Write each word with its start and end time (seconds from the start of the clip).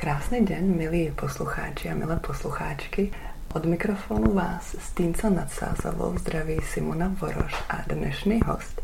Krásný 0.00 0.48
den, 0.48 0.64
milí 0.80 1.12
poslucháči 1.12 1.92
a 1.92 1.94
milé 1.94 2.16
poslucháčky. 2.16 3.12
Od 3.52 3.64
mikrofonu 3.68 4.32
vás 4.32 4.72
s 4.72 4.96
Týnco 4.96 5.30
nadsázovou 5.30 6.16
zdraví 6.18 6.56
Simona 6.64 7.12
Voroš 7.20 7.52
a 7.68 7.84
dnešný 7.84 8.40
host, 8.46 8.80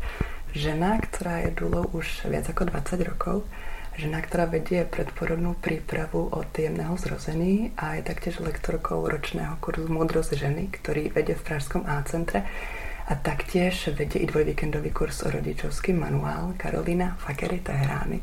žena, 0.53 1.01
která 1.01 1.37
je 1.37 1.51
důlou 1.57 1.89
už 1.97 2.25
viac 2.29 2.49
ako 2.49 2.69
20 2.69 3.01
rokov, 3.01 3.49
žena, 3.97 4.21
ktorá 4.21 4.45
vedie 4.45 4.85
predporodnú 4.85 5.57
prípravu 5.57 6.29
od 6.29 6.53
jemného 6.53 6.93
zrození 7.01 7.73
a 7.81 7.97
je 7.97 8.05
taktiež 8.05 8.37
lektorkou 8.37 9.01
ročného 9.01 9.57
kurzu 9.57 9.89
Múdrosť 9.89 10.37
ženy, 10.37 10.69
ktorý 10.69 11.09
vedie 11.09 11.33
v 11.33 11.41
Pražskom 11.41 11.81
A-centre 11.89 12.45
a 13.09 13.17
taktiež 13.17 13.89
vedie 13.97 14.21
i 14.21 14.29
dvojvíkendový 14.29 14.93
kurz 14.93 15.25
o 15.25 15.33
rodičovský 15.33 15.97
manuál 15.97 16.53
Karolina 16.61 17.17
Fakery 17.17 17.65
Tehrány. 17.65 18.21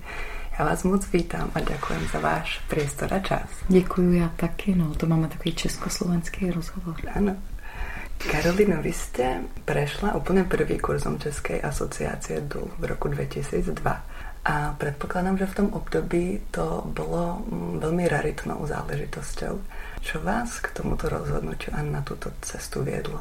Já 0.59 0.65
vás 0.65 0.83
moc 0.83 1.13
vítám 1.13 1.51
a 1.55 1.61
děkuji 1.61 2.09
za 2.13 2.19
váš 2.19 2.59
priestor 2.69 3.15
a 3.15 3.19
čas. 3.19 3.49
Děkuji 3.69 4.19
já 4.19 4.29
taky, 4.37 4.75
no, 4.75 4.95
to 4.95 5.07
máme 5.07 5.29
takový 5.29 5.55
československý 5.55 6.51
rozhovor. 6.51 6.97
Ano. 7.15 7.37
Karolino, 8.31 8.83
vy 8.83 8.93
jste 8.93 9.41
prešla 9.65 10.15
úplně 10.15 10.45
prvý 10.45 10.79
kurzom 10.79 11.19
České 11.19 11.61
asociace 11.61 12.41
DUL 12.41 12.69
v 12.79 12.85
roku 12.85 13.09
2002. 13.09 14.05
A 14.45 14.75
predpokladám, 14.79 15.39
že 15.39 15.47
v 15.47 15.55
tom 15.55 15.67
období 15.73 16.41
to 16.51 16.83
bylo 16.87 17.43
mm, 17.51 17.79
velmi 17.81 18.09
raritnou 18.09 18.67
záležitosťou. 18.67 19.61
Čo 20.01 20.21
vás 20.21 20.61
k 20.61 20.71
tomuto 20.71 21.09
rozhodnutí 21.09 21.71
a 21.73 21.83
na 21.83 22.03
tuto 22.03 22.31
cestu 22.41 22.85
vědlo? 22.85 23.21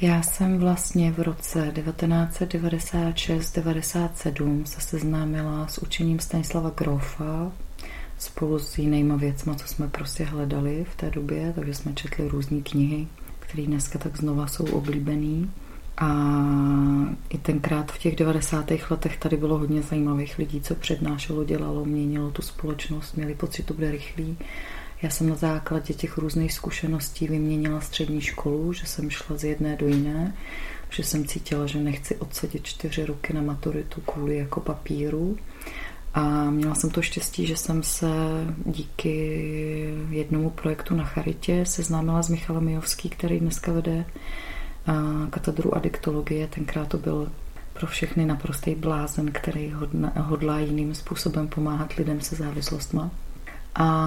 Já 0.00 0.22
jsem 0.22 0.58
vlastně 0.58 1.12
v 1.12 1.20
roce 1.20 1.72
1996-97 1.74 4.64
se 4.64 4.80
seznámila 4.80 5.68
s 5.68 5.78
učením 5.78 6.18
Stanislava 6.18 6.70
Grofa 6.70 7.52
spolu 8.18 8.58
s 8.58 8.78
jinýma 8.78 9.16
věcma, 9.16 9.54
co 9.54 9.68
jsme 9.68 9.88
prostě 9.88 10.24
hledali 10.24 10.86
v 10.92 10.96
té 10.96 11.10
době, 11.10 11.52
takže 11.54 11.74
jsme 11.74 11.92
četli 11.92 12.28
různé 12.28 12.60
knihy, 12.60 13.06
které 13.38 13.66
dneska 13.66 13.98
tak 13.98 14.16
znova 14.16 14.46
jsou 14.46 14.64
oblíbený. 14.64 15.50
A 15.96 16.34
i 17.28 17.38
tenkrát 17.38 17.92
v 17.92 17.98
těch 17.98 18.16
90. 18.16 18.70
letech 18.90 19.16
tady 19.16 19.36
bylo 19.36 19.58
hodně 19.58 19.82
zajímavých 19.82 20.38
lidí, 20.38 20.60
co 20.60 20.74
přednášelo, 20.74 21.44
dělalo, 21.44 21.84
měnilo 21.84 22.30
tu 22.30 22.42
společnost, 22.42 23.16
měli 23.16 23.34
pocit, 23.34 23.62
že 23.62 23.66
to 23.66 23.74
bude 23.74 23.90
rychlý. 23.90 24.36
Já 25.02 25.10
jsem 25.10 25.28
na 25.28 25.34
základě 25.34 25.94
těch 25.94 26.18
různých 26.18 26.52
zkušeností 26.52 27.28
vyměnila 27.28 27.80
střední 27.80 28.20
školu, 28.20 28.72
že 28.72 28.86
jsem 28.86 29.10
šla 29.10 29.36
z 29.36 29.44
jedné 29.44 29.76
do 29.76 29.86
jiné, 29.88 30.34
že 30.90 31.04
jsem 31.04 31.26
cítila, 31.26 31.66
že 31.66 31.78
nechci 31.78 32.16
odsedět 32.16 32.64
čtyři 32.64 33.04
roky 33.04 33.32
na 33.32 33.42
maturitu 33.42 34.00
kvůli 34.00 34.36
jako 34.36 34.60
papíru. 34.60 35.36
A 36.14 36.50
měla 36.50 36.74
jsem 36.74 36.90
to 36.90 37.02
štěstí, 37.02 37.46
že 37.46 37.56
jsem 37.56 37.82
se 37.82 38.06
díky 38.64 39.94
jednomu 40.10 40.50
projektu 40.50 40.94
na 40.94 41.04
Charitě 41.04 41.66
seznámila 41.66 42.22
s 42.22 42.28
Michalem 42.28 42.64
Mijovský, 42.64 43.08
který 43.08 43.40
dneska 43.40 43.72
vede 43.72 44.04
katedru 45.30 45.76
adiktologie. 45.76 46.46
Tenkrát 46.46 46.88
to 46.88 46.98
byl 46.98 47.32
pro 47.72 47.86
všechny 47.86 48.26
naprostý 48.26 48.74
blázen, 48.74 49.32
který 49.32 49.74
hodlá 50.16 50.58
jiným 50.58 50.94
způsobem 50.94 51.48
pomáhat 51.48 51.92
lidem 51.92 52.20
se 52.20 52.36
závislostma. 52.36 53.10
A 53.78 54.06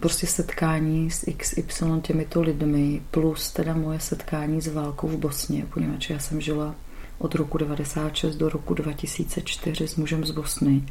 prostě 0.00 0.26
setkání 0.26 1.10
s 1.10 1.24
XY 1.36 1.84
těmito 2.02 2.42
lidmi 2.42 3.02
plus 3.10 3.52
teda 3.52 3.74
moje 3.74 4.00
setkání 4.00 4.60
s 4.60 4.66
válkou 4.68 5.08
v 5.08 5.16
Bosně, 5.16 5.66
poněvadž 5.74 6.10
já 6.10 6.18
jsem 6.18 6.40
žila 6.40 6.74
od 7.18 7.34
roku 7.34 7.58
96 7.58 8.36
do 8.36 8.48
roku 8.48 8.74
2004 8.74 9.88
s 9.88 9.96
mužem 9.96 10.24
z 10.24 10.30
Bosny, 10.30 10.82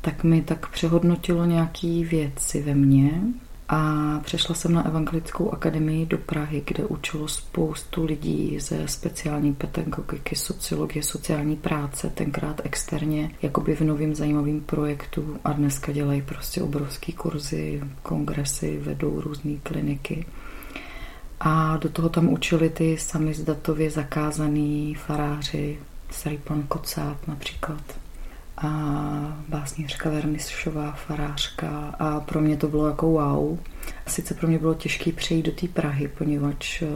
tak 0.00 0.24
mi 0.24 0.42
tak 0.42 0.70
přehodnotilo 0.70 1.44
nějaký 1.44 2.04
věci 2.04 2.62
ve 2.62 2.74
mně, 2.74 3.22
a 3.72 4.20
přešla 4.24 4.54
jsem 4.54 4.72
na 4.72 4.86
Evangelickou 4.86 5.50
akademii 5.50 6.06
do 6.06 6.18
Prahy, 6.18 6.62
kde 6.66 6.84
učilo 6.84 7.28
spoustu 7.28 8.04
lidí 8.04 8.60
ze 8.60 8.88
speciální 8.88 9.54
pedagogiky, 9.54 10.36
sociologie, 10.36 11.02
sociální 11.02 11.56
práce, 11.56 12.10
tenkrát 12.10 12.60
externě, 12.64 13.30
jakoby 13.42 13.76
v 13.76 13.80
novým 13.80 14.14
zajímavým 14.14 14.60
projektu 14.60 15.36
a 15.44 15.52
dneska 15.52 15.92
dělají 15.92 16.22
prostě 16.22 16.62
obrovský 16.62 17.12
kurzy, 17.12 17.82
kongresy, 18.02 18.78
vedou 18.82 19.20
různé 19.20 19.56
kliniky. 19.62 20.26
A 21.40 21.76
do 21.76 21.88
toho 21.88 22.08
tam 22.08 22.28
učili 22.28 22.70
ty 22.70 22.98
sami 22.98 23.34
zdatově 23.34 23.90
zakázaný 23.90 24.94
faráři, 24.94 25.78
starý 26.10 26.38
pan 26.38 26.62
Kocát 26.62 27.28
například 27.28 27.82
a 28.62 28.68
básnířka 29.48 30.10
Vernišová, 30.10 30.92
farářka 30.92 31.94
a 31.98 32.20
pro 32.20 32.40
mě 32.40 32.56
to 32.56 32.68
bylo 32.68 32.86
jako 32.86 33.06
wow. 33.06 33.58
Sice 34.08 34.34
pro 34.34 34.48
mě 34.48 34.58
bylo 34.58 34.74
těžké 34.74 35.12
přejít 35.12 35.46
do 35.46 35.52
té 35.52 35.68
Prahy, 35.68 36.08
poněvadž 36.08 36.82
eh, 36.82 36.86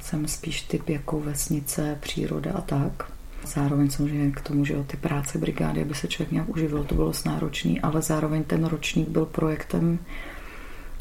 jsem 0.00 0.28
spíš 0.28 0.62
typ 0.62 0.88
jako 0.88 1.20
vesnice, 1.20 1.98
příroda 2.00 2.52
a 2.54 2.60
tak. 2.60 3.12
Zároveň 3.46 3.90
samozřejmě 3.90 4.30
k 4.30 4.40
tomu, 4.40 4.64
že 4.64 4.84
ty 4.86 4.96
práce 4.96 5.38
brigády, 5.38 5.82
aby 5.82 5.94
se 5.94 6.08
člověk 6.08 6.32
nějak 6.32 6.48
uživil, 6.48 6.84
to 6.84 6.94
bylo 6.94 7.12
náročný, 7.26 7.80
ale 7.80 8.02
zároveň 8.02 8.44
ten 8.44 8.64
ročník 8.64 9.08
byl 9.08 9.26
projektem, 9.26 9.98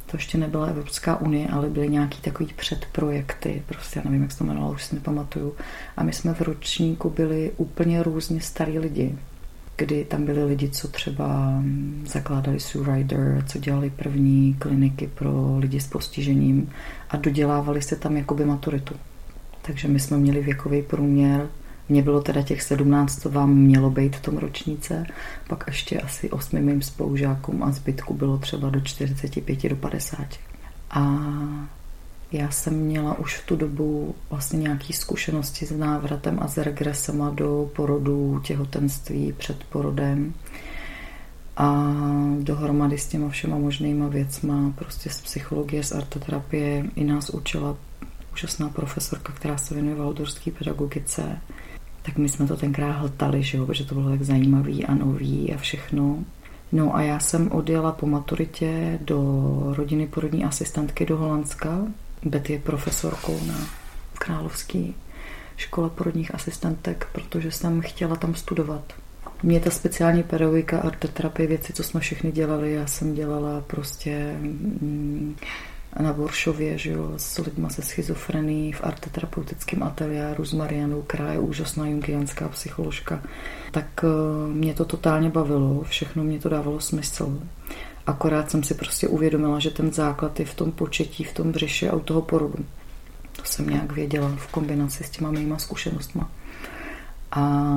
to 0.05 0.17
ještě 0.17 0.37
nebyla 0.37 0.67
Evropská 0.67 1.21
unie, 1.21 1.47
ale 1.47 1.69
byly 1.69 1.89
nějaký 1.89 2.21
takový 2.21 2.53
předprojekty, 2.55 3.63
prostě 3.65 3.99
já 3.99 4.03
nevím, 4.05 4.21
jak 4.21 4.31
se 4.31 4.37
to 4.37 4.43
jmenovalo, 4.43 4.73
už 4.73 4.83
si 4.83 4.95
nepamatuju. 4.95 5.55
A 5.97 6.03
my 6.03 6.13
jsme 6.13 6.33
v 6.33 6.41
ročníku 6.41 7.09
byli 7.09 7.51
úplně 7.57 8.03
různě 8.03 8.41
starý 8.41 8.79
lidi 8.79 9.17
kdy 9.77 10.05
tam 10.05 10.25
byli 10.25 10.43
lidi, 10.43 10.69
co 10.69 10.87
třeba 10.87 11.53
zakládali 12.05 12.59
Sue 12.59 12.95
Rider, 12.95 13.43
co 13.47 13.59
dělali 13.59 13.89
první 13.89 14.55
kliniky 14.59 15.07
pro 15.07 15.57
lidi 15.57 15.79
s 15.79 15.87
postižením 15.87 16.69
a 17.09 17.17
dodělávali 17.17 17.81
se 17.81 17.95
tam 17.95 18.17
jakoby 18.17 18.45
maturitu. 18.45 18.95
Takže 19.61 19.87
my 19.87 19.99
jsme 19.99 20.17
měli 20.17 20.41
věkový 20.41 20.81
průměr, 20.81 21.47
mně 21.89 22.01
bylo 22.01 22.21
teda 22.21 22.41
těch 22.41 22.61
17, 22.61 23.21
co 23.21 23.29
vám 23.29 23.55
mělo 23.55 23.89
být 23.89 24.15
v 24.15 24.21
tom 24.21 24.37
ročníce, 24.37 25.05
pak 25.47 25.63
ještě 25.67 25.99
asi 25.99 26.29
osmi 26.29 26.61
mým 26.61 26.81
spolužákům 26.81 27.63
a 27.63 27.71
zbytku 27.71 28.13
bylo 28.13 28.37
třeba 28.37 28.69
do 28.69 28.81
45, 28.81 29.69
do 29.69 29.75
50. 29.75 30.19
A 30.89 31.19
já 32.31 32.51
jsem 32.51 32.73
měla 32.73 33.19
už 33.19 33.37
v 33.37 33.45
tu 33.45 33.55
dobu 33.55 34.15
vlastně 34.29 34.59
nějaké 34.59 34.93
zkušenosti 34.93 35.65
s 35.65 35.71
návratem 35.71 36.39
a 36.41 36.47
s 36.47 36.57
regresema 36.57 37.29
do 37.29 37.69
porodu, 37.75 38.41
těhotenství, 38.43 39.33
před 39.37 39.63
porodem. 39.63 40.33
A 41.57 41.93
dohromady 42.39 42.97
s 42.97 43.07
těma 43.07 43.29
všema 43.29 43.57
možnýma 43.57 44.07
věcma, 44.07 44.73
prostě 44.75 45.09
z 45.09 45.21
psychologie, 45.21 45.83
z 45.83 45.91
artoterapie, 45.91 46.85
i 46.95 47.03
nás 47.03 47.29
učila 47.29 47.77
úžasná 48.33 48.69
profesorka, 48.69 49.33
která 49.33 49.57
se 49.57 49.73
věnuje 49.73 49.95
valdorské 49.95 50.51
pedagogice. 50.51 51.37
Tak 52.01 52.17
my 52.17 52.29
jsme 52.29 52.47
to 52.47 52.57
tenkrát 52.57 52.91
hltali, 52.91 53.43
že 53.43 53.57
jo, 53.57 53.65
protože 53.65 53.85
to 53.85 53.95
bylo 53.95 54.09
tak 54.09 54.21
zajímavý 54.21 54.85
a 54.85 54.95
nový 54.95 55.53
a 55.53 55.57
všechno. 55.57 56.19
No 56.71 56.95
a 56.95 57.01
já 57.01 57.19
jsem 57.19 57.51
odjela 57.51 57.91
po 57.91 58.07
maturitě 58.07 58.99
do 59.01 59.73
rodiny 59.77 60.07
porodní 60.07 60.43
asistentky 60.43 61.05
do 61.05 61.17
Holandska, 61.17 61.87
Betty 62.25 62.53
je 62.53 62.59
profesorkou 62.59 63.39
na 63.47 63.55
Královské 64.13 64.83
škole 65.57 65.89
porodních 65.89 66.35
asistentek, 66.35 67.07
protože 67.11 67.51
jsem 67.51 67.81
chtěla 67.81 68.15
tam 68.15 68.35
studovat. 68.35 68.93
Mě 69.43 69.59
ta 69.59 69.69
speciální 69.69 70.23
pedagogika, 70.23 70.79
arteterapie, 70.79 71.47
věci, 71.47 71.73
co 71.73 71.83
jsme 71.83 71.99
všechny 71.99 72.31
dělali, 72.31 72.73
já 72.73 72.87
jsem 72.87 73.13
dělala 73.13 73.61
prostě 73.67 74.35
mm, 74.39 75.35
na 75.99 76.13
Boršově, 76.13 76.77
že 76.77 76.91
jo, 76.91 77.13
s 77.17 77.37
lidmi 77.37 77.67
se 77.69 77.81
schizofrení 77.81 78.73
v 78.73 78.83
arteterapeutickém 78.83 79.83
ateliéru 79.83 80.45
s 80.45 80.53
Marianou, 80.53 81.01
která 81.01 81.33
je 81.33 81.39
úžasná 81.39 81.87
jungianská 81.87 82.49
psycholožka. 82.49 83.23
Tak 83.71 83.85
eh, 84.03 84.07
mě 84.53 84.73
to 84.73 84.85
totálně 84.85 85.29
bavilo, 85.29 85.83
všechno 85.83 86.23
mě 86.23 86.39
to 86.39 86.49
dávalo 86.49 86.79
smysl. 86.79 87.39
Akorát 88.07 88.51
jsem 88.51 88.63
si 88.63 88.73
prostě 88.73 89.07
uvědomila, 89.07 89.59
že 89.59 89.69
ten 89.69 89.93
základ 89.93 90.39
je 90.39 90.45
v 90.45 90.55
tom 90.55 90.71
početí, 90.71 91.23
v 91.23 91.33
tom 91.33 91.51
břiše 91.51 91.89
a 91.89 91.95
u 91.95 91.99
toho 91.99 92.21
porodu. 92.21 92.65
To 93.35 93.41
jsem 93.45 93.69
nějak 93.69 93.91
věděla 93.91 94.31
v 94.37 94.47
kombinaci 94.47 95.03
s 95.03 95.09
těma 95.09 95.31
mýma 95.31 95.57
zkušenostma. 95.57 96.31
A 97.31 97.75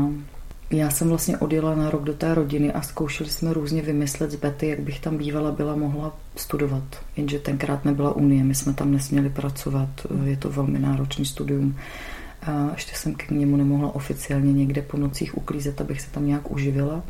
já 0.70 0.91
jsem 0.91 1.08
vlastně 1.08 1.38
odjela 1.38 1.75
na 1.75 1.91
rok 1.91 2.02
do 2.02 2.14
té 2.14 2.35
rodiny 2.35 2.73
a 2.73 2.82
zkoušeli 2.82 3.31
jsme 3.31 3.52
různě 3.52 3.82
vymyslet 3.82 4.31
z 4.31 4.37
Betty, 4.37 4.69
jak 4.69 4.81
bych 4.81 5.00
tam 5.00 5.17
bývala 5.17 5.52
byla 5.52 5.76
mohla 5.76 6.17
studovat. 6.37 6.82
Jenže 7.17 7.38
tenkrát 7.38 7.85
nebyla 7.85 8.17
unie, 8.17 8.44
my 8.44 8.55
jsme 8.55 8.75
tam 8.75 8.93
nesměli 8.93 9.31
pracovat, 9.31 9.88
je 10.25 10.37
to 10.37 10.50
velmi 10.50 10.79
náročný 10.79 11.25
studium. 11.25 11.76
A 12.43 12.70
ještě 12.75 12.97
jsem 12.97 13.14
k 13.14 13.31
němu 13.31 13.56
nemohla 13.56 13.94
oficiálně 13.94 14.52
někde 14.52 14.82
po 14.82 14.97
nocích 14.97 15.38
uklízet, 15.38 15.81
abych 15.81 16.00
se 16.00 16.11
tam 16.11 16.26
nějak 16.26 16.50
uživila. 16.50 17.02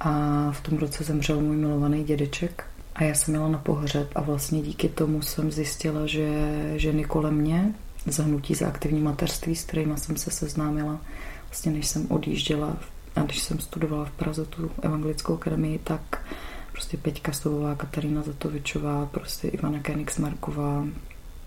A 0.00 0.12
v 0.52 0.60
tom 0.60 0.78
roce 0.78 1.04
zemřel 1.04 1.40
můj 1.40 1.56
milovaný 1.56 2.04
dědeček 2.04 2.64
a 2.94 3.04
já 3.04 3.14
jsem 3.14 3.32
měla 3.34 3.48
na 3.48 3.58
pohřeb 3.58 4.08
a 4.14 4.20
vlastně 4.20 4.62
díky 4.62 4.88
tomu 4.88 5.22
jsem 5.22 5.50
zjistila, 5.50 6.06
že 6.06 6.28
ženy 6.76 7.04
kolem 7.04 7.34
mě 7.34 7.74
zahnutí 8.06 8.54
za 8.54 8.68
aktivní 8.68 9.00
mateřství, 9.00 9.56
s 9.56 9.64
kterými 9.64 9.98
jsem 9.98 10.16
se 10.16 10.30
seznámila, 10.30 11.00
vlastně 11.48 11.72
než 11.72 11.86
jsem 11.86 12.06
odjížděla 12.10 12.76
a 13.16 13.22
když 13.22 13.42
jsem 13.42 13.58
studovala 13.58 14.04
v 14.04 14.10
Praze 14.10 14.44
tu 14.44 14.70
evangelickou 14.82 15.34
akademii, 15.34 15.78
tak 15.78 16.26
prostě 16.72 16.96
Peťka 16.96 17.32
Sovová, 17.32 17.74
Katarína 17.74 18.22
Zatovičová, 18.22 19.06
prostě 19.06 19.48
Ivana 19.48 19.78
Marková, 20.18 20.84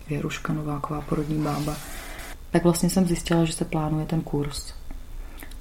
Věruška 0.08 0.52
Nováková, 0.52 1.00
porodní 1.00 1.42
bába. 1.42 1.76
Tak 2.50 2.64
vlastně 2.64 2.90
jsem 2.90 3.06
zjistila, 3.06 3.44
že 3.44 3.52
se 3.52 3.64
plánuje 3.64 4.06
ten 4.06 4.20
kurz. 4.20 4.74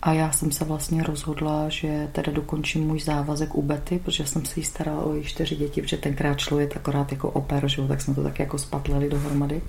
A 0.02 0.14
já 0.14 0.32
jsem 0.32 0.52
se 0.52 0.66
vlastně 0.66 1.04
rozhodla, 1.04 1.70
že 1.70 2.10
teda 2.12 2.32
dokončím 2.32 2.88
můj 2.88 3.00
závazek 3.00 3.56
u 3.56 3.62
Betty, 3.62 4.00
protože 4.00 4.26
jsem 4.26 4.46
se 4.46 4.60
jí 4.60 4.64
starala 4.64 5.04
o 5.04 5.14
její 5.14 5.24
čtyři 5.24 5.56
děti, 5.56 5.82
protože 5.82 5.98
tenkrát 5.98 6.38
je 6.60 6.70
akorát 6.76 7.12
jako 7.12 7.30
oper, 7.30 7.68
že? 7.68 7.82
tak 7.88 8.02
jsme 8.02 8.16
to 8.16 8.24
tak 8.24 8.40
jako 8.40 8.58
spatleli 8.58 9.10
dohromady. 9.10 9.62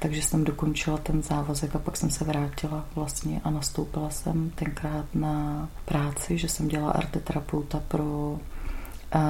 Takže 0.00 0.22
jsem 0.22 0.44
dokončila 0.44 0.98
ten 0.98 1.22
závazek 1.22 1.76
a 1.76 1.78
pak 1.78 1.96
jsem 1.96 2.10
se 2.10 2.24
vrátila 2.24 2.84
vlastně 2.94 3.40
a 3.44 3.50
nastoupila 3.50 4.10
jsem 4.10 4.50
tenkrát 4.50 5.04
na 5.14 5.68
práci, 5.84 6.38
že 6.38 6.48
jsem 6.48 6.68
dělala 6.68 6.92
arteterapeuta 6.92 7.82
pro 7.88 8.38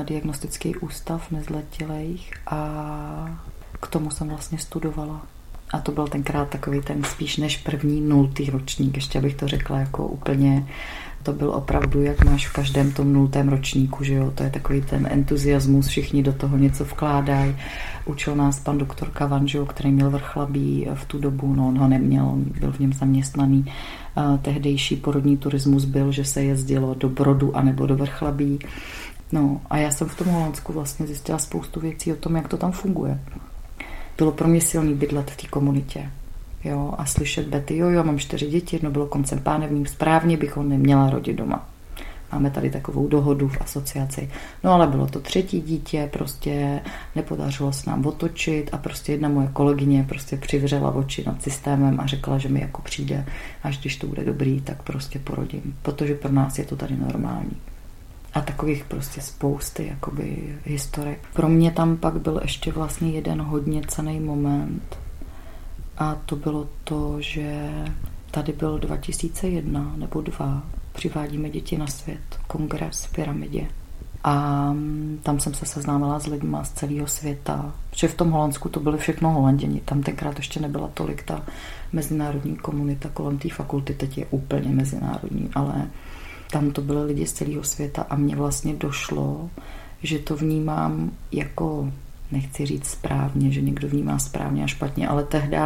diagnostický 0.05 0.77
ústav 0.77 1.31
nezletilých 1.31 2.33
a 2.47 3.41
k 3.81 3.87
tomu 3.87 4.11
jsem 4.11 4.29
vlastně 4.29 4.59
studovala. 4.59 5.27
A 5.75 5.81
to 5.81 5.93
byl 5.93 6.07
tenkrát 6.07 6.49
takový 6.49 6.81
ten 6.81 7.05
spíš 7.05 7.37
než 7.37 7.57
první 7.57 8.01
nultý 8.01 8.51
ročník, 8.51 8.97
ještě 8.97 9.21
bych 9.21 9.35
to 9.35 9.49
řekla 9.49 9.79
jako 9.79 10.07
úplně 10.07 10.67
to 11.23 11.33
byl 11.33 11.51
opravdu, 11.51 12.03
jak 12.03 12.25
máš 12.25 12.49
v 12.49 12.53
každém 12.53 12.93
tom 12.93 13.13
nultém 13.13 13.49
ročníku, 13.49 14.05
že 14.05 14.15
jo, 14.15 14.31
to 14.35 14.43
je 14.43 14.51
takový 14.51 14.83
ten 14.83 15.09
entuziasmus, 15.11 15.87
všichni 15.87 16.23
do 16.23 16.33
toho 16.33 16.57
něco 16.57 16.85
vkládají. 16.85 17.57
Učil 18.05 18.37
nás 18.37 18.61
pan 18.61 18.79
doktor 18.79 19.11
Kavan, 19.11 19.49
že 19.49 19.59
jo, 19.59 19.67
který 19.67 19.91
měl 19.91 20.11
vrchlabí 20.11 20.87
v 20.95 21.05
tu 21.05 21.19
dobu, 21.19 21.55
no 21.55 21.69
on 21.69 21.79
ho 21.79 21.89
neměl, 21.89 22.27
on 22.27 22.45
byl 22.61 22.73
v 22.73 22.79
něm 22.79 22.93
zaměstnaný. 22.93 23.73
Tehdejší 24.43 24.97
porodní 24.97 25.37
turismus 25.37 25.85
byl, 25.85 26.13
že 26.13 26.25
se 26.25 26.43
jezdilo 26.43 26.95
do 26.95 27.09
Brodu 27.09 27.57
anebo 27.57 27.87
do 27.87 27.97
vrchlabí. 27.97 28.59
No 29.33 29.61
a 29.71 29.77
já 29.77 29.91
jsem 29.91 30.09
v 30.09 30.17
tom 30.17 30.27
Holandsku 30.27 30.73
vlastně 30.73 31.07
zjistila 31.07 31.39
spoustu 31.39 31.81
věcí 31.81 32.13
o 32.13 32.17
tom, 32.17 32.37
jak 32.37 32.49
to 32.49 32.57
tam 32.57 32.73
funguje. 32.73 33.19
Bylo 34.19 34.33
pro 34.33 34.49
mě 34.49 34.61
silný 34.61 34.95
bydlet 34.95 35.31
v 35.31 35.37
té 35.37 35.47
komunitě. 35.49 36.11
Jo, 36.65 36.95
a 36.99 37.07
slyšet 37.07 37.49
Betty, 37.49 37.77
jo, 37.77 37.89
jo, 37.89 38.05
mám 38.05 38.19
čtyři 38.19 38.47
děti, 38.47 38.77
jedno 38.77 38.91
bylo 38.91 39.07
koncem 39.07 39.39
pánevním, 39.39 39.87
správně 39.87 40.37
bych 40.37 40.57
ho 40.57 40.63
neměla 40.63 41.11
rodit 41.11 41.37
doma. 41.37 41.69
Máme 42.33 42.51
tady 42.51 42.71
takovou 42.71 43.09
dohodu 43.09 43.49
v 43.49 43.61
asociaci. 43.61 44.31
No 44.65 44.73
ale 44.73 44.87
bylo 44.87 45.07
to 45.07 45.21
třetí 45.21 45.61
dítě, 45.61 46.09
prostě 46.13 46.81
nepodařilo 47.17 47.73
se 47.73 47.91
nám 47.91 48.07
otočit 48.07 48.71
a 48.73 48.79
prostě 48.79 49.13
jedna 49.13 49.29
moje 49.29 49.49
kolegyně 49.53 50.05
prostě 50.09 50.37
přivřela 50.37 50.95
oči 50.95 51.25
nad 51.27 51.43
systémem 51.43 52.01
a 52.01 52.07
řekla, 52.07 52.39
že 52.39 52.49
mi 52.49 52.61
jako 52.61 52.83
přijde, 52.83 53.27
až 53.63 53.79
když 53.79 53.97
to 53.97 54.07
bude 54.07 54.25
dobrý, 54.25 54.61
tak 54.61 54.83
prostě 54.83 55.19
porodím, 55.19 55.77
protože 55.83 56.15
pro 56.15 56.33
nás 56.33 56.59
je 56.59 56.65
to 56.65 56.77
tady 56.77 56.97
normální 56.97 57.57
a 58.35 58.41
takových 58.41 58.85
prostě 58.85 59.21
spousty 59.21 59.87
jakoby 59.87 60.59
historek. 60.65 61.19
Pro 61.33 61.49
mě 61.49 61.71
tam 61.71 61.97
pak 61.97 62.21
byl 62.21 62.41
ještě 62.43 62.73
vlastně 62.73 63.11
jeden 63.11 63.43
hodně 63.43 63.83
cený 63.87 64.21
moment 64.21 64.99
a 65.99 66.15
to 66.27 66.37
bylo 66.37 66.69
to, 66.85 67.17
že 67.21 67.71
tady 68.31 68.53
byl 68.53 68.79
2001 68.79 69.93
nebo 69.97 70.21
dva, 70.21 70.63
přivádíme 70.93 71.51
děti 71.51 71.79
na 71.79 71.87
svět, 71.87 72.39
kongres 72.47 73.05
v 73.05 73.13
pyramidě. 73.13 73.67
A 74.25 74.75
tam 75.23 75.41
jsem 75.41 75.55
se 75.55 75.67
seznámila 75.67 76.19
s 76.19 76.27
lidmi 76.27 76.57
z 76.63 76.71
celého 76.71 77.07
světa. 77.07 77.75
Protože 77.91 78.09
v 78.09 78.15
tom 78.15 78.31
Holandsku 78.31 78.69
to 78.69 78.81
byly 78.81 78.99
všechno 78.99 79.31
Holanděni. 79.31 79.81
Tam 79.85 80.03
tenkrát 80.03 80.37
ještě 80.37 80.61
nebyla 80.61 80.91
tolik 80.95 81.23
ta 81.23 81.43
mezinárodní 81.93 82.57
komunita 82.57 83.09
kolem 83.09 83.39
té 83.39 83.49
fakulty. 83.49 83.95
Teď 83.95 84.19
je 84.19 84.27
úplně 84.31 84.69
mezinárodní, 84.69 85.51
ale 85.55 85.89
tam 86.51 86.71
to 86.71 86.81
byly 86.81 87.05
lidi 87.05 87.27
z 87.27 87.33
celého 87.33 87.65
světa 87.65 88.07
a 88.11 88.17
mně 88.17 88.37
vlastně 88.37 88.75
došlo, 88.75 89.51
že 90.03 90.19
to 90.19 90.37
vnímám 90.37 91.11
jako, 91.33 91.93
nechci 92.33 92.67
říct 92.67 92.87
správně, 92.87 93.51
že 93.53 93.61
někdo 93.61 93.89
vnímá 93.89 94.19
správně 94.19 94.65
a 94.65 94.67
špatně, 94.67 95.09
ale 95.09 95.25
tehdy 95.25 95.57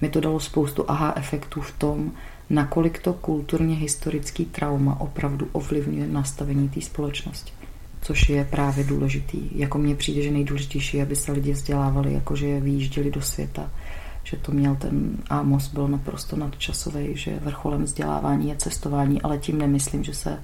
mi 0.00 0.08
to 0.08 0.20
dalo 0.20 0.40
spoustu 0.40 0.84
aha 0.88 1.12
efektů 1.16 1.60
v 1.60 1.72
tom, 1.78 2.12
nakolik 2.50 3.02
to 3.02 3.12
kulturně 3.12 3.76
historický 3.76 4.44
trauma 4.44 5.00
opravdu 5.00 5.48
ovlivňuje 5.52 6.06
nastavení 6.06 6.68
té 6.68 6.80
společnosti. 6.80 7.52
Což 8.00 8.28
je 8.28 8.44
právě 8.44 8.84
důležitý. 8.84 9.58
Jako 9.58 9.78
mně 9.78 9.94
přijde, 9.94 10.22
že 10.22 10.30
nejdůležitější, 10.30 11.02
aby 11.02 11.16
se 11.16 11.32
lidi 11.32 11.52
vzdělávali, 11.52 12.12
jakože 12.12 12.60
vyjížděli 12.60 13.10
do 13.10 13.22
světa 13.22 13.70
že 14.30 14.36
to 14.36 14.52
měl 14.52 14.76
ten 14.76 15.16
Amos 15.30 15.68
byl 15.68 15.88
naprosto 15.88 16.36
nadčasový, 16.36 17.16
že 17.16 17.38
vrcholem 17.42 17.82
vzdělávání 17.82 18.48
je 18.48 18.56
cestování, 18.56 19.22
ale 19.22 19.38
tím 19.38 19.58
nemyslím, 19.58 20.04
že 20.04 20.14
se 20.14 20.38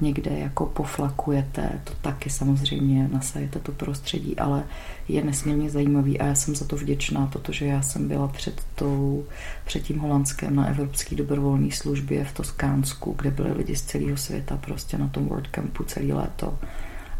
někde 0.00 0.38
jako 0.38 0.66
poflakujete, 0.66 1.80
to 1.84 1.92
taky 2.00 2.30
samozřejmě 2.30 3.08
nasajete 3.12 3.58
to 3.58 3.72
prostředí, 3.72 4.38
ale 4.38 4.64
je 5.08 5.24
nesmírně 5.24 5.70
zajímavý 5.70 6.20
a 6.20 6.26
já 6.26 6.34
jsem 6.34 6.56
za 6.56 6.64
to 6.64 6.76
vděčná, 6.76 7.26
protože 7.26 7.66
já 7.66 7.82
jsem 7.82 8.08
byla 8.08 8.28
před, 8.28 8.62
tou, 8.74 9.24
před 9.64 9.80
tím 9.80 9.98
Holandskem 9.98 10.56
na 10.56 10.66
Evropské 10.66 11.16
dobrovolné 11.16 11.70
službě 11.70 12.24
v 12.24 12.32
Toskánsku, 12.32 13.14
kde 13.18 13.30
byli 13.30 13.52
lidi 13.52 13.76
z 13.76 13.82
celého 13.82 14.16
světa 14.16 14.56
prostě 14.56 14.98
na 14.98 15.08
tom 15.08 15.26
World 15.26 15.48
Campu 15.48 15.84
celý 15.84 16.12
léto. 16.12 16.58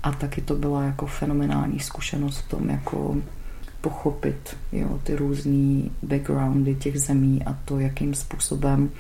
A 0.03 0.13
taky 0.13 0.41
to 0.41 0.55
byla 0.55 0.83
jako 0.83 1.07
fenomenální 1.07 1.81
zkušenost 1.81 2.39
v 2.39 2.49
tom, 2.49 2.71
jako 2.71 3.17
pochopit 3.81 4.57
jo, 4.73 5.01
ty 5.03 5.15
různé 5.15 5.91
backgroundy 6.03 6.75
těch 6.75 7.01
zemí 7.01 7.43
a 7.47 7.59
to, 7.65 7.79
jakým 7.79 8.15
způsobem 8.15 8.91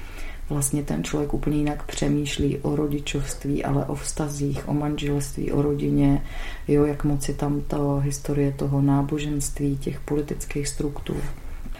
vlastně 0.48 0.82
ten 0.82 1.04
člověk 1.04 1.34
úplně 1.34 1.56
jinak 1.56 1.86
přemýšlí 1.86 2.58
o 2.58 2.76
rodičovství, 2.76 3.64
ale 3.64 3.84
o 3.84 3.94
vztazích, 3.94 4.68
o 4.68 4.74
manželství, 4.74 5.52
o 5.52 5.62
rodině, 5.62 6.22
jo, 6.68 6.84
jak 6.84 7.04
moc 7.04 7.28
je 7.28 7.34
tam 7.34 7.60
ta 7.60 7.98
historie 7.98 8.52
toho 8.52 8.80
náboženství, 8.80 9.76
těch 9.76 10.00
politických 10.00 10.68
struktur. 10.68 11.16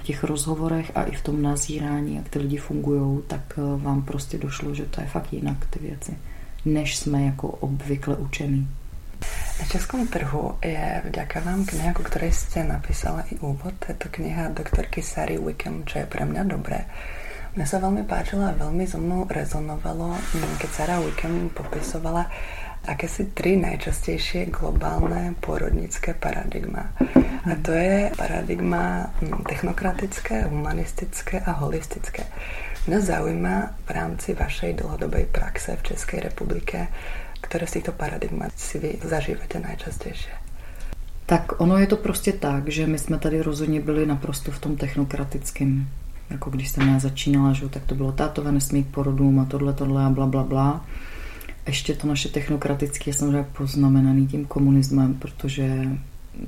Těch 0.03 0.25
rozhovorech 0.25 0.93
a 0.94 1.03
i 1.03 1.17
v 1.17 1.23
tom 1.23 1.43
nazírání, 1.43 2.17
jak 2.17 2.29
ty 2.29 2.39
lidi 2.39 2.56
fungují, 2.56 3.19
tak 3.27 3.59
eh, 3.59 3.83
vám 3.83 4.03
prostě 4.03 4.39
došlo, 4.39 4.75
že 4.75 4.85
to 4.85 5.01
je 5.01 5.06
fakt 5.06 5.33
jinak 5.33 5.67
ty 5.67 5.79
věci, 5.79 6.17
než 6.65 6.97
jsme 6.97 7.25
jako 7.25 7.49
obvykle 7.49 8.17
učení. 8.17 8.69
Na 9.59 9.65
českom 9.67 10.06
trhu 10.06 10.55
je 10.62 11.03
vďaka 11.11 11.43
vám 11.43 11.67
kniha, 11.67 11.91
ku 11.91 12.06
ktorej 12.06 12.31
ste 12.31 12.62
napísala 12.62 13.26
i 13.35 13.38
úvod. 13.43 13.75
Je 13.85 13.94
to 13.99 14.06
kniha 14.06 14.55
doktorky 14.55 15.03
Sary 15.03 15.35
Wickham, 15.35 15.82
čo 15.82 16.03
je 16.03 16.06
pre 16.06 16.23
mňa 16.23 16.43
dobré. 16.47 16.87
Mne 17.59 17.67
sa 17.67 17.82
veľmi 17.82 18.06
páčila 18.06 18.55
a 18.55 18.59
veľmi 18.59 18.87
so 18.87 19.03
mnou 19.03 19.26
rezonovalo, 19.26 20.15
keď 20.62 20.70
Sarah 20.70 21.03
Wickham 21.03 21.50
popisovala 21.50 22.31
akési 22.87 23.35
tri 23.35 23.59
najčastejšie 23.59 24.49
globálne 24.55 25.35
pôrodnické 25.43 26.15
paradigma. 26.15 26.94
A 27.49 27.53
to 27.59 27.75
je 27.75 28.15
paradigma 28.15 29.10
hm, 29.19 29.43
technokratické, 29.43 30.46
humanistické 30.46 31.43
a 31.43 31.58
holistické. 31.58 32.31
Mňa 32.87 32.98
zaujíma 33.05 33.55
v 33.84 33.91
rámci 33.91 34.32
vašej 34.32 34.81
dlhodobej 34.81 35.29
praxe 35.29 35.77
v 35.77 35.93
Českej 35.93 36.31
republike 36.31 36.89
které 37.41 37.67
z 37.67 37.73
těchto 37.73 37.93
paradigmat 37.93 38.53
si 38.57 38.79
vy 38.79 38.99
zažíváte 39.05 39.61
nejčastěji? 39.61 40.15
Tak 41.27 41.61
ono 41.61 41.79
je 41.79 41.87
to 41.87 41.97
prostě 41.97 42.33
tak, 42.33 42.69
že 42.69 42.87
my 42.87 42.99
jsme 42.99 43.19
tady 43.19 43.43
rozhodně 43.43 43.81
byli 43.81 44.07
naprosto 44.07 44.51
v 44.51 44.59
tom 44.59 44.77
technokratickém. 44.77 45.89
Jako 46.31 46.51
když 46.51 46.69
jsem 46.69 46.89
já 46.89 46.99
začínala, 46.99 47.53
že, 47.53 47.69
tak 47.69 47.85
to 47.85 47.95
bylo 47.95 48.13
tátové 48.13 48.53
nesmí 48.53 48.85
k 48.85 48.87
porodům 48.87 49.41
a 49.41 49.45
tohle, 49.45 49.73
tohle 49.73 50.05
a 50.05 50.11
bla, 50.11 50.27
bla, 50.27 50.43
bla. 50.43 50.85
Ještě 51.67 51.95
to 51.95 52.07
naše 52.07 52.29
technokratické 52.29 53.11
je 53.11 53.15
samozřejmě 53.15 53.47
poznamenaný 53.53 54.27
tím 54.27 54.47
komunismem, 54.47 55.15
protože 55.15 55.89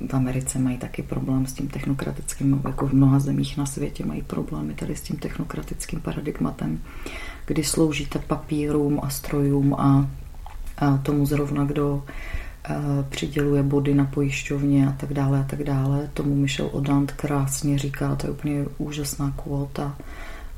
v 0.09 0.13
Americe 0.13 0.59
mají 0.59 0.77
taky 0.77 1.03
problém 1.03 1.45
s 1.45 1.53
tím 1.53 1.67
technokratickým, 1.67 2.61
jako 2.67 2.87
v 2.87 2.93
mnoha 2.93 3.19
zemích 3.19 3.57
na 3.57 3.65
světě 3.65 4.05
mají 4.05 4.21
problémy 4.21 4.73
tady 4.73 4.95
s 4.95 5.01
tím 5.01 5.17
technokratickým 5.17 5.99
paradigmatem, 5.99 6.79
kdy 7.45 7.63
sloužíte 7.63 8.19
papírům 8.19 8.99
a 9.03 9.09
strojům 9.09 9.73
a 9.73 10.09
tomu 11.03 11.25
zrovna, 11.25 11.65
kdo 11.65 12.03
eh, 12.69 12.75
přiděluje 13.09 13.63
body 13.63 13.93
na 13.93 14.05
pojišťovně 14.05 14.87
a 14.87 14.91
tak 14.91 15.13
dále 15.13 15.39
a 15.39 15.43
tak 15.43 15.63
dále. 15.63 16.09
Tomu 16.13 16.35
Michel 16.35 16.69
Odant 16.71 17.11
krásně 17.11 17.77
říká, 17.77 18.15
to 18.15 18.27
je 18.27 18.31
úplně 18.31 18.65
úžasná 18.77 19.33
kvóta. 19.43 19.97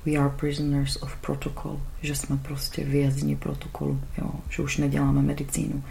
We 0.06 0.16
are 0.16 0.30
prisoners 0.30 0.98
of 1.02 1.16
protocol, 1.16 1.80
že 2.02 2.16
jsme 2.16 2.38
prostě 2.38 2.84
vězni 2.84 3.36
protokolu, 3.36 4.00
jo, 4.18 4.30
že 4.50 4.62
už 4.62 4.78
neděláme 4.78 5.22
medicínu. 5.22 5.84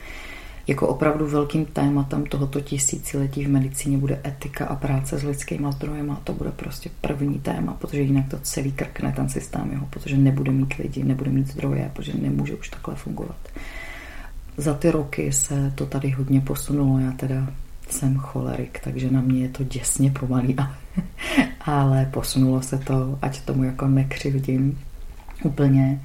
Jako 0.67 0.89
opravdu 0.89 1.27
velkým 1.27 1.65
tématem 1.65 2.27
tohoto 2.27 2.61
tisíciletí 2.61 3.45
v 3.45 3.49
medicíně 3.49 3.99
bude 3.99 4.21
etika 4.27 4.67
a 4.67 4.77
práce 4.77 5.19
s 5.19 5.23
lidskými 5.23 5.67
zdrojemi. 5.73 6.13
To 6.25 6.33
bude 6.33 6.51
prostě 6.51 6.91
první 7.01 7.39
téma, 7.39 7.73
protože 7.73 8.01
jinak 8.01 8.29
to 8.29 8.39
celý 8.39 8.73
krkne 8.73 9.13
ten 9.13 9.29
systém, 9.29 9.71
jo, 9.73 9.81
protože 9.91 10.17
nebude 10.17 10.53
mít 10.53 10.75
lidi, 10.75 11.05
nebude 11.05 11.31
mít 11.31 11.47
zdroje, 11.47 11.91
protože 11.95 12.13
nemůže 12.15 12.55
už 12.55 12.69
takhle 12.69 12.95
fungovat 12.95 13.37
za 14.57 14.75
ty 14.75 14.91
roky 14.91 15.33
se 15.33 15.73
to 15.75 15.87
tady 15.87 16.11
hodně 16.11 16.41
posunulo. 16.41 16.99
Já 16.99 17.13
teda 17.13 17.47
jsem 17.89 18.17
cholerik, 18.17 18.81
takže 18.85 19.11
na 19.11 19.21
mě 19.21 19.43
je 19.43 19.49
to 19.49 19.65
děsně 19.65 20.11
pomalý, 20.11 20.57
ale, 20.59 20.75
ale 21.61 22.09
posunulo 22.13 22.63
se 22.63 22.79
to, 22.79 23.19
ať 23.23 23.41
tomu 23.41 23.65
jako 23.65 23.89
nekřivdím 23.89 24.79
úplně. 25.45 26.01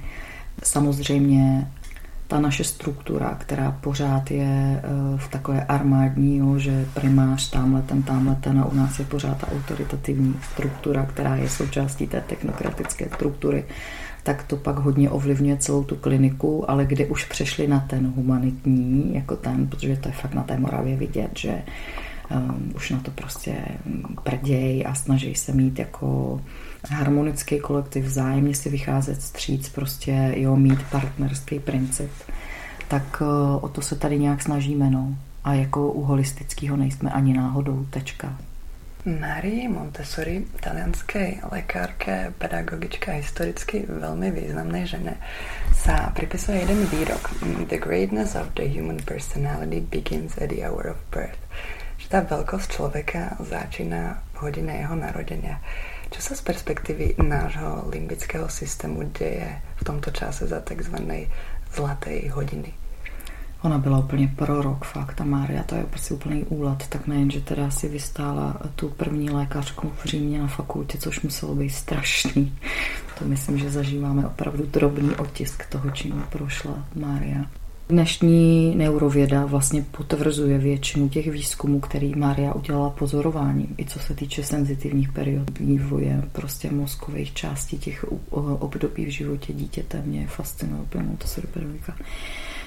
Samozřejmě 0.62 1.68
ta 2.28 2.40
naše 2.40 2.64
struktura, 2.64 3.36
která 3.40 3.70
pořád 3.70 4.30
je 4.30 4.82
eh, 4.84 5.18
v 5.18 5.28
takové 5.28 5.64
armádní, 5.64 6.36
jo, 6.36 6.58
že 6.58 6.86
primář 6.94 7.50
tamhle 7.50 7.82
ten, 7.82 8.02
tamhle 8.02 8.34
ten 8.34 8.60
a 8.60 8.64
u 8.64 8.74
nás 8.74 8.98
je 8.98 9.04
pořád 9.04 9.38
ta 9.38 9.52
autoritativní 9.52 10.34
struktura, 10.52 11.06
která 11.06 11.36
je 11.36 11.48
součástí 11.48 12.06
té 12.06 12.20
technokratické 12.20 13.08
struktury, 13.14 13.64
tak 14.28 14.42
to 14.42 14.56
pak 14.56 14.76
hodně 14.76 15.10
ovlivňuje 15.10 15.56
celou 15.56 15.84
tu 15.84 15.96
kliniku, 15.96 16.70
ale 16.70 16.84
kde 16.84 17.06
už 17.06 17.24
přešli 17.24 17.68
na 17.68 17.80
ten 17.80 18.12
humanitní, 18.16 19.14
jako 19.14 19.36
ten, 19.36 19.66
protože 19.66 19.96
to 19.96 20.08
je 20.08 20.12
fakt 20.12 20.34
na 20.34 20.42
té 20.42 20.58
Moravě 20.58 20.96
vidět, 20.96 21.30
že 21.38 21.62
um, 22.30 22.72
už 22.76 22.90
na 22.90 23.00
to 23.00 23.10
prostě 23.10 23.54
prděj 24.22 24.84
a 24.86 24.94
snaží 24.94 25.34
se 25.34 25.52
mít 25.52 25.78
jako 25.78 26.40
harmonický 26.90 27.58
kolektiv, 27.58 28.04
vzájemně 28.04 28.54
si 28.54 28.70
vycházet 28.70 29.22
stříc, 29.22 29.68
prostě 29.68 30.34
jo, 30.36 30.56
mít 30.56 30.82
partnerský 30.90 31.58
princip, 31.58 32.10
tak 32.88 33.22
uh, 33.22 33.64
o 33.64 33.68
to 33.68 33.82
se 33.82 33.96
tady 33.96 34.18
nějak 34.18 34.42
snažíme, 34.42 34.90
no. 34.90 35.16
A 35.44 35.54
jako 35.54 35.92
u 35.92 36.02
holistického 36.02 36.76
nejsme 36.76 37.10
ani 37.10 37.34
náhodou, 37.34 37.86
tečka. 37.90 38.36
Marii 39.08 39.68
Montessori, 39.72 40.44
talianskej 40.60 41.40
lekárke, 41.48 42.28
pedagogičke 42.36 43.08
a 43.08 43.24
historicky 43.24 43.88
veľmi 43.88 44.28
významnej 44.36 44.84
žene, 44.84 45.16
sa 45.72 46.12
pripisuje 46.12 46.60
jeden 46.60 46.84
výrok. 46.92 47.32
The 47.72 47.80
greatness 47.80 48.36
of 48.36 48.52
the 48.52 48.68
human 48.68 49.00
personality 49.00 49.80
begins 49.80 50.36
at 50.36 50.52
the 50.52 50.60
hour 50.60 50.92
of 50.92 51.00
birth. 51.08 51.40
Že 51.96 52.06
tá 52.12 52.20
veľkosť 52.20 52.68
človeka 52.68 53.40
začína 53.40 54.20
v 54.36 54.44
hodine 54.44 54.76
jeho 54.76 54.92
narodenia. 54.92 55.56
Čo 56.12 56.20
sa 56.20 56.32
z 56.36 56.44
perspektívy 56.44 57.16
nášho 57.16 57.88
limbického 57.88 58.52
systému 58.52 59.08
deje 59.16 59.56
v 59.80 59.82
tomto 59.88 60.12
čase 60.12 60.44
za 60.44 60.60
tzv. 60.60 61.24
zlatej 61.72 62.28
hodiny? 62.36 62.87
Ona 63.62 63.78
byla 63.78 63.98
úplně 63.98 64.32
prorok, 64.36 64.84
fakt, 64.84 65.14
ta 65.14 65.24
Mária, 65.24 65.62
to 65.62 65.74
je 65.74 65.84
prostě 65.84 66.14
úplný 66.14 66.44
úlet, 66.44 66.86
tak 66.88 67.06
nejen, 67.06 67.30
že 67.30 67.40
teda 67.40 67.70
si 67.70 67.88
vystála 67.88 68.56
tu 68.76 68.88
první 68.88 69.30
lékařku 69.30 69.92
v 70.02 70.04
Římě 70.04 70.38
na 70.38 70.46
fakultě, 70.46 70.98
což 70.98 71.20
muselo 71.20 71.54
být 71.54 71.70
strašný. 71.70 72.52
To 73.18 73.24
myslím, 73.24 73.58
že 73.58 73.70
zažíváme 73.70 74.26
opravdu 74.26 74.66
drobný 74.66 75.10
otisk 75.10 75.66
toho, 75.66 75.90
čím 75.90 76.24
prošla 76.30 76.84
Mária. 76.94 77.44
Dnešní 77.88 78.74
neurověda 78.76 79.46
vlastně 79.46 79.84
potvrzuje 79.90 80.58
většinu 80.58 81.08
těch 81.08 81.30
výzkumů, 81.30 81.80
který 81.80 82.14
Mária 82.14 82.54
udělala 82.54 82.90
pozorováním, 82.90 83.74
i 83.78 83.84
co 83.84 83.98
se 83.98 84.14
týče 84.14 84.42
senzitivních 84.42 85.12
period 85.12 85.58
vývoje, 85.58 86.22
prostě 86.32 86.70
mozkových 86.70 87.34
částí 87.34 87.78
těch 87.78 88.04
období 88.30 89.04
v 89.04 89.08
životě 89.08 89.52
dítěte. 89.52 90.02
Mě 90.06 90.26
fascinuje 90.26 90.82
úplně 90.82 91.08
to 91.18 91.28
se 91.28 91.42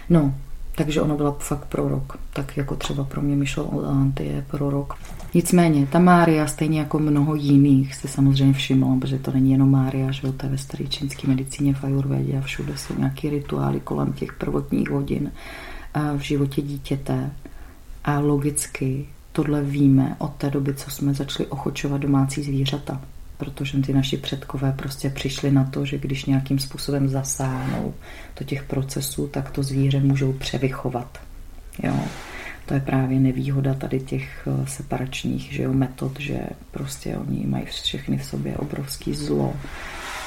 No, 0.10 0.36
takže 0.84 1.02
ona 1.02 1.16
byla 1.16 1.36
fakt 1.40 1.66
prorok, 1.66 2.18
tak 2.34 2.58
jako 2.58 2.76
třeba 2.76 3.04
pro 3.04 3.22
mě 3.22 3.36
Michel 3.36 3.68
Olanty 3.72 4.26
je 4.26 4.46
prorok. 4.52 4.94
Nicméně, 5.34 5.88
ta 5.88 6.00
Mária, 6.00 6.48
stejně 6.48 6.80
jako 6.80 7.00
mnoho 7.00 7.36
jiných, 7.36 7.96
si 7.96 8.08
samozřejmě 8.08 8.54
všimla, 8.54 8.98
protože 9.00 9.20
to 9.20 9.32
není 9.32 9.52
jenom 9.52 9.72
Mária, 9.72 10.12
že 10.12 10.22
to 10.22 10.46
je 10.46 10.52
ve 10.52 10.58
staré 10.58 10.88
čínské 10.88 11.28
medicíně, 11.28 11.74
v 11.74 11.84
Ayurvedě 11.84 12.38
a 12.38 12.42
všude 12.42 12.78
jsou 12.78 12.94
nějaké 12.98 13.30
rituály 13.30 13.80
kolem 13.80 14.14
těch 14.14 14.34
prvotních 14.34 14.90
hodin 14.90 15.32
v 16.18 16.20
životě 16.20 16.62
dítěte. 16.62 17.32
A 18.04 18.20
logicky 18.20 19.06
tohle 19.32 19.64
víme 19.64 20.16
od 20.20 20.32
té 20.34 20.50
doby, 20.50 20.74
co 20.74 20.90
jsme 20.92 21.14
začali 21.14 21.50
ochočovat 21.50 22.02
domácí 22.02 22.44
zvířata 22.44 23.02
protože 23.46 23.82
ty 23.82 23.94
naši 23.94 24.18
předkové 24.18 24.72
prostě 24.72 25.10
přišli 25.10 25.52
na 25.52 25.64
to, 25.64 25.86
že 25.86 25.98
když 25.98 26.26
nějakým 26.26 26.60
způsobem 26.60 27.10
zasáhnou 27.10 27.94
do 28.40 28.46
těch 28.46 28.64
procesů, 28.64 29.28
tak 29.28 29.52
to 29.52 29.64
zvíře 29.64 30.00
můžou 30.00 30.34
převychovat. 30.34 31.20
Jo. 31.84 32.00
To 32.66 32.74
je 32.74 32.80
právě 32.80 33.20
nevýhoda 33.20 33.74
tady 33.74 34.00
těch 34.00 34.48
eh, 34.48 34.68
separačních 34.68 35.54
že 35.54 35.64
jo, 35.64 35.74
metod, 35.74 36.20
že 36.20 36.40
prostě 36.72 37.18
oni 37.18 37.48
mají 37.48 37.66
všechny 37.66 38.18
v 38.18 38.26
sobě 38.26 38.58
obrovský 38.58 39.14
zlo, 39.14 39.54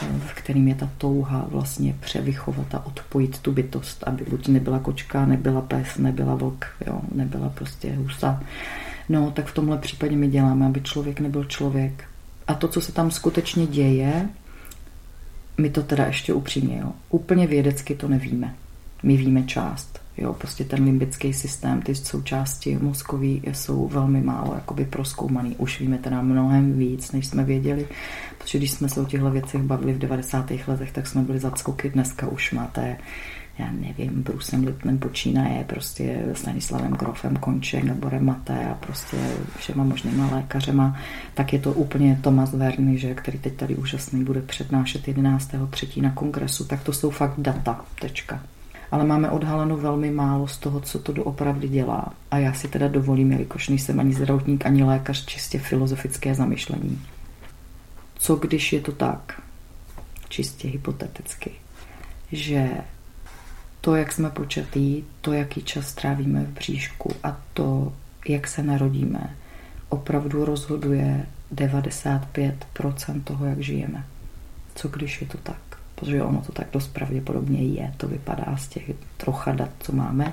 eh, 0.03 0.07
v 0.27 0.35
kterým 0.35 0.69
je 0.69 0.75
ta 0.75 0.91
touha 0.99 1.47
vlastně 1.49 1.95
převychovat 2.01 2.75
a 2.75 2.87
odpojit 2.87 3.39
tu 3.39 3.53
bytost, 3.53 4.05
aby 4.07 4.25
buď 4.31 4.49
nebyla 4.49 4.79
kočka, 4.79 5.27
nebyla 5.27 5.61
pes, 5.61 5.97
nebyla 5.99 6.35
vlk, 6.35 6.67
jo, 6.87 7.01
nebyla 7.15 7.49
prostě 7.49 7.95
husa. 7.95 8.43
No, 9.09 9.31
tak 9.31 9.47
v 9.47 9.55
tomhle 9.55 9.79
případě 9.79 10.17
my 10.17 10.29
děláme, 10.29 10.67
aby 10.67 10.81
člověk 10.81 11.21
nebyl 11.21 11.45
člověk, 11.45 12.05
a 12.47 12.55
to, 12.55 12.69
co 12.69 12.81
se 12.81 12.93
tam 12.93 13.11
skutečně 13.11 13.67
děje, 13.67 14.29
my 15.59 15.71
to 15.71 15.83
teda 15.83 16.07
ještě 16.07 16.33
upřímně, 16.33 16.79
jo, 16.79 16.93
úplně 17.11 17.47
vědecky 17.47 17.95
to 17.95 18.09
nevíme. 18.09 18.55
My 19.03 19.17
víme 19.17 19.43
část. 19.43 20.01
Jo, 20.17 20.33
prostě 20.33 20.65
ten 20.65 20.85
limbický 20.85 21.33
systém, 21.33 21.83
ty 21.83 21.95
součásti 21.95 22.79
mozkový 22.79 23.43
jsou 23.53 23.89
velmi 23.89 24.21
málo 24.21 24.55
jakoby 24.55 24.85
proskoumaný. 24.85 25.57
Už 25.57 25.81
víme 25.81 25.99
teda 25.99 26.23
mnohem 26.23 26.79
víc, 26.79 27.13
než 27.13 27.27
jsme 27.27 27.45
věděli, 27.45 27.89
protože 28.39 28.59
když 28.59 28.71
jsme 28.71 28.89
se 28.89 29.01
o 29.01 29.05
těchto 29.05 29.31
věcech 29.31 29.63
bavili 29.63 29.93
v 29.93 29.99
90. 29.99 30.51
letech, 30.67 30.93
tak 30.93 31.07
jsme 31.07 31.23
byli 31.23 31.39
zackoky. 31.39 31.91
Dneska 31.91 32.27
už 32.27 32.53
máte 32.53 32.97
já 33.59 33.71
nevím, 33.73 34.23
Brusem 34.23 34.65
Lipnem 34.65 34.99
počínaje, 34.99 35.65
prostě 35.65 36.25
Stanislavem 36.33 36.93
Grofem 36.93 37.37
Konček 37.37 37.85
nebo 37.85 38.09
Remate 38.09 38.69
a 38.69 38.75
prostě 38.75 39.17
všema 39.57 39.85
možnýma 39.85 40.31
lékařema, 40.33 40.97
tak 41.35 41.53
je 41.53 41.59
to 41.59 41.73
úplně 41.73 42.19
Tomas 42.23 42.55
Verny, 42.55 42.99
že, 42.99 43.15
který 43.15 43.39
teď 43.39 43.57
tady 43.57 43.77
úžasný 43.77 44.25
bude 44.25 44.41
přednášet 44.41 45.07
11.3. 45.07 46.03
na 46.03 46.11
kongresu, 46.11 46.65
tak 46.65 46.83
to 46.83 46.93
jsou 46.93 47.11
fakt 47.11 47.35
data, 47.39 47.85
tečka. 48.01 48.43
Ale 48.91 49.05
máme 49.05 49.31
odhaleno 49.31 49.77
velmi 49.77 50.11
málo 50.11 50.49
z 50.49 50.59
toho, 50.59 50.81
co 50.81 50.99
to 50.99 51.13
doopravdy 51.13 51.69
dělá. 51.69 52.13
A 52.31 52.39
já 52.39 52.53
si 52.53 52.69
teda 52.69 52.89
dovolím, 52.89 53.33
jelikož 53.33 53.69
nejsem 53.69 54.01
ani 54.01 54.15
zdravotník, 54.15 54.67
ani 54.67 54.85
lékař, 54.85 55.27
čistě 55.27 55.59
filozofické 55.59 56.35
zamyšlení. 56.35 57.03
Co 58.15 58.37
když 58.37 58.73
je 58.73 58.81
to 58.81 58.93
tak, 58.93 59.43
čistě 60.29 60.69
hypoteticky, 60.69 61.51
že 62.33 62.71
to, 63.85 63.97
jak 63.97 64.13
jsme 64.13 64.31
počatý, 64.31 65.05
to, 65.21 65.33
jaký 65.33 65.63
čas 65.63 65.89
strávíme 65.89 66.45
v 66.45 66.49
bříšku 66.49 67.13
a 67.23 67.41
to, 67.53 67.93
jak 68.29 68.47
se 68.47 68.63
narodíme, 68.63 69.37
opravdu 69.89 70.45
rozhoduje 70.45 71.27
95% 71.55 73.23
toho, 73.25 73.47
jak 73.47 73.61
žijeme. 73.61 74.05
Co 74.75 74.89
když 74.89 75.21
je 75.21 75.27
to 75.27 75.39
tak? 75.39 75.61
Protože 75.95 76.23
ono 76.23 76.41
to 76.41 76.53
tak 76.53 76.67
dost 76.73 76.87
pravděpodobně 76.87 77.63
je. 77.63 77.95
To 77.97 78.09
vypadá 78.09 78.57
z 78.57 78.69
těch 78.69 78.91
trocha 79.17 79.53
dat, 79.53 79.71
co 79.81 79.93
máme. 79.93 80.33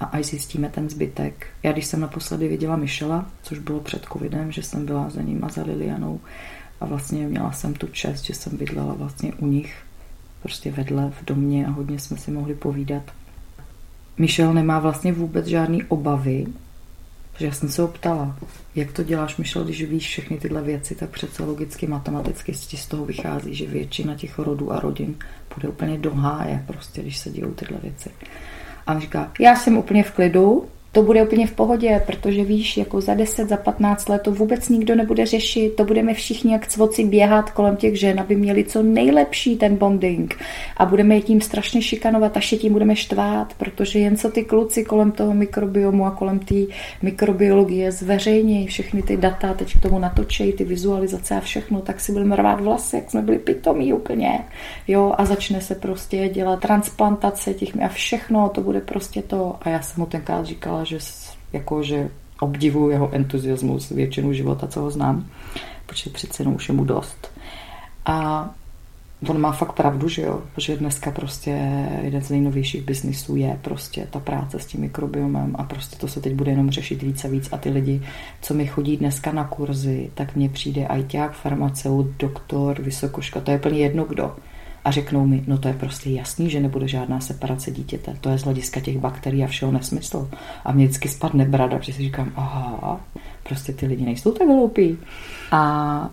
A 0.00 0.04
až 0.04 0.24
zjistíme 0.26 0.68
ten 0.68 0.90
zbytek. 0.90 1.46
Já 1.62 1.72
když 1.72 1.86
jsem 1.86 2.00
naposledy 2.00 2.48
viděla 2.48 2.76
Michela, 2.76 3.26
což 3.42 3.58
bylo 3.58 3.80
před 3.80 4.04
covidem, 4.12 4.52
že 4.52 4.62
jsem 4.62 4.86
byla 4.86 5.10
za 5.10 5.22
ním 5.22 5.44
a 5.44 5.48
za 5.48 5.62
Lilianou 5.62 6.20
a 6.80 6.86
vlastně 6.86 7.26
měla 7.26 7.52
jsem 7.52 7.74
tu 7.74 7.86
čest, 7.86 8.22
že 8.22 8.34
jsem 8.34 8.56
bydlela 8.56 8.94
vlastně 8.94 9.32
u 9.32 9.46
nich 9.46 9.74
prostě 10.42 10.70
vedle 10.70 11.12
v 11.20 11.24
domě 11.24 11.66
a 11.66 11.70
hodně 11.70 11.98
jsme 11.98 12.16
si 12.16 12.30
mohli 12.30 12.54
povídat. 12.54 13.02
Michel 14.18 14.54
nemá 14.54 14.78
vlastně 14.78 15.12
vůbec 15.12 15.46
žádný 15.46 15.82
obavy, 15.82 16.46
že 17.38 17.46
já 17.46 17.52
jsem 17.52 17.68
se 17.68 17.82
ho 17.82 17.88
ptala, 17.88 18.36
jak 18.74 18.92
to 18.92 19.02
děláš, 19.02 19.36
Michel, 19.36 19.64
když 19.64 19.82
víš 19.82 20.06
všechny 20.08 20.38
tyhle 20.38 20.62
věci, 20.62 20.94
tak 20.94 21.10
přece 21.10 21.44
logicky, 21.44 21.86
matematicky 21.86 22.54
z 22.54 22.86
toho 22.86 23.04
vychází, 23.06 23.54
že 23.54 23.66
většina 23.66 24.14
těch 24.14 24.38
rodů 24.38 24.72
a 24.72 24.80
rodin 24.80 25.14
bude 25.54 25.68
úplně 25.68 25.98
do 25.98 26.14
háje, 26.14 26.64
prostě, 26.66 27.02
když 27.02 27.18
se 27.18 27.30
dějou 27.30 27.50
tyhle 27.50 27.78
věci. 27.82 28.10
A 28.86 28.94
on 28.94 29.00
říká, 29.00 29.32
já 29.40 29.56
jsem 29.56 29.76
úplně 29.76 30.02
v 30.02 30.10
klidu, 30.10 30.68
to 30.92 31.02
bude 31.02 31.22
úplně 31.22 31.46
v 31.46 31.52
pohodě, 31.52 32.02
protože 32.06 32.44
víš, 32.44 32.76
jako 32.76 33.00
za 33.00 33.14
10, 33.14 33.48
za 33.48 33.56
15 33.56 34.08
let 34.08 34.22
to 34.22 34.32
vůbec 34.32 34.68
nikdo 34.68 34.94
nebude 34.94 35.26
řešit, 35.26 35.76
to 35.76 35.84
budeme 35.84 36.14
všichni 36.14 36.52
jak 36.52 36.66
cvoci 36.66 37.04
běhat 37.04 37.50
kolem 37.50 37.76
těch 37.76 37.98
žen, 37.98 38.20
aby 38.20 38.36
měli 38.36 38.64
co 38.64 38.82
nejlepší 38.82 39.56
ten 39.56 39.76
bonding. 39.76 40.36
A 40.76 40.86
budeme 40.86 41.14
je 41.14 41.20
tím 41.20 41.40
strašně 41.40 41.82
šikanovat 41.82 42.36
a 42.36 42.40
tím 42.40 42.72
budeme 42.72 42.96
štvát, 42.96 43.54
protože 43.54 43.98
jen 43.98 44.16
co 44.16 44.30
ty 44.30 44.44
kluci 44.44 44.84
kolem 44.84 45.12
toho 45.12 45.34
mikrobiomu 45.34 46.06
a 46.06 46.10
kolem 46.10 46.38
té 46.38 46.54
mikrobiologie 47.02 47.92
zveřejnějí 47.92 48.66
všechny 48.66 49.02
ty 49.02 49.16
data, 49.16 49.54
teď 49.54 49.76
k 49.76 49.80
tomu 49.82 49.98
natočejí 49.98 50.52
ty 50.52 50.64
vizualizace 50.64 51.36
a 51.36 51.40
všechno, 51.40 51.80
tak 51.80 52.00
si 52.00 52.12
budeme 52.12 52.36
rvát 52.36 52.60
vlasy, 52.60 52.96
jak 52.96 53.10
jsme 53.10 53.22
byli 53.22 53.38
pitomí 53.38 53.92
úplně, 53.92 54.40
jo, 54.88 55.14
a 55.18 55.24
začne 55.24 55.60
se 55.60 55.74
prostě 55.74 56.28
dělat 56.28 56.60
transplantace 56.60 57.54
těch 57.54 57.82
a 57.82 57.88
všechno, 57.88 58.48
to 58.48 58.60
bude 58.60 58.80
prostě 58.80 59.22
to. 59.22 59.56
A 59.62 59.68
já 59.68 59.82
jsem 59.82 60.00
mu 60.00 60.06
tenkrát 60.06 60.46
říkala, 60.46 60.79
že, 60.84 60.98
jako, 61.52 61.82
že 61.82 62.10
obdivuju 62.40 62.90
jeho 62.90 63.14
entuziasmus 63.14 63.88
většinu 63.88 64.32
života, 64.32 64.66
co 64.66 64.80
ho 64.80 64.90
znám, 64.90 65.26
protože 65.86 66.10
přece 66.10 66.42
jenom 66.42 66.54
už 66.54 66.68
je 66.68 66.74
mu 66.74 66.84
dost. 66.84 67.32
A 68.06 68.50
on 69.28 69.40
má 69.40 69.52
fakt 69.52 69.72
pravdu, 69.72 70.08
že 70.08 70.22
jo, 70.22 70.42
že 70.56 70.76
dneska 70.76 71.10
prostě 71.10 71.50
jeden 72.02 72.22
z 72.22 72.30
nejnovějších 72.30 72.82
biznisů 72.82 73.36
je 73.36 73.58
prostě 73.62 74.06
ta 74.10 74.20
práce 74.20 74.58
s 74.58 74.66
tím 74.66 74.80
mikrobiomem 74.80 75.56
a 75.58 75.64
prostě 75.64 75.96
to 75.96 76.08
se 76.08 76.20
teď 76.20 76.34
bude 76.34 76.50
jenom 76.50 76.70
řešit 76.70 77.02
víc 77.02 77.24
a 77.24 77.28
víc 77.28 77.48
a 77.52 77.56
ty 77.56 77.70
lidi, 77.70 78.02
co 78.42 78.54
mi 78.54 78.66
chodí 78.66 78.96
dneska 78.96 79.32
na 79.32 79.44
kurzy, 79.44 80.10
tak 80.14 80.36
mně 80.36 80.48
přijde 80.48 80.86
ajťák, 80.86 81.32
farmaceut, 81.32 82.06
doktor, 82.18 82.82
vysokoška, 82.82 83.40
to 83.40 83.50
je 83.50 83.58
plně 83.58 83.78
jedno 83.78 84.04
kdo 84.04 84.36
a 84.84 84.90
řeknou 84.90 85.26
mi, 85.26 85.44
no 85.46 85.58
to 85.58 85.68
je 85.68 85.74
prostě 85.74 86.10
jasný, 86.10 86.50
že 86.50 86.60
nebude 86.60 86.88
žádná 86.88 87.20
separace 87.20 87.70
dítěte. 87.70 88.16
To 88.20 88.28
je 88.28 88.38
z 88.38 88.42
hlediska 88.42 88.80
těch 88.80 88.98
bakterií 88.98 89.44
a 89.44 89.46
všeho 89.46 89.72
nesmysl. 89.72 90.30
A 90.64 90.72
mě 90.72 90.84
vždycky 90.84 91.08
spadne 91.08 91.44
brada, 91.44 91.78
protože 91.78 91.92
si 91.92 92.02
říkám, 92.02 92.32
aha, 92.36 93.00
prostě 93.42 93.72
ty 93.72 93.86
lidi 93.86 94.04
nejsou 94.04 94.32
tak 94.32 94.48
hloupí. 94.48 94.98
A 95.52 96.10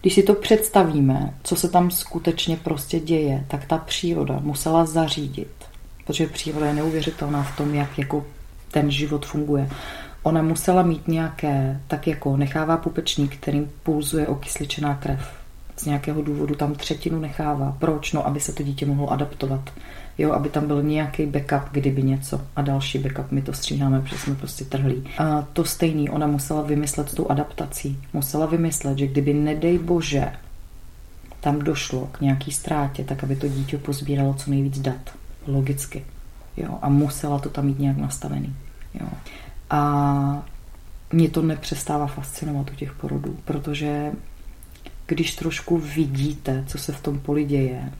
když 0.00 0.14
si 0.14 0.22
to 0.22 0.34
představíme, 0.34 1.34
co 1.42 1.56
se 1.56 1.68
tam 1.68 1.90
skutečně 1.90 2.56
prostě 2.56 3.00
děje, 3.00 3.44
tak 3.48 3.64
ta 3.64 3.78
příroda 3.78 4.38
musela 4.42 4.84
zařídit, 4.84 5.52
protože 6.04 6.26
příroda 6.26 6.66
je 6.66 6.74
neuvěřitelná 6.74 7.42
v 7.42 7.56
tom, 7.56 7.74
jak 7.74 7.98
jako 7.98 8.24
ten 8.70 8.90
život 8.90 9.26
funguje. 9.26 9.68
Ona 10.22 10.42
musela 10.42 10.82
mít 10.82 11.08
nějaké, 11.08 11.80
tak 11.88 12.06
jako 12.06 12.36
nechává 12.36 12.76
pupečník, 12.76 13.36
kterým 13.36 13.70
pulzuje 13.82 14.26
okysličená 14.26 14.94
krev. 14.94 15.41
Z 15.76 15.84
nějakého 15.84 16.22
důvodu 16.22 16.54
tam 16.54 16.74
třetinu 16.74 17.20
nechává. 17.20 17.76
Proč? 17.78 18.12
No, 18.12 18.26
aby 18.26 18.40
se 18.40 18.52
to 18.52 18.62
dítě 18.62 18.86
mohlo 18.86 19.10
adaptovat. 19.10 19.70
Jo, 20.18 20.32
aby 20.32 20.48
tam 20.48 20.66
byl 20.66 20.82
nějaký 20.82 21.26
backup, 21.26 21.72
kdyby 21.72 22.02
něco. 22.02 22.40
A 22.56 22.62
další 22.62 22.98
backup, 22.98 23.32
my 23.32 23.42
to 23.42 23.52
stříháme, 23.52 24.00
protože 24.00 24.18
jsme 24.18 24.34
prostě 24.34 24.64
trhlí. 24.64 25.04
A 25.18 25.42
to 25.52 25.64
stejný, 25.64 26.10
ona 26.10 26.26
musela 26.26 26.62
vymyslet 26.62 27.08
s 27.08 27.14
tou 27.14 27.30
adaptací. 27.30 27.98
Musela 28.12 28.46
vymyslet, 28.46 28.98
že 28.98 29.06
kdyby, 29.06 29.34
nedej 29.34 29.78
bože, 29.78 30.32
tam 31.40 31.58
došlo 31.58 32.08
k 32.12 32.20
nějaký 32.20 32.52
ztrátě, 32.52 33.04
tak 33.04 33.24
aby 33.24 33.36
to 33.36 33.48
dítě 33.48 33.78
pozbíralo 33.78 34.34
co 34.34 34.50
nejvíc 34.50 34.78
dat. 34.78 35.14
Logicky. 35.46 36.04
Jo, 36.56 36.78
a 36.82 36.88
musela 36.88 37.38
to 37.38 37.48
tam 37.48 37.64
mít 37.66 37.78
nějak 37.78 37.96
nastavený. 37.96 38.56
Jo. 39.00 39.06
A 39.70 40.42
mě 41.12 41.28
to 41.28 41.42
nepřestává 41.42 42.06
fascinovat 42.06 42.70
u 42.70 42.74
těch 42.74 42.92
porodů, 42.92 43.36
protože 43.44 44.12
když 45.14 45.34
trošku 45.34 45.78
vidíte, 45.78 46.64
co 46.66 46.78
se 46.78 46.92
v 46.92 47.00
tom 47.00 47.18
poli 47.20 47.44
děje, 47.44 47.92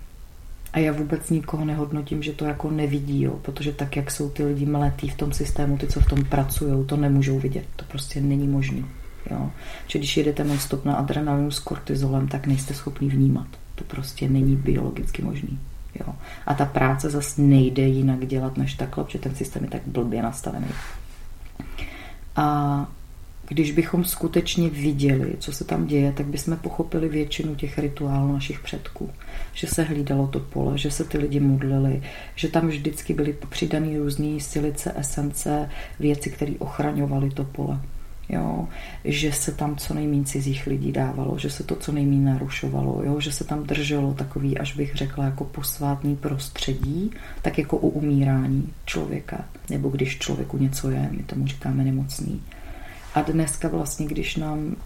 a 0.73 0.79
já 0.79 0.93
vůbec 0.93 1.31
nikoho 1.31 1.65
nehodnotím, 1.65 2.23
že 2.23 2.33
to 2.33 2.45
jako 2.45 2.71
nevidí, 2.71 3.23
jo, 3.23 3.39
protože 3.43 3.73
tak, 3.73 3.97
jak 3.97 4.11
jsou 4.11 4.31
ty 4.31 4.45
lidi 4.45 4.67
mletí 4.67 5.09
v 5.09 5.17
tom 5.17 5.33
systému, 5.33 5.79
ty, 5.79 5.87
co 5.87 6.01
v 6.01 6.07
tom 6.07 6.25
pracují, 6.25 6.87
to 6.87 6.97
nemůžou 6.97 7.39
vidět. 7.39 7.65
To 7.77 7.85
prostě 7.85 8.21
není 8.21 8.49
možné. 8.49 8.83
Jo. 9.31 9.51
Že 9.87 9.99
když 9.99 10.17
jedete 10.17 10.45
non 10.45 10.59
stop 10.59 10.85
na 10.85 10.95
adrenalinu 10.95 11.51
s 11.51 11.59
kortizolem, 11.59 12.29
tak 12.29 12.47
nejste 12.47 12.75
schopni 12.75 13.09
vnímat. 13.09 13.47
To 13.75 13.85
prostě 13.85 14.29
není 14.29 14.57
biologicky 14.57 15.23
možný. 15.23 15.59
Jo. 16.01 16.15
A 16.47 16.55
ta 16.55 16.65
práce 16.65 17.11
zase 17.11 17.43
nejde 17.43 17.83
jinak 17.83 18.27
dělat 18.27 18.57
než 18.57 18.75
takhle, 18.75 19.05
protože 19.05 19.19
ten 19.19 19.35
systém 19.35 19.65
je 19.65 19.71
tak 19.71 19.83
blbě 19.87 20.23
nastavený. 20.23 20.69
A 22.37 22.89
když 23.53 23.73
bychom 23.73 24.05
skutečně 24.05 24.69
viděli, 24.71 25.35
co 25.39 25.53
se 25.53 25.65
tam 25.65 25.87
děje, 25.87 26.13
tak 26.13 26.27
bychom 26.27 26.57
pochopili 26.57 27.09
většinu 27.09 27.55
těch 27.55 27.79
rituálů 27.79 28.33
našich 28.33 28.61
předků. 28.61 29.11
Že 29.53 29.67
se 29.67 29.83
hlídalo 29.83 30.27
to 30.27 30.41
pole, 30.41 30.79
že 30.79 30.91
se 30.91 31.05
ty 31.05 31.19
lidi 31.19 31.41
modlili, 31.41 32.03
že 32.35 32.49
tam 32.49 32.69
vždycky 32.69 33.15
byly 33.15 33.37
přidané 33.49 33.99
různé 33.99 34.41
silice, 34.41 34.93
esence, 34.97 35.69
věci, 36.01 36.31
které 36.31 36.53
ochraňovaly 36.59 37.31
to 37.31 37.45
pole. 37.45 37.81
Jo, 38.29 38.69
že 39.05 39.33
se 39.33 39.53
tam 39.53 39.77
co 39.77 39.95
nejméně 39.95 40.25
cizích 40.25 40.67
lidí 40.67 40.93
dávalo, 40.93 41.39
že 41.39 41.51
se 41.51 41.65
to 41.65 41.77
co 41.77 41.93
nejméně 41.93 42.25
narušovalo, 42.25 43.03
jo, 43.05 43.21
že 43.21 43.33
se 43.33 43.45
tam 43.45 43.65
drželo 43.65 44.15
takový, 44.15 44.59
až 44.59 44.77
bych 44.77 44.95
řekla, 44.95 45.25
jako 45.25 45.45
posvátný 45.45 46.17
prostředí, 46.17 47.11
tak 47.43 47.59
jako 47.59 47.77
u 47.77 47.89
umírání 47.89 48.73
člověka, 48.85 49.45
nebo 49.71 49.89
když 49.89 50.19
člověku 50.19 50.59
něco 50.59 50.91
je, 50.91 51.09
my 51.11 51.23
tomu 51.23 51.47
říkáme 51.47 51.85
nemocný. 51.85 52.41
A 53.15 53.23
dneska 53.23 53.69
vlastně, 53.69 54.07
když 54.07 54.37
nám 54.37 54.77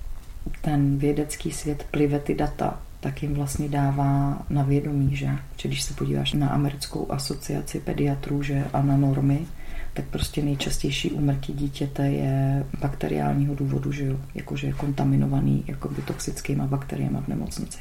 ten 0.61 0.99
vědecký 0.99 1.52
svět 1.52 1.87
plive 1.90 2.18
ty 2.18 2.35
data, 2.35 2.80
tak 3.00 3.23
jim 3.23 3.35
vlastně 3.35 3.68
dává 3.68 4.42
na 4.50 4.62
vědomí, 4.62 5.16
že, 5.16 5.28
že 5.56 5.68
když 5.68 5.83
se 5.83 5.95
podíváš 5.95 6.33
na 6.33 6.49
americkou 6.49 7.12
asociaci 7.12 7.80
pediatrů, 7.80 8.42
že 8.42 8.64
a 8.73 8.83
na 8.83 8.97
normy, 8.97 9.47
tak 9.95 10.04
prostě 10.04 10.42
nejčastější 10.42 11.11
úmrtí 11.11 11.52
dítěte 11.52 12.09
je 12.09 12.64
bakteriálního 12.80 13.54
důvodu, 13.54 13.92
že 13.92 14.04
jo, 14.04 14.16
jakože 14.35 14.66
je 14.66 14.73
kontaminovaný 14.73 15.64
jakoby 15.66 16.02
toxickýma 16.02 16.66
bakteriemi 16.66 17.18
v 17.24 17.29
nemocnici, 17.29 17.79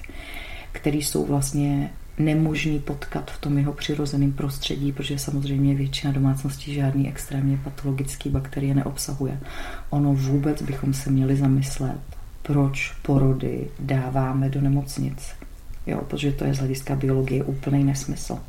který 0.72 1.04
jsou 1.04 1.26
vlastně 1.26 1.90
nemožný 2.18 2.80
potkat 2.80 3.32
v 3.32 3.42
tom 3.42 3.58
jeho 3.58 3.74
přirozeném 3.74 4.32
prostředí, 4.32 4.92
protože 4.92 5.20
samozřejmě 5.20 5.76
většina 5.76 6.14
domácností 6.14 6.74
žádný 6.74 7.08
extrémně 7.08 7.60
patologický 7.64 8.30
bakterie 8.30 8.76
neobsahuje. 8.76 9.40
Ono 9.90 10.14
vůbec 10.14 10.62
bychom 10.62 10.94
se 10.94 11.10
měli 11.10 11.36
zamyslet, 11.36 12.00
proč 12.42 12.94
porody 13.02 13.68
dáváme 13.80 14.50
do 14.50 14.62
nemocnic. 14.62 15.36
Jo, 15.88 16.02
protože 16.10 16.32
to 16.32 16.46
je 16.46 16.54
z 16.54 16.60
hlediska 16.60 16.96
biologie 16.96 17.44
úplný 17.44 17.84
nesmysl. 17.84 18.40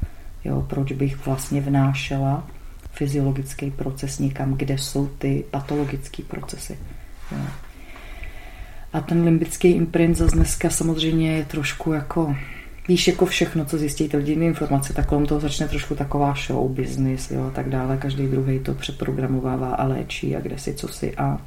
Jo, 0.44 0.66
proč 0.68 0.92
bych 0.92 1.26
vlastně 1.26 1.61
vnášela 1.61 2.46
fyziologický 2.92 3.70
proces 3.70 4.18
někam, 4.18 4.55
kde 4.55 4.79
jsou 4.79 5.07
ty 5.07 5.44
patologické 5.50 6.22
procesy. 6.22 6.79
Jo. 7.33 7.38
A 8.92 9.00
ten 9.00 9.24
limbický 9.24 9.68
imprint 9.68 10.16
zase 10.16 10.37
dneska 10.37 10.70
samozřejmě 10.70 11.33
je 11.33 11.44
trošku 11.44 11.92
jako 11.92 12.37
Víš, 12.88 13.09
jako 13.09 13.27
všechno, 13.27 13.64
co 13.64 13.79
zjistíte 13.79 14.16
lidi, 14.16 14.33
informace, 14.33 14.92
tak 14.92 15.07
kolem 15.07 15.27
toho 15.27 15.40
začne 15.40 15.68
trošku 15.68 15.94
taková 15.94 16.35
show, 16.46 16.70
business, 16.70 17.31
jo, 17.31 17.46
a 17.46 17.51
tak 17.51 17.68
dále. 17.68 17.96
Každý 17.96 18.27
druhý 18.27 18.59
to 18.59 18.75
přeprogramovává 18.75 19.75
a 19.75 19.87
léčí 19.87 20.37
a 20.37 20.40
kde 20.40 20.59
si, 20.59 20.75
co 20.75 20.88
si. 20.88 21.16
A 21.16 21.40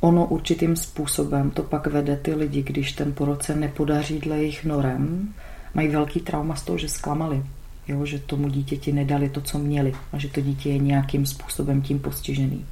ono 0.00 0.26
určitým 0.26 0.76
způsobem 0.76 1.50
to 1.50 1.62
pak 1.62 1.86
vede 1.86 2.16
ty 2.16 2.34
lidi, 2.34 2.62
když 2.62 2.92
ten 2.92 3.12
porod 3.12 3.42
se 3.42 3.56
nepodaří 3.56 4.18
dle 4.18 4.36
jejich 4.36 4.64
norem, 4.64 5.34
mají 5.74 5.88
velký 5.88 6.20
trauma 6.20 6.54
z 6.56 6.62
toho, 6.62 6.78
že 6.78 6.88
zklamali. 6.88 7.42
Jo, 7.88 8.06
že 8.06 8.18
tomu 8.18 8.48
dítěti 8.48 8.92
nedali 8.92 9.28
to, 9.28 9.40
co 9.40 9.58
měli 9.58 9.92
a 10.12 10.18
že 10.18 10.28
to 10.28 10.40
dítě 10.40 10.70
je 10.70 10.78
nějakým 10.78 11.26
způsobem 11.26 11.82
tím 11.82 11.98
postižený. 11.98 12.64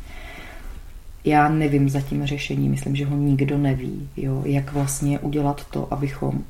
Já 1.24 1.48
nevím 1.48 1.88
za 1.88 2.01
tím 2.01 2.27
řešení, 2.27 2.68
myslím, 2.68 2.96
že 2.96 3.07
ho 3.07 3.16
nikdo 3.16 3.59
neví, 3.59 4.09
jo, 4.16 4.42
jak 4.46 4.72
vlastně 4.72 5.18
udělat 5.18 5.66
to, 5.70 5.92
abychom 5.92 6.44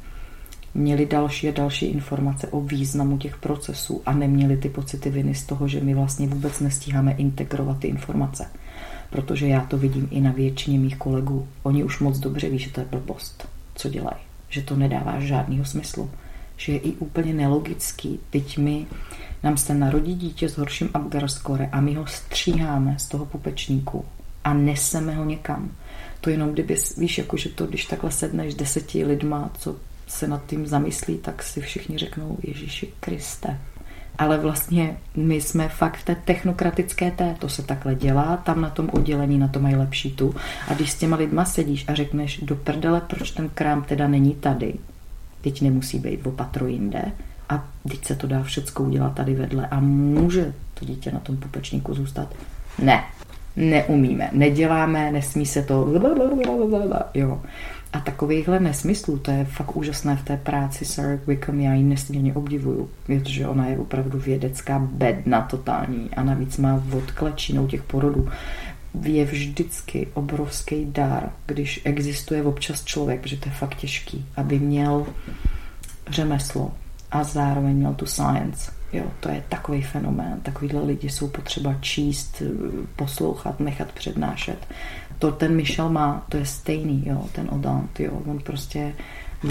měli 0.74 1.06
další 1.06 1.48
a 1.48 1.52
další 1.52 1.86
informace 1.86 2.48
o 2.48 2.60
významu 2.60 3.18
těch 3.18 3.36
procesů 3.36 4.02
a 4.06 4.12
neměli 4.12 4.56
ty 4.56 4.68
pocity 4.68 5.10
viny 5.10 5.34
z 5.34 5.42
toho, 5.42 5.68
že 5.68 5.80
my 5.80 5.94
vlastně 5.94 6.26
vůbec 6.26 6.60
nestíháme 6.60 7.12
integrovat 7.12 7.78
ty 7.78 7.88
informace. 7.88 8.46
Protože 9.10 9.46
já 9.46 9.60
to 9.60 9.78
vidím 9.78 10.08
i 10.10 10.20
na 10.20 10.32
většině 10.32 10.78
mých 10.78 10.96
kolegů. 10.96 11.48
Oni 11.62 11.84
už 11.84 12.00
moc 12.00 12.18
dobře 12.18 12.48
ví, 12.48 12.58
že 12.58 12.70
to 12.70 12.80
je 12.80 12.86
blbost, 12.90 13.48
co 13.74 13.88
dělají. 13.88 14.20
Že 14.48 14.62
to 14.62 14.76
nedává 14.76 15.20
žádného 15.20 15.64
smyslu. 15.64 16.10
Že 16.56 16.72
je 16.72 16.78
i 16.78 16.92
úplně 16.92 17.34
nelogický. 17.34 18.20
Teď 18.30 18.58
my, 18.58 18.86
nám 19.42 19.56
se 19.56 19.74
narodí 19.74 20.14
dítě 20.14 20.48
s 20.48 20.58
horším 20.58 20.90
Apgar 20.94 21.28
score 21.28 21.68
a 21.72 21.80
my 21.80 21.94
ho 21.94 22.06
stříháme 22.06 22.94
z 22.98 23.08
toho 23.08 23.26
pupečníku 23.26 24.04
a 24.44 24.54
neseme 24.54 25.14
ho 25.14 25.24
někam. 25.24 25.70
To 26.20 26.30
jenom 26.30 26.52
kdyby, 26.52 26.76
víš, 26.98 27.18
jako 27.18 27.36
že 27.36 27.48
to, 27.48 27.66
když 27.66 27.86
takhle 27.86 28.10
sedneš 28.10 28.54
deseti 28.54 29.04
lidma, 29.04 29.50
co 29.58 29.76
se 30.08 30.28
nad 30.28 30.46
tím 30.46 30.66
zamyslí, 30.66 31.18
tak 31.18 31.42
si 31.42 31.60
všichni 31.60 31.98
řeknou 31.98 32.38
Ježíši 32.42 32.88
Kriste. 33.00 33.58
Ale 34.18 34.38
vlastně 34.38 34.96
my 35.16 35.40
jsme 35.40 35.68
fakt 35.68 35.96
v 35.96 36.04
té 36.04 36.14
technokratické 36.14 37.10
té, 37.10 37.36
to 37.38 37.48
se 37.48 37.62
takhle 37.62 37.94
dělá, 37.94 38.36
tam 38.36 38.60
na 38.60 38.70
tom 38.70 38.88
oddělení 38.92 39.38
na 39.38 39.48
to 39.48 39.60
mají 39.60 39.74
lepší 39.76 40.12
tu. 40.12 40.34
A 40.68 40.74
když 40.74 40.90
s 40.90 40.98
těma 40.98 41.16
lidma 41.16 41.44
sedíš 41.44 41.84
a 41.88 41.94
řekneš 41.94 42.38
do 42.38 42.56
prdele, 42.56 43.00
proč 43.00 43.30
ten 43.30 43.48
krám 43.48 43.82
teda 43.82 44.08
není 44.08 44.34
tady, 44.34 44.74
teď 45.40 45.62
nemusí 45.62 45.98
být 45.98 46.22
v 46.22 46.28
opatro 46.28 46.66
jinde, 46.66 47.02
a 47.48 47.64
teď 47.88 48.04
se 48.04 48.16
to 48.16 48.26
dá 48.26 48.42
všecko 48.42 48.82
udělat 48.82 49.14
tady 49.14 49.34
vedle 49.34 49.66
a 49.66 49.80
může 49.80 50.54
to 50.74 50.84
dítě 50.84 51.12
na 51.12 51.18
tom 51.20 51.36
pupečníku 51.36 51.94
zůstat. 51.94 52.34
Ne, 52.78 53.04
neumíme, 53.56 54.30
neděláme, 54.32 55.12
nesmí 55.12 55.46
se 55.46 55.62
to, 55.62 55.92
jo. 57.14 57.42
A 57.92 58.00
takovýchhle 58.00 58.60
nesmyslů, 58.60 59.18
to 59.18 59.30
je 59.30 59.44
fakt 59.44 59.76
úžasné 59.76 60.16
v 60.16 60.22
té 60.22 60.36
práci 60.36 60.84
Sarah 60.84 61.26
Wickham, 61.26 61.60
já 61.60 61.74
ji 61.74 61.82
nesmírně 61.82 62.34
obdivuju, 62.34 62.90
protože 63.06 63.48
ona 63.48 63.66
je 63.66 63.78
opravdu 63.78 64.18
vědecká 64.18 64.78
bedna 64.78 65.40
totální 65.40 66.10
a 66.16 66.22
navíc 66.22 66.56
má 66.56 66.82
odklečínou 66.96 67.66
těch 67.66 67.82
porodů. 67.82 68.28
Je 69.02 69.24
vždycky 69.24 70.08
obrovský 70.14 70.86
dar, 70.92 71.32
když 71.46 71.80
existuje 71.84 72.42
občas 72.42 72.84
člověk, 72.84 73.20
protože 73.20 73.36
to 73.36 73.48
je 73.48 73.54
fakt 73.54 73.74
těžký, 73.74 74.26
aby 74.36 74.58
měl 74.58 75.06
řemeslo 76.10 76.72
a 77.10 77.24
zároveň 77.24 77.76
měl 77.76 77.94
tu 77.94 78.06
science. 78.06 78.72
Jo, 78.92 79.04
to 79.20 79.28
je 79.28 79.44
takový 79.48 79.82
fenomén. 79.82 80.40
Takovýhle 80.42 80.82
lidi 80.82 81.10
jsou 81.10 81.28
potřeba 81.28 81.74
číst, 81.80 82.42
poslouchat, 82.96 83.60
nechat 83.60 83.92
přednášet 83.92 84.66
to 85.18 85.32
ten 85.32 85.56
Michel 85.56 85.90
má, 85.90 86.26
to 86.28 86.36
je 86.36 86.46
stejný, 86.46 87.02
jo, 87.06 87.24
ten 87.32 87.48
Odant, 87.52 88.00
jo, 88.00 88.12
on 88.26 88.38
prostě 88.38 88.94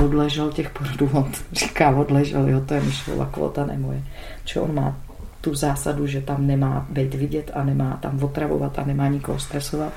odležel 0.03 0.51
těch 0.51 0.69
porodů, 0.69 1.10
on 1.13 1.32
říká 1.53 1.89
odležel, 1.89 2.49
jo, 2.49 2.62
to 2.62 2.73
je 2.73 2.82
Michelova 2.82 3.25
kvota, 3.25 3.65
ne 3.65 3.77
moje. 3.77 4.03
Čiže 4.45 4.60
on 4.60 4.75
má 4.75 4.95
tu 5.41 5.56
zásadu, 5.56 6.08
že 6.08 6.21
tam 6.21 6.47
nemá 6.47 6.88
být 6.89 7.13
vidět 7.13 7.51
a 7.53 7.63
nemá 7.63 7.97
tam 8.01 8.23
otravovat 8.23 8.80
a 8.80 8.86
nemá 8.86 9.08
nikoho 9.08 9.39
stresovat 9.39 9.93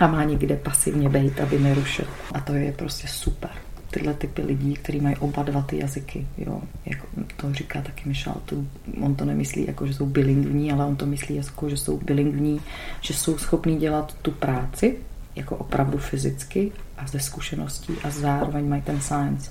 a 0.00 0.06
má 0.06 0.24
někde 0.24 0.56
pasivně 0.56 1.08
být, 1.08 1.40
aby 1.40 1.58
nerušil. 1.58 2.04
A 2.34 2.40
to 2.40 2.54
je 2.54 2.72
prostě 2.72 3.08
super. 3.08 3.50
Tyhle 3.90 4.14
typy 4.14 4.42
lidí, 4.42 4.74
kteří 4.74 5.00
mají 5.00 5.16
oba 5.16 5.42
dva 5.42 5.62
ty 5.62 5.78
jazyky. 5.78 6.26
Jo. 6.38 6.60
Jako 6.86 7.06
to 7.36 7.54
říká 7.54 7.82
taky 7.82 8.08
Michal. 8.08 8.36
To, 8.44 8.56
on 9.00 9.14
to 9.14 9.24
nemyslí 9.24 9.66
jako, 9.66 9.86
že 9.86 9.94
jsou 9.94 10.06
bilingvní, 10.06 10.72
ale 10.72 10.84
on 10.84 10.96
to 10.96 11.06
myslí 11.06 11.34
jako, 11.34 11.68
že 11.68 11.76
jsou 11.76 11.96
bilingvní, 11.96 12.60
že 13.00 13.14
jsou 13.14 13.38
schopní 13.38 13.76
dělat 13.76 14.16
tu 14.22 14.30
práci 14.30 14.96
jako 15.36 15.56
opravdu 15.56 15.98
fyzicky 15.98 16.72
a 16.98 17.06
ze 17.06 17.20
zkušeností 17.20 17.92
a 18.04 18.10
zároveň 18.10 18.68
mají 18.68 18.82
ten 18.82 19.00
science. 19.00 19.50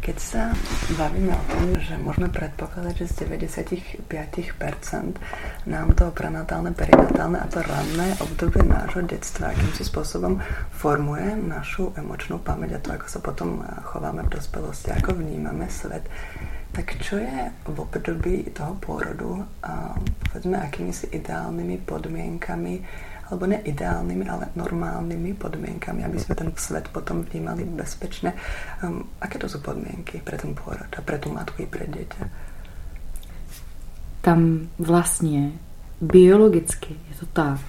Keď 0.00 0.16
sa 0.16 0.48
bavíme 0.96 1.28
o 1.28 1.44
tom, 1.44 1.76
že 1.76 2.00
môžeme 2.00 2.32
predpokladať, 2.32 3.04
že 3.04 3.06
z 3.12 3.14
95% 3.28 4.08
nám 5.68 5.92
to 5.92 6.08
prenatálne, 6.16 6.72
perinatálne 6.72 7.36
a 7.36 7.44
to 7.44 7.60
ranné 7.60 8.16
obdobie 8.16 8.64
nášho 8.64 9.04
detstva 9.04 9.52
akýmsi 9.52 9.84
spôsobom 9.84 10.40
formuje 10.72 11.36
našu 11.44 11.92
emočnú 12.00 12.40
pamäť 12.40 12.80
a 12.80 12.82
to, 12.82 12.88
ako 12.96 13.06
sa 13.12 13.20
potom 13.20 13.60
chováme 13.92 14.24
v 14.24 14.32
dospelosti, 14.40 14.88
ako 14.96 15.20
vnímame 15.20 15.68
svet, 15.68 16.08
tak 16.72 16.96
čo 17.04 17.20
je 17.20 17.52
v 17.68 17.76
období 17.76 18.56
toho 18.56 18.80
pôrodu, 18.80 19.44
a 19.60 20.00
povedzme, 20.32 20.56
akými 20.64 20.96
si 20.96 21.12
ideálnymi 21.12 21.76
podmienkami 21.84 22.74
alebo 23.30 23.46
ne 23.46 23.62
ideálnymi, 23.62 24.24
ale 24.28 24.50
normálnymi 24.58 25.34
podmienkami, 25.34 26.02
aby 26.04 26.18
sme 26.18 26.34
ten 26.34 26.50
svet 26.58 26.90
potom 26.90 27.22
vnímali 27.22 27.64
bezpečne. 27.64 28.34
Um, 28.82 29.06
aké 29.22 29.38
to 29.38 29.46
sú 29.46 29.62
podmienky 29.62 30.18
pre 30.18 30.34
ten 30.34 30.54
pôrod 30.54 30.90
a 30.90 31.00
pre 31.00 31.18
tú 31.22 31.30
matku 31.30 31.62
i 31.62 31.68
pre 31.70 31.86
dieťa? 31.86 32.24
Tam 34.20 34.68
vlastně 34.78 35.52
biologicky 36.00 36.94
je 37.10 37.16
to 37.20 37.26
tak, 37.26 37.60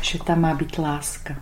že 0.00 0.18
tam 0.18 0.40
má 0.40 0.54
být 0.54 0.78
láska. 0.78 1.36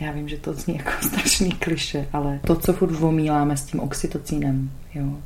Já 0.00 0.12
vím, 0.12 0.28
že 0.28 0.36
to 0.36 0.52
zní 0.52 0.76
jako 0.76 0.90
strašný 1.02 1.50
kliše, 1.52 2.08
ale 2.12 2.40
to, 2.46 2.56
co 2.56 2.72
furt 2.72 2.92
vomíláme 2.92 3.56
s 3.56 3.64
tím 3.64 3.80
oxytocínem, 3.80 4.70
jo, 4.94 5.18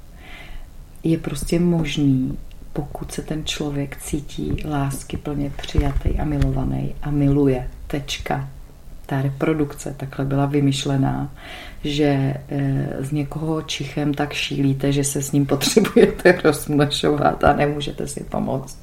je 1.04 1.18
prostě 1.18 1.61
možný 1.61 2.38
pokud 2.72 3.12
se 3.12 3.22
ten 3.22 3.44
člověk 3.44 3.96
cítí 3.96 4.56
lásky 4.68 5.16
plně 5.16 5.52
přijatý 5.56 6.18
a 6.18 6.24
milovaný 6.24 6.94
a 7.02 7.11
miluje. 7.11 7.68
Tečka. 7.87 8.48
Ta 9.06 9.22
reprodukce 9.22 9.94
takhle 9.96 10.24
byla 10.24 10.46
vymyšlená, 10.46 11.33
že 11.85 12.04
e, 12.04 12.37
z 13.00 13.12
někoho 13.12 13.62
čichem 13.62 14.14
tak 14.14 14.33
šílíte, 14.33 14.92
že 14.92 15.04
se 15.04 15.22
s 15.22 15.33
ním 15.33 15.46
potřebujete 15.46 16.33
rozmnožovat 16.44 17.44
a 17.44 17.52
nemůžete 17.52 18.06
si 18.06 18.24
pomoct. 18.24 18.78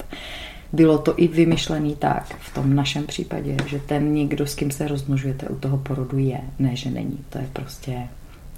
Bylo 0.74 0.98
to 0.98 1.14
i 1.18 1.28
vymyšlený 1.28 1.96
tak 1.96 2.36
v 2.40 2.54
tom 2.54 2.76
našem 2.76 3.08
případě, 3.08 3.58
že 3.66 3.80
ten 3.80 4.14
někdo, 4.14 4.48
s 4.48 4.56
kým 4.56 4.72
se 4.72 4.88
rozmnožujete 4.88 5.48
u 5.48 5.56
toho 5.56 5.78
porodu 5.78 6.18
je, 6.18 6.40
ne, 6.60 6.76
že 6.76 6.90
není. 6.90 7.20
To 7.30 7.38
je 7.38 7.50
prostě 7.54 8.08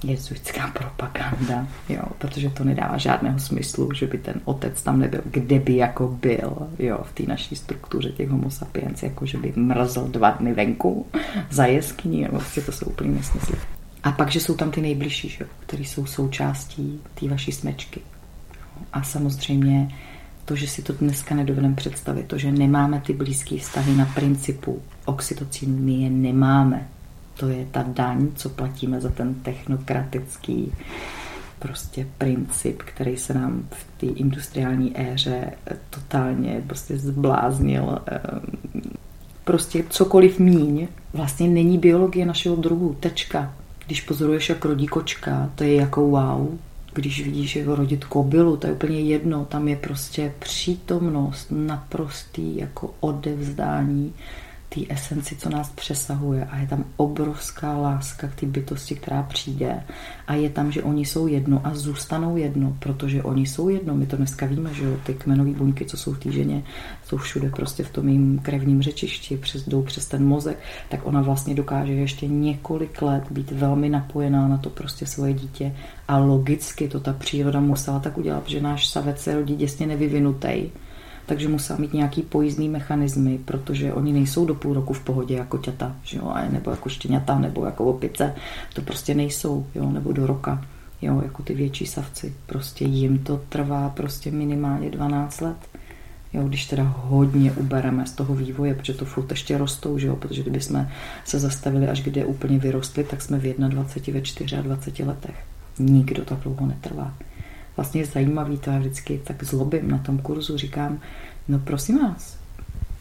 jezuitská 0.03 0.67
propaganda, 0.67 1.67
jo, 1.89 2.03
protože 2.17 2.49
to 2.49 2.63
nedává 2.63 2.97
žádného 2.97 3.39
smyslu, 3.39 3.89
že 3.93 4.07
by 4.07 4.17
ten 4.17 4.41
otec 4.45 4.81
tam 4.81 4.99
nebyl, 4.99 5.21
kde 5.25 5.59
by 5.59 5.75
jako 5.75 6.07
byl, 6.07 6.67
jo, 6.79 6.99
v 7.03 7.13
té 7.13 7.23
naší 7.23 7.55
struktuře 7.55 8.09
těch 8.09 8.29
homo 8.29 8.51
sapiens, 8.51 9.03
jako 9.03 9.25
že 9.25 9.37
by 9.37 9.53
mrzl 9.55 10.07
dva 10.07 10.29
dny 10.29 10.53
venku 10.53 11.05
za 11.49 11.65
jeskyní, 11.65 12.21
jo, 12.21 12.27
vlastně 12.31 12.61
to 12.61 12.71
jsou 12.71 12.85
úplně 12.85 13.11
nesmysly. 13.11 13.55
A 14.03 14.11
pak, 14.11 14.31
že 14.31 14.39
jsou 14.39 14.55
tam 14.55 14.71
ty 14.71 14.81
nejbližší, 14.81 15.29
že, 15.29 15.45
který 15.59 15.85
jsou 15.85 16.05
součástí 16.05 17.01
té 17.19 17.27
vaší 17.27 17.51
smečky. 17.51 18.01
A 18.93 19.03
samozřejmě 19.03 19.89
to, 20.45 20.55
že 20.55 20.67
si 20.67 20.81
to 20.81 20.93
dneska 20.93 21.35
nedovedeme 21.35 21.75
představit, 21.75 22.25
to, 22.27 22.37
že 22.37 22.51
nemáme 22.51 22.99
ty 22.99 23.13
blízké 23.13 23.57
vztahy 23.57 23.95
na 23.95 24.05
principu 24.05 24.81
oxytocínu, 25.05 25.77
my 25.77 25.93
je 25.93 26.09
nemáme 26.09 26.87
to 27.39 27.47
je 27.47 27.67
ta 27.71 27.83
daň, 27.87 28.27
co 28.35 28.49
platíme 28.49 29.01
za 29.01 29.09
ten 29.09 29.33
technokratický 29.33 30.73
prostě 31.59 32.07
princip, 32.17 32.81
který 32.83 33.17
se 33.17 33.33
nám 33.33 33.63
v 33.71 33.99
té 33.99 34.05
industriální 34.05 34.99
éře 34.99 35.51
totálně 35.89 36.63
prostě 36.67 36.97
zbláznil. 36.97 37.99
Ehm, 38.05 38.41
prostě 39.43 39.83
cokoliv 39.89 40.39
míň 40.39 40.87
vlastně 41.13 41.47
není 41.47 41.77
biologie 41.77 42.25
našeho 42.25 42.55
druhu. 42.55 42.97
Tečka. 42.99 43.53
Když 43.85 44.01
pozoruješ, 44.01 44.49
jak 44.49 44.65
rodí 44.65 44.87
kočka, 44.87 45.49
to 45.55 45.63
je 45.63 45.75
jako 45.75 46.07
wow. 46.07 46.57
Když 46.93 47.23
vidíš 47.23 47.55
jeho 47.55 47.75
rodit 47.75 48.05
kobylu, 48.05 48.57
to 48.57 48.67
je 48.67 48.73
úplně 48.73 48.99
jedno. 48.99 49.45
Tam 49.45 49.67
je 49.67 49.75
prostě 49.75 50.33
přítomnost 50.39 51.47
naprostý 51.51 52.57
jako 52.57 52.93
odevzdání 52.99 54.13
té 54.69 54.81
esenci, 54.89 55.35
co 55.35 55.49
nás 55.49 55.69
přesahuje. 55.69 56.45
A 56.45 56.57
je 56.57 56.67
tam 56.67 56.85
obrovská 56.97 57.77
láska 57.77 58.27
k 58.27 58.35
té 58.35 58.45
bytosti, 58.45 58.95
která 58.95 59.23
přijde. 59.23 59.83
A 60.27 60.33
je 60.33 60.49
tam, 60.49 60.71
že 60.71 60.83
oni 60.83 61.05
jsou 61.05 61.27
jedno 61.27 61.61
a 61.63 61.75
zůstanou 61.75 62.37
jedno, 62.37 62.75
protože 62.79 63.23
oni 63.23 63.45
jsou 63.45 63.69
jedno. 63.69 63.95
My 63.95 64.05
to 64.05 64.17
dneska 64.17 64.45
víme, 64.45 64.73
že 64.73 64.85
jo, 64.85 64.97
ty 65.03 65.13
kmenové 65.13 65.51
buňky, 65.51 65.85
co 65.85 65.97
jsou 65.97 66.13
v 66.13 66.19
té 66.19 66.31
ženě, 66.31 66.63
jsou 67.05 67.17
všude 67.17 67.49
prostě 67.49 67.83
v 67.83 67.91
tom 67.91 68.07
jejím 68.07 68.39
krevním 68.39 68.81
řečišti, 68.81 69.37
přes, 69.37 69.67
jdou 69.67 69.81
přes 69.81 70.05
ten 70.05 70.25
mozek, 70.25 70.59
tak 70.89 70.99
ona 71.03 71.21
vlastně 71.21 71.55
dokáže 71.55 71.93
ještě 71.93 72.27
několik 72.27 73.01
let 73.01 73.23
být 73.31 73.51
velmi 73.51 73.89
napojená 73.89 74.47
na 74.47 74.57
to 74.57 74.69
prostě 74.69 75.05
svoje 75.05 75.33
dítě. 75.33 75.75
A 76.07 76.17
logicky 76.17 76.87
to 76.87 76.99
ta 76.99 77.13
příroda 77.13 77.59
musela 77.59 77.99
tak 77.99 78.17
udělat, 78.17 78.49
že 78.49 78.61
náš 78.61 78.87
savec 78.87 79.19
se 79.19 79.35
rodí 79.35 79.55
děsně 79.55 79.87
nevyvinutý 79.87 80.69
takže 81.29 81.47
musel 81.47 81.77
mít 81.77 81.93
nějaký 81.93 82.21
pojízdný 82.21 82.69
mechanismy, 82.69 83.39
protože 83.45 83.93
oni 83.93 84.13
nejsou 84.13 84.45
do 84.45 84.55
půl 84.55 84.73
roku 84.73 84.93
v 84.93 84.99
pohodě 84.99 85.35
jako 85.35 85.57
těta, 85.57 85.95
že 86.03 86.17
jo, 86.17 86.33
nebo 86.49 86.71
jako 86.71 86.89
štěňata, 86.89 87.39
nebo 87.39 87.65
jako 87.65 87.85
opice, 87.85 88.35
to 88.73 88.81
prostě 88.81 89.13
nejsou, 89.13 89.65
jo, 89.75 89.89
nebo 89.89 90.11
do 90.11 90.27
roka, 90.27 90.65
jo, 91.01 91.21
jako 91.23 91.43
ty 91.43 91.53
větší 91.53 91.85
savci, 91.85 92.33
prostě 92.45 92.85
jim 92.85 93.19
to 93.19 93.41
trvá 93.49 93.89
prostě 93.89 94.31
minimálně 94.31 94.89
12 94.89 95.41
let. 95.41 95.57
Jo, 96.33 96.43
když 96.47 96.65
teda 96.65 96.83
hodně 96.83 97.51
ubereme 97.51 98.05
z 98.05 98.11
toho 98.11 98.35
vývoje, 98.35 98.75
protože 98.75 98.93
to 98.93 99.05
furt 99.05 99.31
ještě 99.31 99.57
rostou, 99.57 99.97
že 99.97 100.07
jo? 100.07 100.15
protože 100.15 100.41
kdyby 100.41 100.61
jsme 100.61 100.91
se 101.25 101.39
zastavili 101.39 101.87
až 101.87 102.01
kde 102.01 102.25
úplně 102.25 102.59
vyrostli, 102.59 103.03
tak 103.03 103.21
jsme 103.21 103.39
v 103.39 103.53
21, 103.57 104.21
ve 104.57 104.63
24 104.63 105.03
letech. 105.03 105.35
Nikdo 105.79 106.25
tak 106.25 106.39
dlouho 106.39 106.65
netrvá 106.65 107.13
vlastně 107.79 108.05
zajímavý, 108.05 108.57
to 108.57 108.69
já 108.69 108.79
vždycky 108.79 109.21
tak 109.23 109.43
zlobím 109.43 109.91
na 109.91 109.97
tom 109.97 110.17
kurzu, 110.17 110.57
říkám, 110.57 110.99
no 111.47 111.59
prosím 111.59 111.99
vás, 111.99 112.37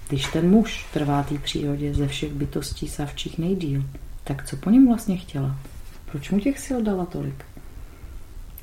když 0.08 0.26
ten 0.26 0.50
muž 0.50 0.86
trvá 0.92 1.22
té 1.22 1.38
přírodě 1.38 1.94
ze 1.94 2.08
všech 2.08 2.32
bytostí 2.32 2.88
savčích 2.88 3.38
nejdíl, 3.38 3.84
tak 4.24 4.46
co 4.46 4.56
po 4.56 4.70
něm 4.70 4.86
vlastně 4.86 5.16
chtěla? 5.16 5.56
Proč 6.10 6.30
mu 6.30 6.40
těch 6.40 6.58
sil 6.64 6.78
dala 6.82 7.06
tolik? 7.06 7.44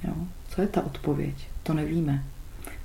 Jo? 0.03 0.13
Co 0.49 0.61
je 0.61 0.67
ta 0.67 0.85
odpověď? 0.85 1.35
To 1.63 1.73
nevíme. 1.73 2.23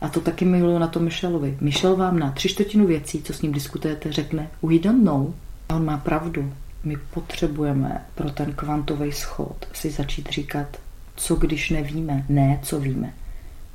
A 0.00 0.08
to 0.08 0.20
taky 0.20 0.44
miluju 0.44 0.78
na 0.78 0.86
to 0.86 1.00
Michelovi. 1.00 1.58
Michel 1.60 1.96
vám 1.96 2.18
na 2.18 2.30
tři 2.30 2.48
čtvrtinu 2.48 2.86
věcí, 2.86 3.22
co 3.22 3.32
s 3.32 3.42
ním 3.42 3.52
diskutujete, 3.52 4.12
řekne 4.12 4.50
we 4.62 4.78
don't 4.78 5.04
know. 5.04 5.34
A 5.68 5.76
on 5.76 5.84
má 5.84 5.96
pravdu. 5.96 6.52
My 6.84 6.96
potřebujeme 6.96 8.04
pro 8.14 8.30
ten 8.30 8.52
kvantový 8.52 9.12
schod 9.12 9.68
si 9.72 9.90
začít 9.90 10.28
říkat, 10.30 10.76
co 11.16 11.36
když 11.36 11.70
nevíme, 11.70 12.24
ne 12.28 12.58
co 12.62 12.80
víme 12.80 13.12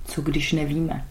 co 0.06 0.22
když 0.22 0.54
nevíme. 0.54 1.06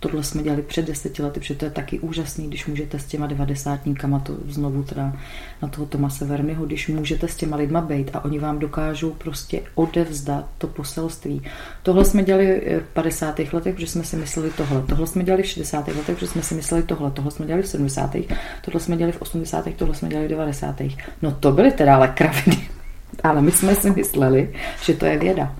Tohle 0.00 0.22
jsme 0.22 0.42
dělali 0.42 0.62
před 0.62 0.86
deseti 0.86 1.22
lety, 1.22 1.40
protože 1.40 1.54
to 1.54 1.64
je 1.64 1.70
taky 1.70 1.98
úžasný, 1.98 2.48
když 2.48 2.66
můžete 2.66 2.98
s 2.98 3.04
těma 3.04 3.26
devadesátníkama, 3.26 4.18
to 4.18 4.36
znovu 4.48 4.82
teda 4.82 5.16
na 5.62 5.68
toho 5.68 5.86
Tomase 5.86 6.24
Vernyho, 6.24 6.66
když 6.66 6.88
můžete 6.88 7.28
s 7.28 7.36
těma 7.36 7.56
lidma 7.56 7.80
být 7.80 8.10
a 8.12 8.24
oni 8.24 8.38
vám 8.38 8.58
dokážou 8.58 9.10
prostě 9.10 9.62
odevzdat 9.74 10.48
to 10.58 10.66
poselství. 10.66 11.42
Tohle 11.82 12.04
jsme 12.04 12.24
dělali 12.24 12.80
v 12.90 12.94
50. 12.94 13.38
letech, 13.38 13.74
protože 13.74 13.86
jsme 13.86 14.04
si 14.04 14.16
mysleli 14.16 14.50
tohle. 14.50 14.82
Tohle 14.82 15.06
jsme 15.06 15.24
dělali 15.24 15.42
v 15.42 15.46
60. 15.46 15.88
letech, 15.88 16.14
protože 16.14 16.26
jsme 16.26 16.42
si 16.42 16.54
mysleli 16.54 16.82
tohle. 16.82 17.10
Tohle 17.10 17.30
jsme 17.30 17.46
dělali 17.46 17.62
v 17.62 17.68
70. 17.68 18.16
Tohle 18.64 18.80
jsme 18.80 18.96
dělali 18.96 19.12
v 19.12 19.22
80. 19.22 19.68
Tohle 19.76 19.94
jsme 19.94 20.08
dělali 20.08 20.26
v 20.26 20.30
90. 20.30 20.82
No 21.22 21.32
to 21.32 21.52
byly 21.52 21.72
teda 21.72 21.96
ale 21.96 22.08
kraviny. 22.08 22.68
Ale 23.22 23.42
my 23.42 23.50
jsme 23.50 23.74
si 23.74 23.90
mysleli, 23.90 24.52
že 24.82 24.94
to 24.94 25.06
je 25.06 25.18
věda. 25.18 25.56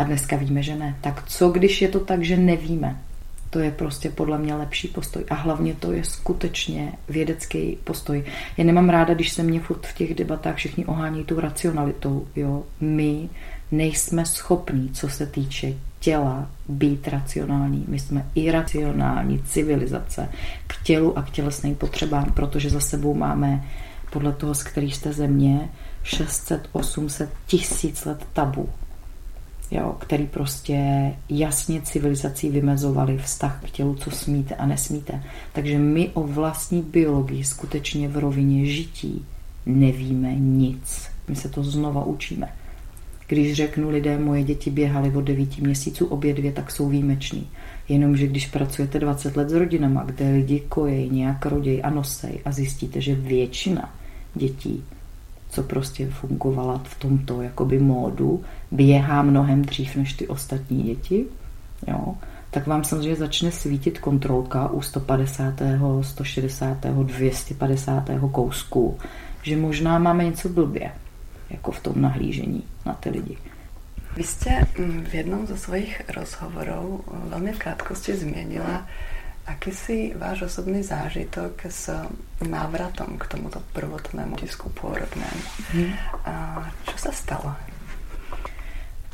A 0.00 0.02
dneska 0.02 0.36
víme, 0.36 0.62
že 0.62 0.76
ne. 0.76 0.96
Tak 1.00 1.22
co, 1.26 1.48
když 1.48 1.82
je 1.82 1.88
to 1.88 2.00
tak, 2.00 2.22
že 2.22 2.36
nevíme? 2.36 3.00
To 3.50 3.58
je 3.58 3.70
prostě 3.70 4.10
podle 4.10 4.38
mě 4.38 4.54
lepší 4.54 4.88
postoj. 4.88 5.24
A 5.30 5.34
hlavně 5.34 5.74
to 5.74 5.92
je 5.92 6.04
skutečně 6.04 6.92
vědecký 7.08 7.78
postoj. 7.84 8.24
Já 8.56 8.64
nemám 8.64 8.88
ráda, 8.88 9.14
když 9.14 9.32
se 9.32 9.42
mě 9.42 9.60
furt 9.60 9.86
v 9.86 9.94
těch 9.94 10.14
debatách 10.14 10.56
všichni 10.56 10.86
ohání 10.86 11.24
tu 11.24 11.40
racionalitou. 11.40 12.26
Jo? 12.36 12.62
My 12.80 13.28
nejsme 13.70 14.26
schopní, 14.26 14.90
co 14.92 15.08
se 15.08 15.26
týče 15.26 15.74
těla, 15.98 16.50
být 16.68 17.08
racionální. 17.08 17.84
My 17.88 17.98
jsme 17.98 18.26
iracionální 18.34 19.42
civilizace 19.42 20.28
k 20.66 20.82
tělu 20.82 21.18
a 21.18 21.22
k 21.22 21.30
tělesným 21.30 21.74
potřebám, 21.74 22.24
protože 22.24 22.70
za 22.70 22.80
sebou 22.80 23.14
máme 23.14 23.64
podle 24.12 24.32
toho, 24.32 24.54
z 24.54 24.62
kterých 24.62 24.96
jste 24.96 25.12
země, 25.12 25.68
600, 26.02 26.68
800 26.72 27.30
tisíc 27.46 28.04
let 28.04 28.26
tabu 28.32 28.68
jo, 29.70 29.96
který 29.98 30.26
prostě 30.26 30.76
jasně 31.28 31.82
civilizací 31.82 32.50
vymezovali 32.50 33.18
vztah 33.18 33.60
k 33.64 33.70
tělu, 33.70 33.94
co 33.94 34.10
smíte 34.10 34.54
a 34.54 34.66
nesmíte. 34.66 35.22
Takže 35.52 35.78
my 35.78 36.08
o 36.14 36.22
vlastní 36.22 36.82
biologii 36.82 37.44
skutečně 37.44 38.08
v 38.08 38.18
rovině 38.18 38.66
žití 38.66 39.24
nevíme 39.66 40.34
nic. 40.34 41.08
My 41.28 41.36
se 41.36 41.48
to 41.48 41.62
znova 41.62 42.04
učíme. 42.04 42.48
Když 43.26 43.54
řeknu 43.54 43.90
lidé, 43.90 44.18
moje 44.18 44.44
děti 44.44 44.70
běhaly 44.70 45.12
od 45.16 45.20
9 45.20 45.58
měsíců, 45.58 46.06
obě 46.06 46.34
dvě, 46.34 46.52
tak 46.52 46.70
jsou 46.70 46.88
výjimeční. 46.88 47.48
Jenomže 47.88 48.26
když 48.26 48.46
pracujete 48.46 48.98
20 48.98 49.36
let 49.36 49.50
s 49.50 49.52
rodinama, 49.52 50.04
kde 50.04 50.30
lidi 50.30 50.60
kojejí, 50.60 51.10
nějak 51.10 51.46
roděj 51.46 51.80
a 51.84 51.90
nosej 51.90 52.40
a 52.44 52.52
zjistíte, 52.52 53.00
že 53.00 53.14
většina 53.14 53.94
dětí, 54.34 54.84
co 55.50 55.62
prostě 55.62 56.10
fungovala 56.10 56.80
v 56.84 56.94
tomto 56.98 57.42
jakoby 57.42 57.78
módu, 57.78 58.42
běhá 58.70 59.22
mnohem 59.22 59.62
dřív 59.62 59.96
než 59.96 60.12
ty 60.12 60.28
ostatní 60.28 60.82
děti, 60.82 61.26
jo, 61.88 62.14
tak 62.50 62.66
vám 62.66 62.84
samozřejmě 62.84 63.16
začne 63.16 63.52
svítit 63.52 63.98
kontrolka 63.98 64.68
u 64.68 64.82
150., 64.82 65.54
160., 66.00 66.86
250. 66.86 68.10
kousku, 68.32 68.98
že 69.42 69.56
možná 69.56 69.98
máme 69.98 70.24
něco 70.24 70.48
blbě, 70.48 70.92
jako 71.50 71.72
v 71.72 71.80
tom 71.80 71.92
nahlížení 71.96 72.62
na 72.86 72.94
ty 72.94 73.10
lidi. 73.10 73.36
Vy 74.16 74.22
jste 74.22 74.50
mm, 74.78 75.04
v 75.04 75.14
jednom 75.14 75.46
ze 75.46 75.56
svojich 75.56 76.02
rozhovorů 76.16 77.04
velmi 77.24 77.52
v 77.52 77.58
krátkosti 77.58 78.16
změnila 78.16 78.86
akýsi 79.46 80.14
váš 80.16 80.42
osobný 80.42 80.82
zážitok 80.82 81.66
s 81.68 81.90
návratom 82.48 83.18
k 83.18 83.26
tomuto 83.26 83.62
prvotnému 83.72 84.36
tisku 84.36 84.70
pôrodnému. 84.70 85.42
Hmm. 85.72 85.92
A 86.24 86.64
co 86.86 86.98
se 86.98 87.12
stalo? 87.12 87.54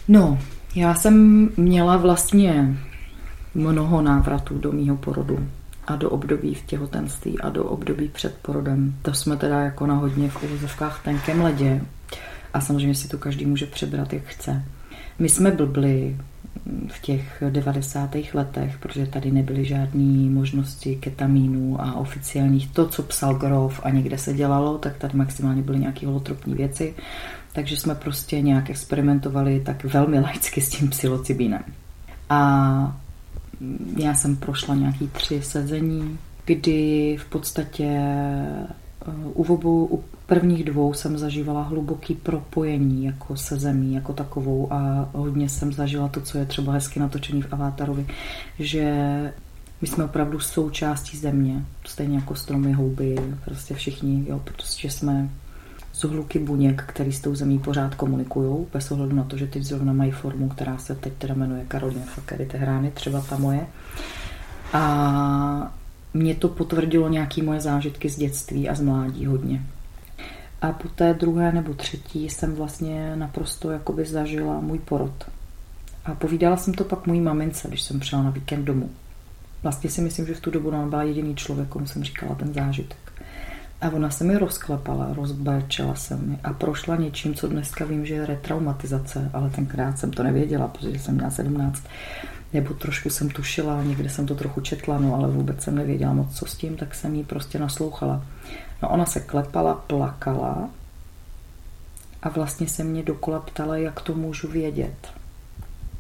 No, 0.09 0.39
já 0.75 0.95
jsem 0.95 1.49
měla 1.57 1.97
vlastně 1.97 2.77
mnoho 3.55 4.03
návratů 4.03 4.59
do 4.59 4.73
mýho 4.73 4.97
porodu 4.97 5.49
a 5.87 5.97
do 5.97 6.11
období 6.11 6.55
v 6.55 6.67
těhotenství 6.67 7.41
a 7.41 7.49
do 7.49 7.65
období 7.65 8.09
před 8.09 8.39
porodem. 8.43 8.95
To 9.03 9.15
jsme 9.15 9.37
teda 9.37 9.61
jako 9.61 9.87
na 9.87 9.95
hodně 9.95 10.31
v 10.31 10.43
uvozovkách 10.43 11.03
tenkém 11.05 11.41
ledě 11.41 11.81
a 12.55 12.61
samozřejmě 12.61 12.95
si 12.95 13.09
to 13.09 13.19
každý 13.19 13.47
může 13.47 13.67
přebrat, 13.67 14.13
jak 14.13 14.25
chce. 14.25 14.65
My 15.19 15.29
jsme 15.29 15.51
blbli 15.51 16.17
v 16.89 17.01
těch 17.01 17.43
90. 17.51 18.17
letech, 18.35 18.79
protože 18.79 19.07
tady 19.07 19.31
nebyly 19.31 19.65
žádné 19.65 20.31
možnosti 20.31 20.97
ketamínů 20.97 21.81
a 21.81 21.95
oficiálních 21.95 22.71
to, 22.71 22.89
co 22.89 23.03
psal 23.03 23.35
Grof 23.35 23.81
a 23.83 23.91
někde 23.91 24.19
se 24.19 24.35
dělalo, 24.35 24.79
tak 24.79 24.97
tady 24.97 25.17
maximálně 25.17 25.63
byly 25.63 25.79
nějaké 25.79 26.07
holotropní 26.07 26.55
věci, 26.55 26.95
takže 27.53 27.77
jsme 27.77 27.95
prostě 27.95 28.41
nějak 28.41 28.71
experimentovali 28.71 29.61
tak 29.61 29.85
velmi 29.85 30.21
laicky 30.21 30.61
s 30.61 30.69
tím 30.69 30.91
psilocybínem. 30.91 31.65
A 32.31 33.01
já 33.97 34.15
jsem 34.15 34.37
prošla 34.37 34.75
nějaký 34.75 35.09
tři 35.09 35.43
sezení, 35.43 36.19
kdy 36.45 37.17
v 37.21 37.25
podstatě 37.25 37.85
eh, 37.85 39.13
u 39.35 39.43
obou, 39.43 40.05
prvních 40.27 40.65
dvou 40.65 40.95
jsem 40.95 41.19
zažívala 41.19 41.63
hluboký 41.63 42.15
propojení 42.15 43.05
jako 43.05 43.37
se 43.37 43.57
zemí, 43.59 43.95
jako 43.95 44.13
takovou 44.13 44.73
a 44.73 45.09
hodně 45.13 45.49
jsem 45.49 45.73
zažila 45.73 46.09
to, 46.09 46.21
co 46.21 46.39
je 46.39 46.47
třeba 46.47 46.73
hezky 46.73 47.01
natočený 47.01 47.43
v 47.43 47.53
Avatarovi, 47.53 48.07
že 48.59 48.85
my 49.81 49.89
jsme 49.89 50.05
opravdu 50.05 50.41
součástí 50.41 51.17
země, 51.17 51.65
stejně 51.87 52.17
jako 52.17 52.35
stromy, 52.35 52.73
houby, 52.73 53.17
prostě 53.45 53.75
všichni, 53.75 54.25
jo, 54.29 54.41
protože 54.45 54.91
jsme 54.91 55.31
z 55.93 56.03
hluky 56.03 56.39
buněk, 56.39 56.85
který 56.87 57.13
s 57.13 57.21
tou 57.21 57.35
zemí 57.35 57.59
pořád 57.59 57.95
komunikují, 57.95 58.67
bez 58.73 58.91
ohledu 58.91 59.17
na 59.17 59.25
to, 59.25 59.37
že 59.37 59.47
teď 59.47 59.63
zrovna 59.63 59.93
mají 59.93 60.11
formu, 60.11 60.49
která 60.49 60.79
se 60.79 60.95
teď 60.95 61.13
teda 61.13 61.35
jmenuje 61.35 61.65
Karolina 61.69 62.07
Fakery 62.07 62.47
Tehrány, 62.47 62.91
třeba 62.91 63.21
ta 63.21 63.39
moje. 63.39 63.67
A 64.73 65.75
mě 66.15 66.35
to 66.35 66.49
potvrdilo 66.49 67.09
nějaké 67.09 67.43
moje 67.43 67.61
zážitky 67.61 68.09
z 68.09 68.19
dětství 68.19 68.69
a 68.69 68.75
z 68.75 68.81
mládí 68.81 69.27
hodně. 69.27 69.67
A 70.63 70.73
po 70.73 70.89
té 70.89 71.15
druhé 71.15 71.53
nebo 71.53 71.75
třetí 71.75 72.29
jsem 72.29 72.55
vlastně 72.55 73.17
naprosto 73.17 73.71
jakoby 73.71 74.05
zažila 74.05 74.61
můj 74.61 74.79
porod. 74.79 75.31
A 76.05 76.15
povídala 76.15 76.57
jsem 76.57 76.75
to 76.75 76.85
pak 76.85 77.07
mojí 77.07 77.21
mamince, 77.21 77.69
když 77.69 77.83
jsem 77.83 78.01
přijela 78.01 78.25
na 78.25 78.31
víkend 78.31 78.65
domů. 78.65 78.91
Vlastně 79.63 79.91
si 79.91 80.01
myslím, 80.01 80.27
že 80.27 80.35
v 80.35 80.41
tu 80.41 80.51
dobu 80.51 80.69
ona 80.69 80.87
byla 80.87 81.03
jediný 81.03 81.35
člověk, 81.37 81.69
komu 81.69 81.87
jsem 81.87 82.05
říkala 82.05 82.35
ten 82.35 82.55
zážitek. 82.55 82.99
A 83.81 83.91
ona 83.91 84.11
se 84.11 84.25
mi 84.25 84.39
rozklepala, 84.39 85.15
rozbrečela 85.15 85.95
se 85.95 86.17
mi 86.17 86.39
a 86.45 86.53
prošla 86.53 86.97
něčím, 86.97 87.35
co 87.35 87.49
dneska 87.49 87.85
vím, 87.85 88.07
že 88.07 88.15
je 88.15 88.27
retraumatizace, 88.27 89.31
ale 89.33 89.51
tenkrát 89.51 89.99
jsem 89.99 90.11
to 90.11 90.23
nevěděla, 90.23 90.69
protože 90.69 90.99
jsem 90.99 91.15
měla 91.15 91.31
17. 91.31 91.83
Nebo 92.53 92.75
trošku 92.75 93.11
jsem 93.11 93.31
tušila, 93.31 93.83
někde 93.83 94.09
jsem 94.09 94.27
to 94.27 94.35
trochu 94.35 94.61
četla, 94.61 94.99
no 94.99 95.15
ale 95.15 95.29
vůbec 95.29 95.63
jsem 95.63 95.75
nevěděla 95.75 96.13
moc, 96.13 96.39
co 96.39 96.47
s 96.47 96.57
tím, 96.57 96.77
tak 96.77 96.95
jsem 96.95 97.15
jí 97.15 97.25
prostě 97.25 97.59
naslouchala. 97.59 98.27
No 98.83 98.89
ona 98.89 99.07
se 99.07 99.21
klepala, 99.21 99.75
plakala 99.75 100.71
a 102.23 102.29
vlastně 102.29 102.69
se 102.69 102.85
mě 102.85 103.03
dokola 103.03 103.41
ptala, 103.41 103.77
jak 103.77 104.01
to 104.01 104.15
můžu 104.15 104.49
vědět, 104.49 105.13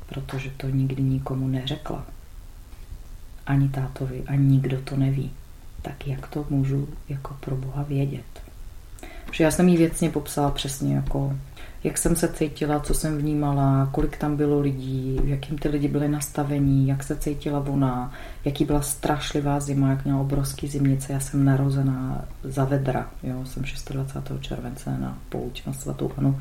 protože 0.06 0.50
to 0.56 0.68
nikdy 0.68 1.02
nikomu 1.02 1.48
neřekla. 1.48 2.06
Ani 3.46 3.68
tátovi, 3.68 4.22
ani 4.26 4.46
nikdo 4.46 4.80
to 4.80 4.96
neví 4.96 5.30
tak 5.86 6.06
jak 6.06 6.28
to 6.28 6.46
můžu 6.50 6.88
jako 7.08 7.36
pro 7.40 7.56
Boha 7.56 7.82
vědět? 7.82 8.42
Protože 9.26 9.44
já 9.44 9.50
jsem 9.50 9.68
jí 9.68 9.76
věcně 9.76 10.10
popsala 10.10 10.50
přesně 10.50 10.94
jako 10.94 11.38
jak 11.86 11.98
jsem 11.98 12.16
se 12.16 12.28
cítila, 12.28 12.80
co 12.80 12.94
jsem 12.94 13.18
vnímala, 13.18 13.88
kolik 13.92 14.16
tam 14.16 14.36
bylo 14.36 14.60
lidí, 14.60 15.20
jakým 15.24 15.58
ty 15.58 15.68
lidi 15.68 15.88
byli 15.88 16.08
nastavení, 16.08 16.88
jak 16.88 17.02
se 17.02 17.16
cítila 17.16 17.64
ona, 17.68 18.12
jaký 18.44 18.64
byla 18.64 18.82
strašlivá 18.82 19.60
zima, 19.60 19.90
jak 19.90 20.04
měla 20.04 20.20
obrovský 20.20 20.68
zimnice. 20.68 21.12
Já 21.12 21.20
jsem 21.20 21.44
narozená 21.44 22.24
za 22.44 22.64
vedra, 22.64 23.10
jo, 23.22 23.44
jsem 23.44 23.62
26. 23.92 24.40
července 24.40 24.98
na 24.98 25.18
pouť 25.28 25.66
na 25.66 25.72
svatou 25.72 26.10
Anu. 26.16 26.40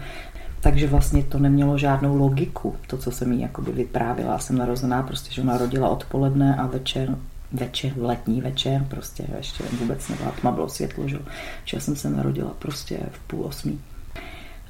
Takže 0.62 0.88
vlastně 0.88 1.24
to 1.24 1.40
nemělo 1.40 1.78
žádnou 1.78 2.18
logiku, 2.18 2.76
to, 2.88 2.98
co 2.98 3.12
jsem 3.12 3.32
jí 3.32 3.42
jakoby 3.42 3.72
vyprávila. 3.72 4.40
Jsem 4.40 4.58
narozená, 4.58 5.04
prostě, 5.04 5.34
že 5.34 5.42
ona 5.42 5.58
rodila 5.58 5.90
odpoledne 5.90 6.56
a 6.56 6.68
večer 6.68 7.18
večer, 7.52 7.94
letní 7.98 8.42
večer, 8.42 8.86
prostě 8.90 9.28
ještě 9.38 9.64
vůbec 9.80 10.10
nebyla 10.10 10.32
tma, 10.32 10.52
bylo 10.52 10.70
světlo, 10.70 11.08
že, 11.08 11.20
že 11.66 11.80
jsem 11.80 11.96
se 11.96 12.10
narodila 12.10 12.52
prostě 12.60 13.00
v 13.12 13.20
půl 13.20 13.46
osmí. 13.46 13.80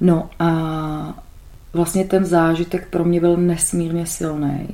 No 0.00 0.30
a 0.38 1.24
vlastně 1.72 2.04
ten 2.04 2.24
zážitek 2.24 2.88
pro 2.88 3.04
mě 3.04 3.20
byl 3.20 3.36
nesmírně 3.36 4.06
silný. 4.06 4.68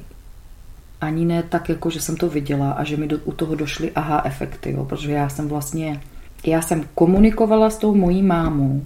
Ani 1.01 1.25
ne 1.25 1.43
tak, 1.43 1.69
jako 1.69 1.91
že 1.91 2.01
jsem 2.01 2.17
to 2.17 2.29
viděla 2.29 2.73
a 2.73 2.85
že 2.85 2.97
mi 2.97 3.07
do, 3.07 3.19
u 3.19 3.33
toho 3.33 3.55
došly 3.55 3.93
aha 3.93 4.23
efekty, 4.25 4.73
jo, 4.73 4.85
protože 4.85 5.13
já 5.13 5.29
jsem 5.29 5.49
vlastně, 5.49 6.01
já 6.47 6.63
jsem 6.63 6.85
komunikovala 6.95 7.71
s 7.71 7.77
tou 7.77 7.95
mojí 7.95 8.23
mámou 8.23 8.83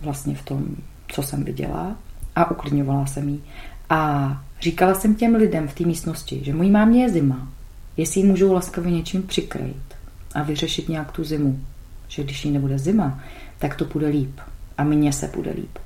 vlastně 0.00 0.34
v 0.34 0.42
tom, 0.42 0.66
co 1.08 1.22
jsem 1.22 1.44
viděla 1.44 1.96
a 2.36 2.50
uklidňovala 2.50 3.06
jsem 3.06 3.28
jí. 3.28 3.42
A 3.88 4.42
říkala 4.60 4.94
jsem 4.94 5.14
těm 5.14 5.34
lidem 5.34 5.68
v 5.68 5.74
té 5.74 5.84
místnosti, 5.84 6.40
že 6.44 6.54
mojí 6.54 6.70
mámě 6.70 7.02
je 7.02 7.10
zima, 7.10 7.48
jestli 7.96 8.20
ji 8.20 8.26
můžou 8.26 8.52
laskavě 8.52 8.92
něčím 8.92 9.22
přikrýt 9.22 9.94
a 10.34 10.42
vyřešit 10.42 10.88
nějak 10.88 11.12
tu 11.12 11.24
zimu. 11.24 11.60
Že 12.08 12.24
když 12.24 12.44
jí 12.44 12.50
nebude 12.50 12.78
zima, 12.78 13.20
tak 13.58 13.76
to 13.76 13.84
bude 13.84 14.06
líp. 14.06 14.40
A 14.82 14.84
mně 14.84 15.12
se 15.12 15.30
bude 15.36 15.50
líp. 15.50 15.78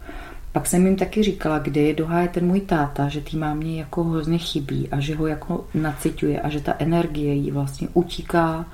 Pak 0.53 0.67
jsem 0.67 0.87
jim 0.87 0.97
taky 0.97 1.23
říkala, 1.23 1.63
je 1.73 1.95
doháje 1.95 2.29
ten 2.29 2.47
můj 2.47 2.61
táta, 2.61 3.09
že 3.09 3.21
tý 3.21 3.37
mámě 3.37 3.81
jako 3.81 4.05
hrozně 4.05 4.39
chybí 4.39 4.89
a 4.89 5.01
že 5.01 5.15
ho 5.15 5.27
jako 5.27 5.67
naciťuje 5.75 6.41
a 6.41 6.49
že 6.49 6.61
ta 6.61 6.75
energie 6.79 7.35
jí 7.35 7.51
vlastně 7.51 7.89
utíká 7.95 8.67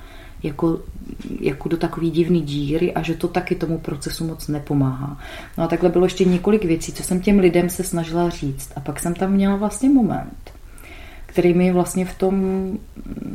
jako, 0.43 0.81
jako 1.41 1.69
do 1.69 1.77
takový 1.77 2.11
divný 2.11 2.43
díry 2.43 2.95
a 2.95 3.03
že 3.03 3.15
to 3.15 3.29
taky 3.29 3.55
tomu 3.55 3.79
procesu 3.79 4.27
moc 4.27 4.49
nepomáhá. 4.49 5.19
No 5.59 5.65
a 5.65 5.69
takhle 5.69 5.89
bylo 5.89 6.07
ještě 6.07 6.25
několik 6.25 6.65
věcí, 6.65 6.93
co 6.93 7.03
jsem 7.03 7.21
těm 7.21 7.39
lidem 7.39 7.71
se 7.71 7.85
snažila 7.85 8.31
říct. 8.31 8.73
A 8.77 8.81
pak 8.81 9.01
jsem 9.01 9.15
tam 9.15 9.33
měla 9.33 9.57
vlastně 9.57 9.89
moment, 9.89 10.51
který 11.27 11.55
mi 11.55 11.73
vlastně 11.73 12.05
v 12.05 12.19
tom 12.19 12.69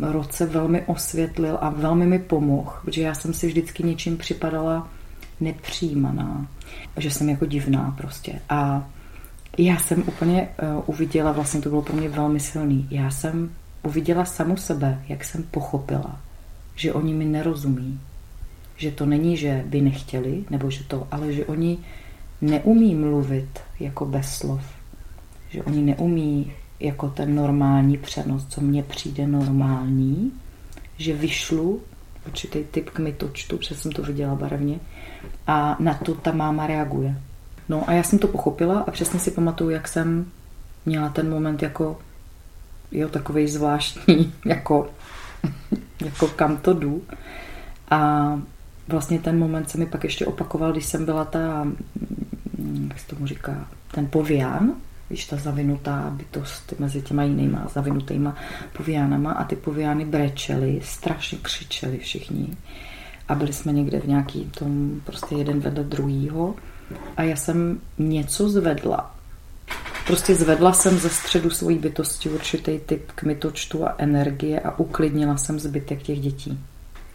roce 0.01 0.45
velmi 0.45 0.83
osvětlil 0.85 1.57
a 1.61 1.69
velmi 1.69 2.05
mi 2.05 2.19
pomohl, 2.19 2.71
protože 2.85 3.01
já 3.01 3.13
jsem 3.13 3.33
si 3.33 3.47
vždycky 3.47 3.83
něčím 3.83 4.17
připadala 4.17 4.87
nepřijímaná, 5.39 6.47
že 6.97 7.11
jsem 7.11 7.29
jako 7.29 7.45
divná 7.45 7.95
prostě. 7.97 8.39
A 8.49 8.89
já 9.57 9.77
jsem 9.77 10.03
úplně 10.07 10.49
uh, 10.77 10.83
uviděla, 10.85 11.31
vlastně 11.31 11.61
to 11.61 11.69
bylo 11.69 11.81
pro 11.81 11.95
mě 11.95 12.09
velmi 12.09 12.39
silný, 12.39 12.87
já 12.91 13.11
jsem 13.11 13.49
uviděla 13.83 14.25
samu 14.25 14.57
sebe, 14.57 15.03
jak 15.07 15.23
jsem 15.23 15.43
pochopila, 15.43 16.19
že 16.75 16.93
oni 16.93 17.13
mi 17.13 17.25
nerozumí. 17.25 17.99
Že 18.77 18.91
to 18.91 19.05
není, 19.05 19.37
že 19.37 19.63
by 19.67 19.81
nechtěli, 19.81 20.45
nebo 20.49 20.71
že 20.71 20.83
to, 20.83 21.07
ale 21.11 21.33
že 21.33 21.45
oni 21.45 21.77
neumí 22.41 22.95
mluvit 22.95 23.59
jako 23.79 24.05
bez 24.05 24.37
slov. 24.37 24.61
Že 25.49 25.63
oni 25.63 25.81
neumí 25.81 26.51
jako 26.79 27.09
ten 27.09 27.35
normální 27.35 27.97
přenos, 27.97 28.45
co 28.49 28.61
mně 28.61 28.83
přijde 28.83 29.27
normální, 29.27 30.31
že 30.97 31.13
vyšlu 31.13 31.81
určitý 32.27 32.63
typ 32.63 32.89
kmitočtu, 32.89 33.57
protože 33.57 33.75
jsem 33.75 33.91
to 33.91 34.01
viděla 34.01 34.35
barevně, 34.35 34.79
a 35.47 35.77
na 35.79 35.93
to 35.93 36.15
ta 36.15 36.31
máma 36.31 36.67
reaguje. 36.67 37.21
No 37.69 37.89
a 37.89 37.93
já 37.93 38.03
jsem 38.03 38.19
to 38.19 38.27
pochopila 38.27 38.79
a 38.79 38.91
přesně 38.91 39.19
si 39.19 39.31
pamatuju, 39.31 39.69
jak 39.69 39.87
jsem 39.87 40.25
měla 40.85 41.09
ten 41.09 41.29
moment 41.29 41.61
jako 41.61 41.99
jo, 42.91 43.09
takový 43.09 43.47
zvláštní, 43.47 44.33
jako, 44.45 44.89
jako 46.05 46.27
kam 46.27 46.57
to 46.57 46.73
jdu. 46.73 47.03
A 47.89 48.41
vlastně 48.87 49.19
ten 49.19 49.39
moment 49.39 49.69
se 49.69 49.77
mi 49.77 49.85
pak 49.85 50.03
ještě 50.03 50.25
opakoval, 50.25 50.71
když 50.71 50.85
jsem 50.85 51.05
byla 51.05 51.25
ta 51.25 51.67
jak 52.87 52.99
se 52.99 53.07
tomu 53.07 53.27
říká, 53.27 53.67
ten 53.91 54.07
pověán, 54.07 54.73
víš, 55.09 55.25
ta 55.25 55.35
zavinutá 55.35 56.09
bytost 56.09 56.73
mezi 56.79 57.01
těma 57.01 57.23
jinýma 57.23 57.67
zavinutýma 57.73 58.35
poviánama 58.77 59.31
a 59.31 59.43
ty 59.43 59.55
poviány 59.55 60.05
brečely, 60.05 60.81
strašně 60.83 61.37
křičeli 61.41 61.97
všichni. 61.97 62.57
A 63.27 63.35
byli 63.35 63.53
jsme 63.53 63.73
někde 63.73 63.99
v 63.99 64.07
nějaký 64.07 64.45
tom 64.59 65.01
prostě 65.03 65.35
jeden 65.35 65.59
vedle 65.59 65.83
druhýho 65.83 66.55
a 67.17 67.23
já 67.23 67.35
jsem 67.35 67.79
něco 67.97 68.49
zvedla. 68.49 69.15
Prostě 70.07 70.35
zvedla 70.35 70.73
jsem 70.73 70.97
ze 70.97 71.09
středu 71.09 71.49
svojí 71.49 71.77
bytosti 71.77 72.29
určitý 72.29 72.79
typ 72.79 73.11
kmitočtu 73.11 73.87
a 73.87 73.95
energie 73.97 74.59
a 74.59 74.79
uklidnila 74.79 75.37
jsem 75.37 75.59
zbytek 75.59 76.01
těch 76.01 76.19
dětí. 76.19 76.59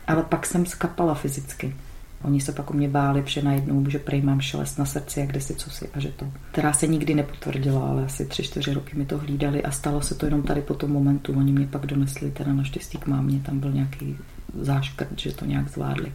Ale 0.06 0.22
pak 0.22 0.46
jsem 0.46 0.66
skapala 0.66 1.14
fyzicky. 1.14 1.76
Oni 2.24 2.40
se 2.40 2.52
pak 2.52 2.70
o 2.70 2.74
mě 2.74 2.88
báli, 2.88 3.22
že 3.26 3.42
najednou, 3.42 3.90
že 3.90 3.98
prej 3.98 4.22
mám 4.22 4.40
šelest 4.40 4.78
na 4.78 4.84
srdci 4.84 5.22
a 5.22 5.26
kde 5.26 5.40
si 5.40 5.54
co 5.54 5.70
si 5.70 5.88
a 5.94 6.00
že 6.00 6.08
to. 6.08 6.26
Která 6.50 6.72
se 6.72 6.86
nikdy 6.86 7.14
nepotvrdila, 7.14 7.88
ale 7.88 8.04
asi 8.04 8.26
tři, 8.26 8.42
čtyři 8.42 8.74
roky 8.74 8.96
mi 8.96 9.06
to 9.06 9.18
hlídali 9.18 9.62
a 9.62 9.70
stalo 9.70 10.02
se 10.02 10.14
to 10.14 10.26
jenom 10.26 10.42
tady 10.42 10.60
po 10.60 10.74
tom 10.74 10.90
momentu. 10.90 11.32
Oni 11.32 11.52
mě 11.52 11.66
pak 11.66 11.86
donesli 11.86 12.30
teda 12.30 12.52
naštěstí 12.52 12.98
k 12.98 13.06
mámě, 13.06 13.40
tam 13.40 13.60
byl 13.60 13.72
nějaký 13.72 14.16
záškrt, 14.60 15.18
že 15.18 15.32
to 15.32 15.44
nějak 15.44 15.68
zvládli. 15.68 16.12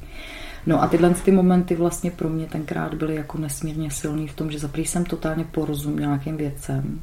No 0.65 0.83
a 0.83 0.87
tyhle 0.87 1.13
ty 1.13 1.31
momenty 1.31 1.75
vlastně 1.75 2.11
pro 2.11 2.29
mě 2.29 2.45
tenkrát 2.45 2.93
byly 2.93 3.15
jako 3.15 3.37
nesmírně 3.37 3.91
silný 3.91 4.27
v 4.27 4.35
tom, 4.35 4.51
že 4.51 4.59
zaprý 4.59 4.85
jsem 4.85 5.05
totálně 5.05 5.43
porozuměla 5.43 6.11
nějakým 6.11 6.37
věcem 6.37 7.01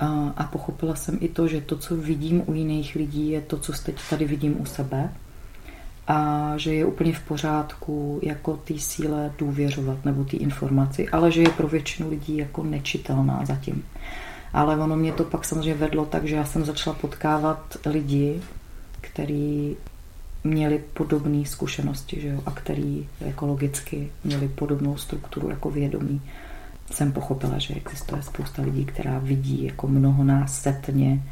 a, 0.00 0.32
a 0.36 0.44
pochopila 0.44 0.94
jsem 0.94 1.18
i 1.20 1.28
to, 1.28 1.48
že 1.48 1.60
to, 1.60 1.76
co 1.76 1.96
vidím 1.96 2.42
u 2.46 2.54
jiných 2.54 2.94
lidí, 2.94 3.30
je 3.30 3.40
to, 3.40 3.58
co 3.58 3.72
teď 3.72 3.96
tady 4.10 4.24
vidím 4.24 4.60
u 4.60 4.64
sebe 4.64 5.10
a 6.08 6.52
že 6.56 6.74
je 6.74 6.84
úplně 6.84 7.12
v 7.12 7.20
pořádku 7.20 8.20
jako 8.22 8.56
té 8.56 8.78
síle 8.78 9.32
důvěřovat 9.38 10.04
nebo 10.04 10.24
té 10.24 10.36
informaci, 10.36 11.08
ale 11.08 11.32
že 11.32 11.42
je 11.42 11.48
pro 11.48 11.68
většinu 11.68 12.10
lidí 12.10 12.36
jako 12.36 12.62
nečitelná 12.64 13.44
zatím. 13.44 13.84
Ale 14.52 14.76
ono 14.76 14.96
mě 14.96 15.12
to 15.12 15.24
pak 15.24 15.44
samozřejmě 15.44 15.74
vedlo 15.74 16.06
tak, 16.06 16.24
že 16.24 16.36
já 16.36 16.44
jsem 16.44 16.64
začala 16.64 16.96
potkávat 16.96 17.76
lidi, 17.86 18.40
kteří 19.00 19.76
měli 20.44 20.84
podobné 20.94 21.46
zkušenosti 21.46 22.20
že 22.20 22.28
jo, 22.28 22.40
a 22.46 22.50
který 22.50 23.08
ekologicky 23.20 24.10
měli 24.24 24.48
podobnou 24.48 24.96
strukturu 24.96 25.50
jako 25.50 25.70
vědomí. 25.70 26.20
Jsem 26.90 27.12
pochopila, 27.12 27.58
že 27.58 27.74
existuje 27.74 28.22
spousta 28.22 28.62
lidí, 28.62 28.84
která 28.84 29.18
vidí 29.18 29.64
jako 29.64 29.88
mnohonásetně 29.88 31.22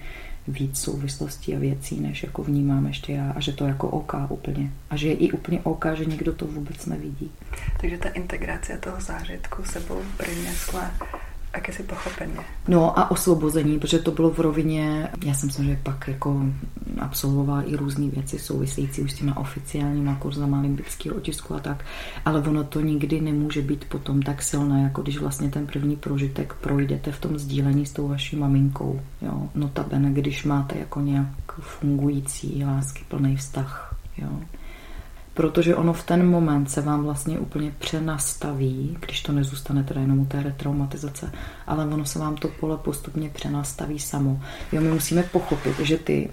víc 0.49 0.79
souvislostí 0.79 1.57
a 1.57 1.59
věcí, 1.59 2.01
než 2.01 2.23
jako 2.23 2.43
vnímám 2.43 2.87
ještě 2.87 3.13
já 3.13 3.31
a 3.31 3.41
že 3.41 3.53
to 3.53 3.67
jako 3.67 3.89
OK 3.89 4.15
úplně. 4.29 4.71
A 4.91 4.97
že 4.97 5.09
je 5.09 5.15
i 5.15 5.33
úplně 5.33 5.61
OK, 5.61 5.87
že 5.95 6.05
nikdo 6.05 6.33
to 6.33 6.47
vůbec 6.47 6.87
nevidí. 6.87 7.31
Takže 7.81 7.99
ta 7.99 8.09
integrace 8.09 8.79
toho 8.79 9.01
zážitku 9.01 9.65
sebou 9.65 10.03
přinesla 10.19 10.91
si 11.73 11.83
pochopení. 11.83 12.35
No 12.69 12.99
a 12.99 13.11
osvobození, 13.11 13.79
protože 13.79 13.99
to 13.99 14.11
bylo 14.11 14.31
v 14.31 14.39
rovině, 14.39 15.09
já 15.25 15.35
jsem 15.35 15.51
se, 15.51 15.65
že 15.65 15.79
pak 15.83 16.09
jako 16.09 16.43
absolvovala 16.99 17.63
i 17.63 17.77
různé 17.77 18.07
věci 18.07 18.39
související 18.39 19.03
už 19.03 19.13
s 19.13 19.15
těma 19.15 19.37
oficiálníma 19.37 20.15
kurzama 20.15 20.61
limbického 20.61 21.17
otisku 21.17 21.55
a 21.55 21.61
tak, 21.61 21.85
ale 22.25 22.41
ono 22.41 22.65
to 22.65 22.81
nikdy 22.81 23.21
nemůže 23.21 23.63
být 23.63 23.85
potom 23.85 24.23
tak 24.23 24.43
silné, 24.43 24.83
jako 24.83 25.03
když 25.03 25.19
vlastně 25.19 25.51
ten 25.51 25.67
první 25.67 25.97
prožitek 25.97 26.55
projdete 26.61 27.13
v 27.13 27.21
tom 27.21 27.39
sdílení 27.39 27.87
s 27.87 27.93
tou 27.93 28.09
vaší 28.09 28.37
maminkou. 28.37 29.01
Jo? 29.23 29.49
Notabene, 29.55 30.11
když 30.11 30.45
máte 30.45 30.79
jako 30.79 31.01
nějak 31.01 31.53
fungující 31.61 32.65
lásky 32.65 33.05
plný 33.09 33.37
vztah. 33.37 33.97
Jo? 34.19 34.29
Protože 35.37 35.77
ono 35.77 35.93
v 35.93 36.03
ten 36.03 36.31
moment 36.31 36.71
se 36.71 36.81
vám 36.81 37.05
vlastně 37.05 37.39
úplně 37.39 37.73
přenastaví, 37.79 38.97
když 39.01 39.23
to 39.23 39.33
nezůstane 39.33 39.85
teda 39.85 40.01
jenom 40.01 40.19
u 40.19 40.27
té 40.27 40.43
retraumatizace, 40.43 41.33
ale 41.67 41.85
ono 41.85 42.05
se 42.05 42.19
vám 42.19 42.37
to 42.37 42.49
pole 42.49 42.77
postupně 42.77 43.31
přenastaví 43.31 43.99
samo. 43.99 44.41
Jo, 44.73 44.81
my 44.81 44.89
musíme 44.89 45.23
pochopit, 45.23 45.81
že 45.81 45.99
ty 45.99 46.31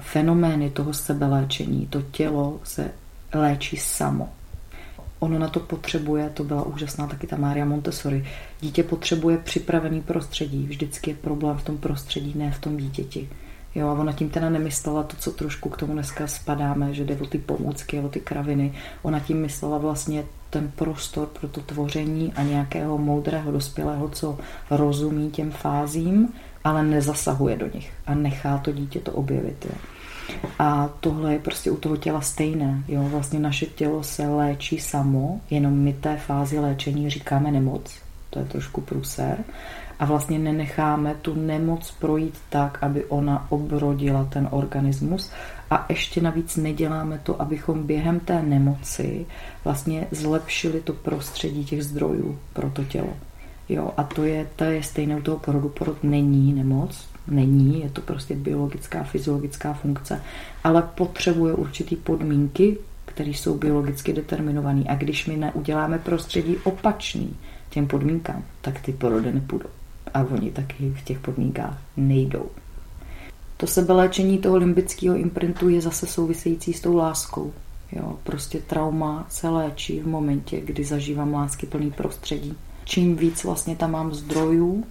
fenomény 0.00 0.70
toho 0.70 0.94
sebeléčení, 0.94 1.86
to 1.86 2.02
tělo 2.02 2.60
se 2.64 2.90
léčí 3.34 3.76
samo. 3.76 4.28
Ono 5.18 5.38
na 5.38 5.48
to 5.48 5.60
potřebuje, 5.60 6.30
to 6.34 6.44
byla 6.44 6.62
úžasná 6.62 7.06
taky 7.06 7.26
ta 7.26 7.36
Mária 7.36 7.64
Montessori, 7.64 8.26
dítě 8.60 8.82
potřebuje 8.82 9.38
připravený 9.38 10.02
prostředí. 10.02 10.66
Vždycky 10.66 11.10
je 11.10 11.16
problém 11.16 11.56
v 11.56 11.64
tom 11.64 11.78
prostředí, 11.78 12.32
ne 12.36 12.50
v 12.50 12.58
tom 12.58 12.76
dítěti. 12.76 13.28
Jo, 13.78 13.88
a 13.88 13.92
ona 13.92 14.12
tím 14.12 14.30
teda 14.30 14.50
nemyslela 14.50 15.02
to, 15.02 15.16
co 15.16 15.32
trošku 15.32 15.68
k 15.68 15.76
tomu 15.76 15.92
dneska 15.92 16.26
spadáme, 16.26 16.94
že 16.94 17.04
jde 17.04 17.16
o 17.16 17.26
ty 17.26 17.38
pomůcky, 17.38 18.00
o 18.00 18.08
ty 18.08 18.20
kraviny. 18.20 18.72
Ona 19.02 19.20
tím 19.20 19.40
myslela 19.40 19.78
vlastně 19.78 20.24
ten 20.50 20.72
prostor 20.76 21.26
pro 21.26 21.48
to 21.48 21.60
tvoření 21.60 22.32
a 22.36 22.42
nějakého 22.42 22.98
moudrého 22.98 23.52
dospělého, 23.52 24.08
co 24.08 24.38
rozumí 24.70 25.30
těm 25.30 25.50
fázím, 25.50 26.32
ale 26.64 26.82
nezasahuje 26.82 27.56
do 27.56 27.66
nich 27.74 27.92
a 28.06 28.14
nechá 28.14 28.58
to 28.58 28.72
dítě 28.72 29.00
to 29.00 29.12
objevit. 29.12 29.66
Jo. 29.66 29.78
A 30.58 30.90
tohle 31.00 31.32
je 31.32 31.38
prostě 31.38 31.70
u 31.70 31.76
toho 31.76 31.96
těla 31.96 32.20
stejné. 32.20 32.82
Jo? 32.88 33.02
Vlastně 33.02 33.38
naše 33.38 33.66
tělo 33.66 34.02
se 34.02 34.28
léčí 34.28 34.78
samo, 34.78 35.40
jenom 35.50 35.72
my 35.72 35.92
té 35.92 36.16
fázi 36.16 36.58
léčení 36.58 37.10
říkáme 37.10 37.50
nemoc. 37.50 37.98
To 38.30 38.38
je 38.38 38.44
trošku 38.44 38.80
průser 38.80 39.44
a 39.98 40.04
vlastně 40.04 40.38
nenecháme 40.38 41.14
tu 41.22 41.34
nemoc 41.34 41.90
projít 41.90 42.34
tak, 42.48 42.78
aby 42.82 43.04
ona 43.04 43.46
obrodila 43.50 44.24
ten 44.24 44.48
organismus 44.50 45.30
a 45.70 45.86
ještě 45.88 46.20
navíc 46.20 46.56
neděláme 46.56 47.20
to, 47.22 47.42
abychom 47.42 47.86
během 47.86 48.20
té 48.20 48.42
nemoci 48.42 49.26
vlastně 49.64 50.06
zlepšili 50.10 50.80
to 50.80 50.92
prostředí 50.92 51.64
těch 51.64 51.84
zdrojů 51.84 52.38
pro 52.52 52.70
to 52.70 52.84
tělo. 52.84 53.16
Jo, 53.68 53.90
a 53.96 54.02
to 54.02 54.24
je, 54.24 54.46
to 54.56 54.64
je 54.64 54.82
stejné 54.82 55.16
u 55.16 55.22
toho 55.22 55.38
porodu. 55.38 55.68
Porod 55.68 56.04
není 56.04 56.52
nemoc, 56.52 57.08
není, 57.26 57.80
je 57.80 57.90
to 57.90 58.00
prostě 58.00 58.36
biologická, 58.36 59.02
fyziologická 59.02 59.72
funkce, 59.72 60.22
ale 60.64 60.82
potřebuje 60.82 61.54
určitý 61.54 61.96
podmínky, 61.96 62.78
které 63.04 63.30
jsou 63.30 63.58
biologicky 63.58 64.12
determinované. 64.12 64.84
A 64.88 64.94
když 64.94 65.26
my 65.26 65.36
neuděláme 65.36 65.98
prostředí 65.98 66.56
opačný 66.64 67.36
těm 67.70 67.86
podmínkám, 67.86 68.44
tak 68.60 68.80
ty 68.80 68.92
porody 68.92 69.32
nepůjdou 69.32 69.77
a 70.14 70.20
oni 70.20 70.50
taky 70.50 70.90
v 70.90 71.02
těch 71.02 71.18
podmínkách 71.18 71.78
nejdou. 71.96 72.46
To 73.56 73.66
sebeléčení 73.66 74.38
toho 74.38 74.56
limbického 74.56 75.16
imprintu 75.16 75.68
je 75.68 75.80
zase 75.80 76.06
související 76.06 76.72
s 76.72 76.80
tou 76.80 76.96
láskou. 76.96 77.52
Jo, 77.92 78.18
prostě 78.22 78.60
trauma 78.60 79.26
se 79.28 79.48
léčí 79.48 80.00
v 80.00 80.06
momentě, 80.06 80.60
kdy 80.60 80.84
zažívám 80.84 81.34
lásky 81.34 81.66
plný 81.66 81.90
prostředí. 81.90 82.54
Čím 82.84 83.16
víc 83.16 83.44
vlastně 83.44 83.76
tam 83.76 83.90
mám 83.90 84.14
zdrojů, 84.14 84.84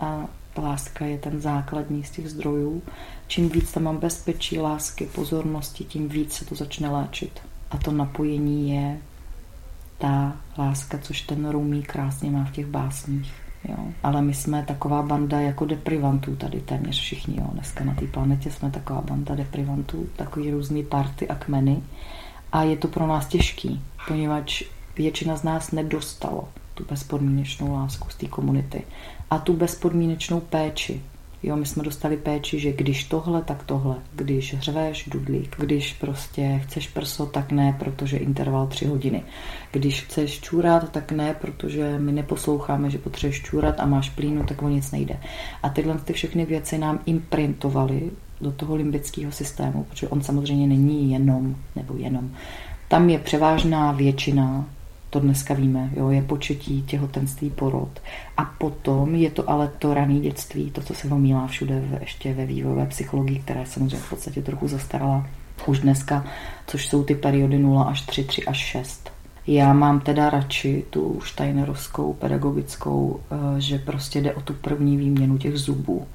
a 0.00 0.26
láska 0.58 1.04
je 1.04 1.18
ten 1.18 1.40
základní 1.40 2.04
z 2.04 2.10
těch 2.10 2.30
zdrojů, 2.30 2.82
čím 3.26 3.48
víc 3.48 3.72
tam 3.72 3.82
mám 3.82 3.96
bezpečí, 3.96 4.58
lásky, 4.58 5.06
pozornosti, 5.06 5.84
tím 5.84 6.08
víc 6.08 6.32
se 6.32 6.44
to 6.44 6.54
začne 6.54 6.88
léčit. 6.88 7.40
A 7.70 7.76
to 7.76 7.90
napojení 7.90 8.70
je 8.70 8.98
ta 9.98 10.36
láska, 10.58 10.98
což 10.98 11.20
ten 11.22 11.50
Rumí 11.50 11.82
krásně 11.82 12.30
má 12.30 12.44
v 12.44 12.52
těch 12.52 12.66
básních. 12.66 13.41
Jo. 13.68 13.76
Ale 14.02 14.22
my 14.22 14.34
jsme 14.34 14.62
taková 14.62 15.02
banda 15.02 15.40
jako 15.40 15.64
deprivantů 15.64 16.36
tady 16.36 16.60
téměř 16.60 17.00
všichni. 17.00 17.36
Jo. 17.38 17.46
Dneska 17.52 17.84
na 17.84 17.94
té 17.94 18.06
planetě 18.06 18.50
jsme 18.50 18.70
taková 18.70 19.00
banda 19.00 19.34
deprivantů, 19.34 20.06
takový 20.16 20.50
různý 20.50 20.84
party 20.84 21.28
a 21.28 21.34
kmeny. 21.34 21.82
A 22.52 22.62
je 22.62 22.76
to 22.76 22.88
pro 22.88 23.06
nás 23.06 23.26
těžký, 23.26 23.82
poněvadž 24.08 24.62
většina 24.96 25.36
z 25.36 25.42
nás 25.42 25.72
nedostalo 25.72 26.48
tu 26.74 26.84
bezpodmínečnou 26.84 27.72
lásku 27.72 28.10
z 28.10 28.14
té 28.14 28.26
komunity 28.26 28.84
a 29.30 29.38
tu 29.38 29.52
bezpodmínečnou 29.52 30.40
péči, 30.40 31.02
Jo, 31.42 31.56
my 31.56 31.66
jsme 31.66 31.82
dostali 31.82 32.16
péči, 32.16 32.58
že 32.58 32.72
když 32.72 33.04
tohle, 33.04 33.42
tak 33.42 33.62
tohle. 33.64 33.96
Když 34.12 34.58
řveš, 34.58 35.08
dudlík. 35.10 35.56
Když 35.58 35.92
prostě 35.92 36.60
chceš 36.64 36.88
prso, 36.88 37.26
tak 37.26 37.52
ne, 37.52 37.76
protože 37.78 38.16
interval 38.16 38.66
tři 38.66 38.86
hodiny. 38.86 39.22
Když 39.72 40.02
chceš 40.02 40.40
čůrat, 40.40 40.92
tak 40.92 41.12
ne, 41.12 41.34
protože 41.40 41.98
my 41.98 42.12
neposloucháme, 42.12 42.90
že 42.90 42.98
potřebuješ 42.98 43.42
čůrat 43.42 43.80
a 43.80 43.86
máš 43.86 44.10
plínu, 44.10 44.44
tak 44.44 44.62
o 44.62 44.68
nic 44.68 44.90
nejde. 44.90 45.16
A 45.62 45.68
tyhle 45.68 45.98
ty 45.98 46.12
všechny 46.12 46.44
věci 46.46 46.78
nám 46.78 47.00
imprintovaly 47.06 48.10
do 48.40 48.52
toho 48.52 48.74
limbického 48.74 49.32
systému, 49.32 49.84
protože 49.84 50.08
on 50.08 50.22
samozřejmě 50.22 50.66
není 50.66 51.12
jenom, 51.12 51.56
nebo 51.76 51.94
jenom. 51.96 52.30
Tam 52.88 53.10
je 53.10 53.18
převážná 53.18 53.92
většina 53.92 54.66
to 55.12 55.20
dneska 55.20 55.54
víme, 55.54 55.90
jo, 55.96 56.10
je 56.10 56.22
početí, 56.22 56.82
těhotenství, 56.82 57.50
porod. 57.50 58.00
A 58.36 58.44
potom 58.44 59.14
je 59.14 59.30
to 59.30 59.50
ale 59.50 59.70
to 59.78 59.94
rané 59.94 60.20
dětství, 60.20 60.70
to, 60.70 60.80
co 60.80 60.94
se 60.94 61.08
omílá 61.08 61.46
všude 61.46 61.80
v, 61.80 62.00
ještě 62.00 62.34
ve 62.34 62.46
vývojové 62.46 62.86
psychologii, 62.86 63.38
která 63.38 63.60
je 63.60 63.66
samozřejmě 63.66 63.96
v 63.96 64.10
podstatě 64.10 64.42
trochu 64.42 64.68
zastarala 64.68 65.26
už 65.66 65.78
dneska, 65.78 66.24
což 66.66 66.88
jsou 66.88 67.04
ty 67.04 67.14
periody 67.14 67.58
0 67.58 67.82
až 67.82 68.00
3, 68.00 68.24
3 68.24 68.44
až 68.44 68.56
6. 68.56 69.10
Já 69.46 69.72
mám 69.72 70.00
teda 70.00 70.30
radši 70.30 70.84
tu 70.90 71.20
Steinerovskou 71.24 72.12
pedagogickou, 72.12 73.20
eh, 73.30 73.60
že 73.60 73.78
prostě 73.78 74.20
jde 74.20 74.34
o 74.34 74.40
tu 74.40 74.54
první 74.54 74.96
výměnu 74.96 75.38
těch 75.38 75.56
zubů, 75.56 76.06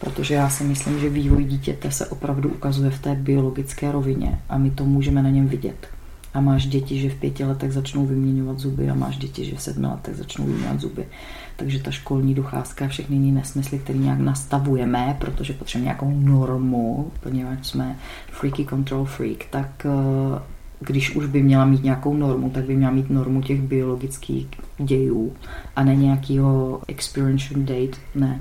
protože 0.00 0.34
já 0.34 0.50
si 0.50 0.64
myslím, 0.64 1.00
že 1.00 1.08
vývoj 1.08 1.44
dítěte 1.44 1.90
se 1.90 2.06
opravdu 2.06 2.48
ukazuje 2.48 2.90
v 2.90 3.02
té 3.02 3.14
biologické 3.14 3.92
rovině 3.92 4.40
a 4.48 4.58
my 4.58 4.70
to 4.70 4.84
můžeme 4.84 5.22
na 5.22 5.30
něm 5.30 5.48
vidět 5.48 5.95
A 6.36 6.40
máš 6.40 6.66
děti, 6.66 7.00
že 7.00 7.10
v 7.10 7.14
pěti 7.14 7.44
letech 7.44 7.72
začnou 7.72 8.06
vyměňovat 8.06 8.58
zuby 8.58 8.90
a 8.90 8.94
máš 8.94 9.16
děti, 9.16 9.44
že 9.44 9.56
v 9.56 9.62
sedmi 9.62 9.86
letech 9.86 10.16
začnou 10.16 10.46
vyměňovat 10.46 10.80
zuby. 10.80 11.06
Takže 11.56 11.82
ta 11.82 11.90
školní 11.90 12.34
docházka 12.34 12.84
a 12.84 12.88
všechny 12.88 13.16
jiné 13.16 13.32
nesmysly, 13.32 13.78
které 13.78 13.98
nějak 13.98 14.18
nastavujeme, 14.18 15.16
protože 15.20 15.52
potřebujeme 15.52 15.84
nějakou 15.84 16.10
normu, 16.10 17.12
poněvadž 17.22 17.66
jsme 17.66 17.96
freaky 18.30 18.64
control 18.64 19.04
freak, 19.04 19.44
tak 19.50 19.86
eh, 19.86 20.42
když 20.80 21.16
už 21.16 21.26
by 21.26 21.42
měla 21.42 21.64
mít 21.64 21.84
nějakou 21.84 22.16
normu, 22.16 22.50
tak 22.50 22.64
by 22.64 22.76
měla 22.76 22.92
mít 22.92 23.10
normu 23.10 23.42
těch 23.42 23.62
biologických 23.62 24.46
dějů 24.78 25.32
a 25.76 25.84
ne 25.84 25.96
nějakého 25.96 26.80
experiential 26.88 27.62
date, 27.62 27.98
ne, 28.14 28.40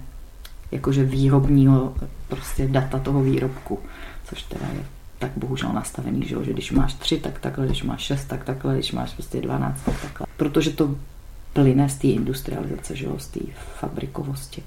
jakože 0.72 1.04
výrobního 1.04 1.94
prostě 2.28 2.68
data 2.68 3.00
toho 3.00 3.24
výrobku, 3.24 3.80
což 4.24 4.44
teda 4.44 4.66
je 4.74 4.95
tak 5.20 5.32
bohužel 5.36 5.74
nastavený, 5.74 6.28
že, 6.28 6.36
že 6.44 6.54
když 6.54 6.72
máš 6.72 6.94
tři, 6.94 7.18
tak 7.18 7.40
takhle, 7.40 7.66
když 7.66 7.84
máš 7.84 8.02
šest, 8.02 8.26
tak 8.26 8.44
takhle, 8.44 8.74
když 8.74 8.92
máš 8.92 9.14
prostě 9.14 9.42
dvanáct, 9.42 9.82
tak 9.86 10.02
takhle. 10.02 10.28
Protože 10.38 10.72
to 10.72 10.96
plyne 11.54 11.90
z 11.90 11.96
té 11.96 12.08
industrializace, 12.08 12.96
že, 12.96 13.08
z 13.18 13.28
té 13.28 13.40
fabrikovosti. 13.80 14.64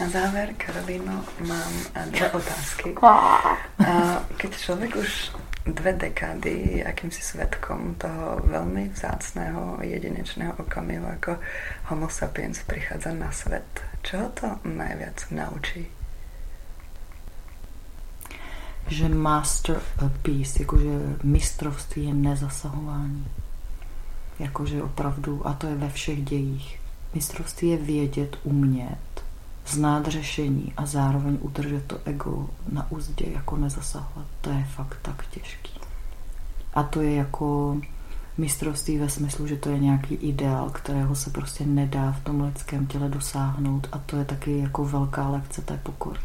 Na 0.00 0.08
záver, 0.08 0.48
Karolino, 0.56 1.24
mám 1.48 1.72
dvě 2.10 2.30
otázky. 2.30 2.94
Keď 4.36 4.56
člověk 4.56 4.96
už 4.96 5.30
dve 5.66 5.92
dekády 5.92 6.70
je 6.74 6.84
akýmsi 6.84 7.22
svetkom 7.22 7.94
toho 7.94 8.40
veľmi 8.50 8.90
vzácného 8.90 9.78
jedinečného 9.84 10.58
okamihu, 10.58 11.06
ako 11.06 11.38
homo 11.92 12.08
sapiens 12.08 12.58
prichádza 12.66 13.14
na 13.14 13.30
svet. 13.30 13.68
Čo 14.02 14.32
to 14.34 14.58
najviac 14.64 15.22
naučí? 15.30 16.01
Že 18.86 19.08
master 19.08 19.80
a 19.98 20.10
piece, 20.22 20.62
jakože 20.62 21.16
mistrovství 21.22 22.04
je 22.04 22.14
nezasahování. 22.14 23.26
Jakože 24.38 24.82
opravdu, 24.82 25.46
a 25.46 25.52
to 25.52 25.66
je 25.66 25.74
ve 25.74 25.90
všech 25.90 26.24
dějích. 26.24 26.80
Mistrovství 27.14 27.68
je 27.68 27.76
vědět, 27.76 28.38
umět, 28.44 29.24
znát 29.66 30.06
řešení 30.06 30.72
a 30.76 30.86
zároveň 30.86 31.38
udržet 31.40 31.86
to 31.86 31.98
ego 32.04 32.48
na 32.72 32.90
úzdě, 32.90 33.26
jako 33.34 33.56
nezasahovat. 33.56 34.26
To 34.40 34.50
je 34.50 34.64
fakt 34.64 34.98
tak 35.02 35.26
těžký. 35.26 35.72
A 36.74 36.82
to 36.82 37.00
je 37.00 37.14
jako 37.14 37.76
mistrovství 38.38 38.98
ve 38.98 39.08
smyslu, 39.08 39.46
že 39.46 39.56
to 39.56 39.68
je 39.68 39.78
nějaký 39.78 40.14
ideál, 40.14 40.70
kterého 40.70 41.14
se 41.14 41.30
prostě 41.30 41.66
nedá 41.66 42.12
v 42.12 42.24
tom 42.24 42.40
lidském 42.40 42.86
těle 42.86 43.08
dosáhnout 43.08 43.88
a 43.92 43.98
to 43.98 44.16
je 44.16 44.24
taky 44.24 44.58
jako 44.58 44.84
velká 44.84 45.28
lekce 45.28 45.62
té 45.62 45.76
pokory. 45.76 46.20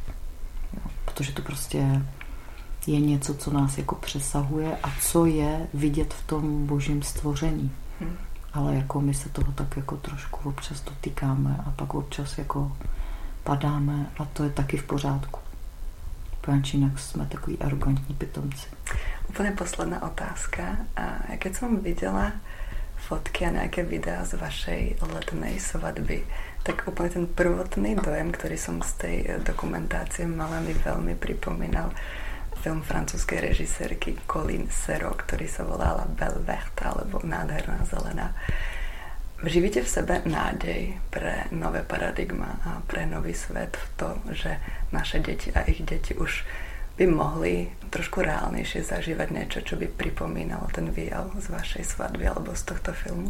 Jo, 0.73 0.91
protože 1.05 1.31
to 1.31 1.41
prostě 1.41 2.01
je 2.87 2.99
něco, 2.99 3.33
co 3.33 3.53
nás 3.53 3.77
jako 3.77 3.95
přesahuje 3.95 4.77
a 4.83 4.91
co 5.01 5.25
je 5.25 5.67
vidět 5.73 6.13
v 6.13 6.27
tom 6.27 6.65
božím 6.65 7.01
stvoření. 7.03 7.71
Hmm. 7.99 8.17
Ale 8.53 8.75
jako 8.75 9.01
my 9.01 9.13
se 9.13 9.29
toho 9.29 9.51
tak 9.51 9.77
jako 9.77 9.97
trošku 9.97 10.49
občas 10.49 10.81
dotýkáme 10.81 11.59
a 11.65 11.71
pak 11.71 11.93
občas 11.93 12.37
jako 12.37 12.71
padáme 13.43 14.11
a 14.17 14.25
to 14.25 14.43
je 14.43 14.49
taky 14.49 14.77
v 14.77 14.83
pořádku. 14.83 15.39
Protože 16.41 16.77
jinak 16.77 16.99
jsme 16.99 17.25
takový 17.25 17.59
arrogantní 17.59 18.15
pitomci. 18.15 18.67
Úplně 19.29 19.51
posledná 19.51 20.03
otázka. 20.03 20.77
A 20.95 21.35
keď 21.37 21.55
som 21.55 21.79
viděla 21.83 22.31
fotky 22.97 23.45
a 23.45 23.49
nějaké 23.49 23.83
videa 23.83 24.25
z 24.25 24.33
vašej 24.33 24.95
letnej 25.13 25.59
svadby, 25.59 26.23
tak 26.63 26.83
úplně 26.87 27.09
ten 27.09 27.27
prvotný 27.27 27.95
dojem, 27.95 28.31
který 28.31 28.57
som 28.57 28.81
z 28.81 28.93
tej 28.93 29.15
dokumentácie 29.43 30.27
mala, 30.27 30.59
mi 30.59 30.73
veľmi 30.73 31.15
pripomínal 31.15 31.91
film 32.57 32.81
francúzskej 32.81 33.39
režisérky 33.53 34.17
Colin 34.25 34.67
Sero, 34.73 35.13
ktorý 35.13 35.45
sa 35.45 35.63
volala 35.63 36.09
Belle 36.09 36.41
Verte, 36.41 36.83
alebo 36.83 37.21
Nádherná 37.21 37.85
zelená. 37.85 38.33
Živíte 39.37 39.85
v 39.85 39.93
sebe 39.93 40.15
nádej 40.25 40.97
pre 41.13 41.45
nové 41.53 41.85
paradigma 41.85 42.57
a 42.65 42.81
pre 42.81 43.05
nový 43.05 43.37
svet 43.37 43.77
v 43.77 43.85
to, 43.93 44.09
že 44.33 44.57
naše 44.89 45.21
deti 45.21 45.53
a 45.53 45.61
ich 45.69 45.85
deti 45.85 46.17
už 46.17 46.41
by 46.97 47.05
mohli 47.05 47.69
trošku 47.93 48.25
reálnejšie 48.25 48.81
zažívať 48.81 49.29
niečo, 49.29 49.61
čo 49.61 49.77
by 49.77 49.85
pripomínalo 49.93 50.65
ten 50.73 50.89
výjav 50.89 51.29
z 51.37 51.53
vašej 51.53 51.85
svadby 51.85 52.25
alebo 52.25 52.57
z 52.57 52.65
tohto 52.65 52.89
filmu? 52.97 53.29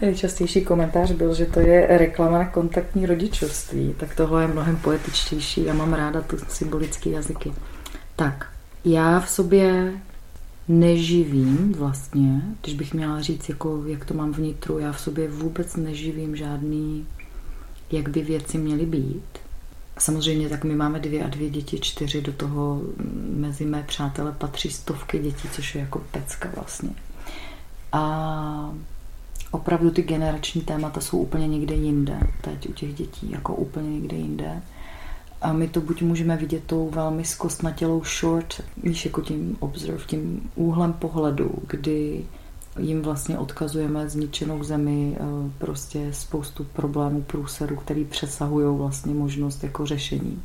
Nejčastější 0.00 0.64
komentář 0.64 1.10
byl, 1.10 1.34
že 1.34 1.46
to 1.46 1.60
je 1.60 1.98
reklama 1.98 2.38
na 2.38 2.44
kontaktní 2.44 3.06
rodičovství. 3.06 3.94
Tak 3.98 4.14
tohle 4.14 4.42
je 4.42 4.48
mnohem 4.48 4.76
poetičtější. 4.76 5.64
Já 5.64 5.74
mám 5.74 5.92
ráda 5.92 6.20
tu 6.20 6.36
symbolické 6.48 7.10
jazyky. 7.10 7.52
Tak, 8.16 8.46
já 8.84 9.20
v 9.20 9.30
sobě 9.30 9.92
neživím 10.68 11.72
vlastně, 11.72 12.42
když 12.62 12.74
bych 12.74 12.94
měla 12.94 13.20
říct, 13.20 13.48
jako, 13.48 13.82
jak 13.86 14.04
to 14.04 14.14
mám 14.14 14.32
vnitru, 14.32 14.78
já 14.78 14.92
v 14.92 15.00
sobě 15.00 15.28
vůbec 15.28 15.76
neživím 15.76 16.36
žádný, 16.36 17.06
jak 17.92 18.08
by 18.08 18.22
věci 18.22 18.58
měly 18.58 18.86
být. 18.86 19.38
Samozřejmě 19.98 20.48
tak 20.48 20.64
my 20.64 20.74
máme 20.74 21.00
dvě 21.00 21.24
a 21.24 21.28
dvě 21.28 21.50
děti, 21.50 21.80
čtyři, 21.80 22.22
do 22.22 22.32
toho 22.32 22.80
mezi 23.34 23.64
mé 23.64 23.82
přátele 23.82 24.32
patří 24.32 24.70
stovky 24.70 25.18
dětí, 25.18 25.48
což 25.52 25.74
je 25.74 25.80
jako 25.80 26.02
pecka 26.10 26.50
vlastně. 26.54 26.90
A 27.92 28.74
opravdu 29.50 29.90
ty 29.90 30.02
generační 30.02 30.60
témata 30.60 31.00
jsou 31.00 31.18
úplně 31.18 31.48
někde 31.48 31.74
jinde, 31.74 32.20
teď 32.40 32.68
u 32.68 32.72
těch 32.72 32.94
dětí, 32.94 33.30
jako 33.30 33.54
úplně 33.54 33.90
někde 33.90 34.16
jinde. 34.16 34.62
A 35.42 35.52
my 35.52 35.68
to 35.68 35.80
buď 35.80 36.02
můžeme 36.02 36.36
vidět 36.36 36.62
tou 36.66 36.90
velmi 36.90 37.24
zkostnatělou 37.24 38.04
short, 38.04 38.62
víš, 38.82 39.04
jako 39.04 39.20
tím 39.20 39.56
observe, 39.60 40.04
tím 40.06 40.50
úhlem 40.54 40.92
pohledu, 40.92 41.54
kdy 41.66 42.24
jim 42.78 43.02
vlastně 43.02 43.38
odkazujeme 43.38 44.08
zničenou 44.08 44.64
zemi, 44.64 45.16
eh, 45.16 45.50
prostě 45.58 46.08
spoustu 46.12 46.64
problémů 46.64 47.22
průseru, 47.22 47.76
který 47.76 48.04
přesahují 48.04 48.78
vlastně 48.78 49.14
možnost 49.14 49.64
jako 49.64 49.86
řešení. 49.86 50.42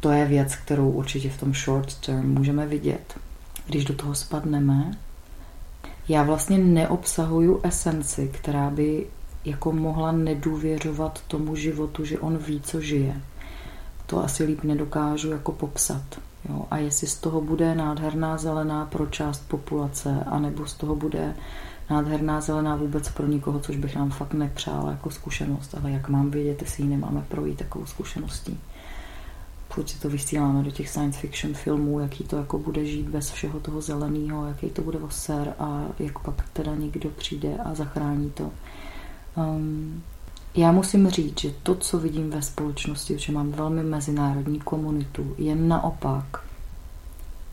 To 0.00 0.10
je 0.10 0.26
věc, 0.26 0.56
kterou 0.56 0.90
určitě 0.90 1.30
v 1.30 1.40
tom 1.40 1.54
short 1.54 1.94
term 1.94 2.34
můžeme 2.34 2.66
vidět. 2.66 3.20
Když 3.66 3.84
do 3.84 3.94
toho 3.94 4.14
spadneme, 4.14 4.98
já 6.08 6.22
vlastně 6.22 6.58
neobsahuju 6.58 7.60
esenci, 7.62 8.30
která 8.34 8.70
by 8.70 9.06
jako 9.44 9.72
mohla 9.72 10.12
nedůvěřovat 10.12 11.20
tomu 11.28 11.56
životu, 11.56 12.04
že 12.04 12.18
on 12.18 12.38
ví, 12.38 12.60
co 12.60 12.80
žije 12.80 13.20
to 14.12 14.24
asi 14.24 14.44
líp 14.44 14.62
nedokážu 14.62 15.30
jako 15.30 15.52
popsat. 15.52 16.02
Jo? 16.48 16.66
A 16.70 16.78
jestli 16.78 17.06
z 17.06 17.16
toho 17.16 17.40
bude 17.40 17.74
nádherná 17.74 18.38
zelená 18.38 18.86
pro 18.86 19.06
část 19.06 19.48
populace, 19.48 20.24
anebo 20.26 20.66
z 20.66 20.74
toho 20.74 20.96
bude 20.96 21.34
nádherná 21.90 22.40
zelená 22.40 22.76
vůbec 22.76 23.08
pro 23.08 23.26
nikoho, 23.26 23.60
což 23.60 23.76
bych 23.76 23.96
nám 23.96 24.10
fakt 24.10 24.34
nepřála 24.34 24.90
jako 24.90 25.10
zkušenost, 25.10 25.74
ale 25.80 25.90
jak 25.90 26.08
mám 26.08 26.30
vědět, 26.30 26.62
jestli 26.62 26.82
ji 26.82 26.88
nemáme 26.88 27.24
projít 27.28 27.58
takovou 27.58 27.86
zkušeností. 27.86 28.60
Si 29.86 29.98
to 29.98 30.08
vysíláme 30.08 30.62
do 30.62 30.70
těch 30.70 30.88
science 30.88 31.20
fiction 31.20 31.54
filmů, 31.54 32.00
jaký 32.00 32.24
to 32.24 32.36
jako 32.36 32.58
bude 32.58 32.86
žít 32.86 33.08
bez 33.08 33.30
všeho 33.30 33.60
toho 33.60 33.80
zeleného, 33.80 34.46
jaký 34.46 34.70
to 34.70 34.82
bude 34.82 34.98
oser 34.98 35.54
a 35.58 35.84
jak 35.98 36.18
pak 36.18 36.48
teda 36.52 36.74
někdo 36.74 37.10
přijde 37.10 37.56
a 37.64 37.74
zachrání 37.74 38.30
to. 38.30 38.50
Um, 39.36 40.02
já 40.54 40.72
musím 40.72 41.10
říct, 41.10 41.40
že 41.40 41.54
to, 41.62 41.74
co 41.74 41.98
vidím 41.98 42.30
ve 42.30 42.42
společnosti, 42.42 43.18
že 43.18 43.32
mám 43.32 43.52
velmi 43.52 43.82
mezinárodní 43.82 44.60
komunitu, 44.60 45.34
je 45.38 45.54
naopak 45.54 46.44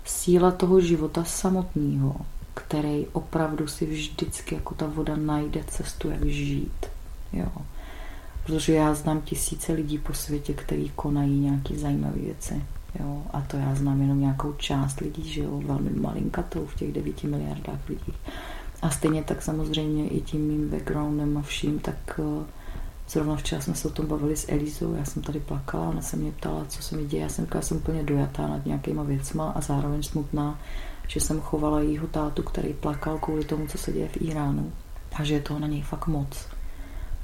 síla 0.05 0.51
toho 0.51 0.82
života 0.82 1.24
samotného, 1.24 2.15
který 2.53 3.07
opravdu 3.07 3.67
si 3.67 3.86
vždycky 3.86 4.55
jako 4.55 4.76
ta 4.76 4.88
voda 4.88 5.15
najde 5.15 5.63
cestu, 5.67 6.09
jak 6.09 6.26
žít. 6.26 6.86
Jo. 7.34 7.47
Protože 8.49 8.73
já 8.73 8.93
znám 8.93 9.21
tisíce 9.21 9.73
lidí 9.73 9.97
po 9.97 10.13
světě, 10.13 10.53
kteří 10.53 10.91
konají 10.95 11.39
nějaké 11.39 11.75
zajímavé 11.75 12.19
věci. 12.19 12.63
Jo. 12.99 13.23
A 13.33 13.41
to 13.41 13.57
já 13.57 13.75
znám 13.75 14.01
jenom 14.01 14.19
nějakou 14.19 14.53
část 14.53 14.99
lidí, 14.99 15.29
že 15.29 15.43
jo, 15.43 15.61
velmi 15.65 15.89
malinkatou 15.89 16.65
v 16.65 16.75
těch 16.75 16.91
9 16.91 17.23
miliardách 17.23 17.89
lidí. 17.89 18.13
A 18.81 18.89
stejně 18.89 19.23
tak 19.23 19.41
samozřejmě 19.41 20.07
i 20.07 20.21
tím 20.21 20.41
mým 20.41 20.69
backgroundem 20.69 21.37
a 21.37 21.41
vším, 21.41 21.79
tak 21.79 22.19
uh, 22.19 22.43
Zrovna 23.09 23.35
včera 23.35 23.61
jsme 23.61 23.75
se 23.75 23.87
o 23.87 23.91
tom 23.91 24.05
bavili 24.05 24.37
s 24.37 24.51
Elizou, 24.51 24.95
já 24.95 25.05
jsem 25.05 25.23
tady 25.23 25.39
plakala, 25.39 25.89
ona 25.89 26.01
se 26.01 26.17
mě 26.17 26.31
ptala, 26.31 26.65
co 26.65 26.81
se 26.81 26.97
mi 26.97 27.05
děje. 27.05 27.23
Já 27.23 27.29
jsem 27.29 27.45
říkala, 27.45 27.61
jsem 27.61 27.77
úplně 27.77 28.03
dojatá 28.03 28.47
nad 28.47 28.65
nějakýma 28.65 29.03
věcma 29.03 29.51
a 29.51 29.61
zároveň 29.61 30.03
smutná, 30.03 30.59
že 31.07 31.19
jsem 31.19 31.41
chovala 31.41 31.79
jejího 31.79 32.07
tátu, 32.07 32.43
který 32.43 32.73
plakal 32.73 33.17
kvůli 33.17 33.45
tomu, 33.45 33.67
co 33.67 33.77
se 33.77 33.91
děje 33.91 34.07
v 34.07 34.21
Iránu. 34.21 34.71
A 35.15 35.23
že 35.23 35.33
je 35.33 35.41
toho 35.41 35.59
na 35.59 35.67
něj 35.67 35.81
fakt 35.81 36.07
moc. 36.07 36.59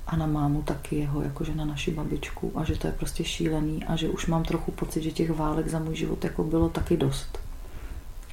A 0.07 0.15
na 0.15 0.25
mámu 0.27 0.61
taky 0.61 0.95
jeho, 0.95 1.21
jakože 1.21 1.55
na 1.55 1.65
naši 1.65 1.91
babičku. 1.91 2.51
A 2.55 2.63
že 2.63 2.77
to 2.77 2.87
je 2.87 2.93
prostě 2.93 3.23
šílený 3.23 3.83
a 3.83 3.95
že 3.95 4.09
už 4.09 4.27
mám 4.27 4.43
trochu 4.43 4.71
pocit, 4.71 5.03
že 5.03 5.11
těch 5.11 5.31
válek 5.31 5.67
za 5.67 5.79
můj 5.79 5.95
život 5.95 6.23
jako 6.23 6.43
bylo 6.43 6.69
taky 6.69 6.97
dost. 6.97 7.39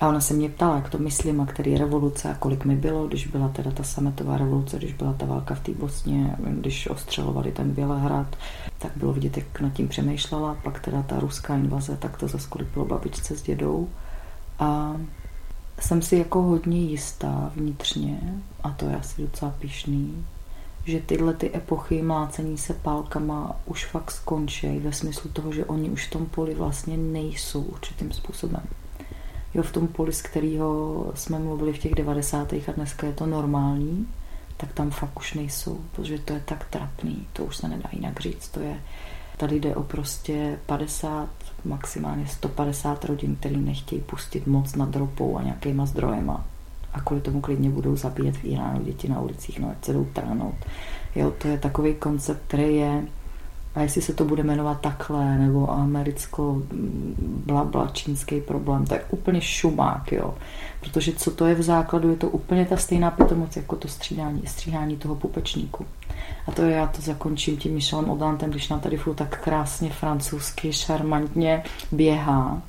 A 0.01 0.09
ona 0.09 0.21
se 0.21 0.35
mě 0.35 0.49
ptala, 0.49 0.77
jak 0.77 0.91
to 0.91 0.99
myslím 0.99 1.41
a 1.41 1.47
který 1.47 1.79
revoluce 1.79 2.31
a 2.31 2.35
kolik 2.35 2.65
mi 2.65 2.77
bylo, 2.77 3.07
když 3.07 3.27
byla 3.27 3.49
teda 3.49 3.71
ta 3.71 3.83
sametová 3.83 4.39
revoluce, 4.39 4.79
když 4.79 4.93
byla 4.93 5.13
ta 5.13 5.27
válka 5.27 5.55
v 5.55 5.61
té 5.61 5.73
Bosně, 5.73 6.37
když 6.39 6.87
ostřelovali 6.87 7.53
ten 7.53 7.71
Bělehrad, 7.71 8.37
tak 8.79 8.93
bylo 8.97 9.13
vidět, 9.13 9.37
jak 9.37 9.61
nad 9.61 9.73
tím 9.73 9.89
přemýšlela. 9.89 10.57
Pak 10.63 10.81
teda 10.81 11.03
ta 11.03 11.21
ruská 11.21 11.55
invaze, 11.55 11.97
tak 11.97 12.17
to 12.17 12.29
zase 12.29 12.49
kolik 12.49 12.69
bylo 12.69 12.85
babičce 12.85 13.37
s 13.37 13.43
dědou. 13.43 13.89
A 14.59 14.97
jsem 15.81 16.03
si 16.03 16.17
jako 16.17 16.43
hodně 16.43 16.79
jistá 16.79 17.51
vnitřně, 17.57 18.19
a 18.63 18.71
to 18.71 18.85
je 18.85 18.97
asi 18.97 19.23
docela 19.23 19.55
pišný, 19.59 20.25
že 20.85 21.01
tyhle 21.01 21.35
ty 21.35 21.57
epochy 21.57 22.03
mlácení 22.03 22.59
se 22.59 22.75
pálkama 22.75 23.57
už 23.67 23.87
fakt 23.87 24.11
skončí 24.11 24.79
ve 24.79 24.93
smyslu 24.93 25.31
toho, 25.31 25.53
že 25.53 25.65
oni 25.65 25.91
už 25.91 26.07
v 26.07 26.11
tom 26.11 26.27
poli 26.27 26.55
vlastně 26.55 26.97
nejsou 26.97 27.63
určitým 27.63 28.13
způsobem. 28.13 28.63
Jo, 29.55 29.63
v 29.63 29.73
tom 29.73 29.89
poli, 29.89 30.13
z 30.13 30.23
kterého 30.23 31.07
jsme 31.15 31.39
mluvili 31.39 31.73
v 31.73 31.79
těch 31.79 31.95
90. 31.95 32.53
a 32.53 32.73
dneska 32.77 33.07
je 33.07 33.13
to 33.13 33.27
normální, 33.27 34.09
tak 34.57 34.73
tam 34.73 34.91
fakt 34.91 35.17
už 35.17 35.35
nejsou, 35.35 35.81
protože 35.93 36.19
to 36.19 36.33
je 36.33 36.43
tak 36.45 36.67
trapný, 36.71 37.27
to 37.33 37.45
už 37.45 37.57
se 37.57 37.69
nedá 37.69 37.89
jinak 37.93 38.21
říct, 38.21 38.49
to 38.49 38.61
je, 38.61 38.81
tady 39.37 39.61
jde 39.61 39.77
o 39.77 39.83
prostě 39.83 40.59
50, 40.67 41.29
maximálně 41.65 42.27
150 42.27 43.05
rodin, 43.05 43.37
který 43.37 43.57
nechtějí 43.57 44.01
pustit 44.01 44.47
moc 44.47 44.75
nad 44.75 44.97
ropou 44.97 45.37
a 45.37 45.43
nějakýma 45.43 45.87
zdrojema 45.87 46.45
a 46.93 47.01
kvůli 47.01 47.21
tomu 47.21 47.41
klidně 47.41 47.71
budou 47.71 47.97
zabíjet 47.97 48.37
v 48.37 48.45
Iránu 48.45 48.83
děti 48.83 49.09
na 49.09 49.21
ulicích, 49.21 49.59
no 49.59 49.71
ať 49.71 49.85
se 49.85 49.93
jdou 49.93 50.05
trhnout. 50.05 50.55
Jo, 51.17 51.33
to 51.39 51.49
je 51.49 51.59
takový 51.59 51.95
koncept, 51.95 52.43
který 52.47 52.77
je 52.77 53.03
a 53.75 53.81
jestli 53.81 54.03
se 54.03 54.15
to 54.15 54.25
bude 54.25 54.43
jmenovat 54.43 54.81
takhle, 54.81 55.39
nebo 55.39 55.71
americko 55.71 56.63
blabla 57.47 57.89
čínský 57.93 58.41
problém, 58.41 58.87
to 58.87 58.95
je 58.95 59.05
úplně 59.11 59.41
šumák, 59.41 60.13
jo. 60.13 60.35
Protože 60.81 61.13
co 61.13 61.31
to 61.31 61.47
je 61.47 61.55
v 61.55 61.63
základu, 61.63 62.11
je 62.11 62.17
to 62.17 62.29
úplně 62.29 62.65
ta 62.65 62.77
stejná 62.77 63.11
pitomoc, 63.11 63.57
jako 63.57 63.77
to 63.77 63.89
stříhání, 63.89 64.43
stříhání 64.47 64.97
toho 64.97 65.15
pupečníku. 65.15 65.87
A 66.47 66.53
to 66.53 66.63
já 66.63 66.87
to 66.87 67.03
zakončím 67.03 67.57
tím 67.57 67.75
Michelem 67.75 68.11
Odantem, 68.11 68.51
když 68.51 68.69
nám 68.69 68.81
tady 68.81 68.97
furt 68.97 69.15
tak 69.15 69.43
krásně 69.43 69.91
francouzsky, 69.91 70.73
šarmantně 70.73 71.63
běhá. 71.93 72.63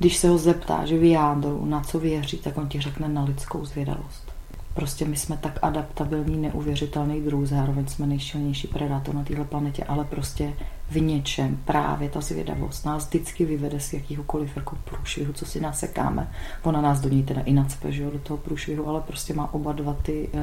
Když 0.00 0.16
se 0.16 0.28
ho 0.28 0.38
zeptá, 0.38 0.86
že 0.86 0.98
vyjádru, 0.98 1.64
na 1.64 1.80
co 1.80 1.98
věří, 1.98 2.36
tak 2.36 2.58
on 2.58 2.68
ti 2.68 2.80
řekne 2.80 3.08
na 3.08 3.24
lidskou 3.24 3.64
zvědavost. 3.64 4.32
Prostě 4.74 5.04
my 5.04 5.16
jsme 5.16 5.36
tak 5.36 5.58
adaptabilní, 5.62 6.36
neuvěřitelný 6.36 7.20
druh, 7.20 7.46
zároveň 7.46 7.86
jsme 7.86 8.06
nejšilnější 8.06 8.68
predátor 8.68 9.14
na 9.14 9.24
této 9.24 9.44
planetě, 9.44 9.84
ale 9.84 10.04
prostě 10.04 10.52
v 10.90 11.00
něčem 11.00 11.58
právě 11.64 12.08
ta 12.08 12.20
zvědavost 12.20 12.86
nás 12.86 13.06
vždycky 13.06 13.44
vyvede 13.44 13.80
z 13.80 13.92
jakýhokoliv 13.92 14.56
jako 14.56 14.76
průšvihu, 14.84 15.32
co 15.32 15.46
si 15.46 15.60
nasekáme. 15.60 16.32
Ona 16.62 16.80
nás 16.80 17.00
do 17.00 17.08
něj 17.08 17.22
teda 17.22 17.40
i 17.40 17.52
nacpe, 17.52 17.92
že 17.92 18.02
jo, 18.02 18.10
do 18.10 18.18
toho 18.18 18.36
průšvihu, 18.36 18.88
ale 18.88 19.00
prostě 19.00 19.34
má 19.34 19.54
oba 19.54 19.72
dva 19.72 19.94
ty 20.02 20.28
uh, 20.32 20.40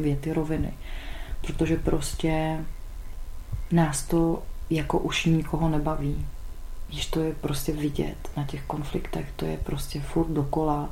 věty 0.00 0.32
roviny. 0.32 0.72
Protože 1.46 1.76
prostě 1.76 2.64
nás 3.72 4.02
to 4.02 4.42
jako 4.70 4.98
už 4.98 5.24
nikoho 5.24 5.68
nebaví. 5.68 6.26
Když 6.90 7.06
to 7.06 7.20
je 7.20 7.34
prostě 7.34 7.72
vidět 7.72 8.30
na 8.36 8.44
těch 8.44 8.62
konfliktech, 8.62 9.32
to 9.36 9.44
je 9.44 9.56
prostě 9.56 10.00
furt 10.00 10.28
dokola 10.28 10.90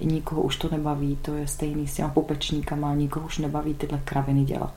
nikoho 0.00 0.42
už 0.42 0.56
to 0.56 0.68
nebaví, 0.70 1.18
to 1.22 1.34
je 1.34 1.46
stejný 1.46 1.88
s 1.88 1.94
těma 1.94 2.08
popečníkama, 2.08 2.94
nikoho 2.94 3.26
už 3.26 3.38
nebaví 3.38 3.74
tyhle 3.74 4.00
kraviny 4.04 4.44
dělat. 4.44 4.74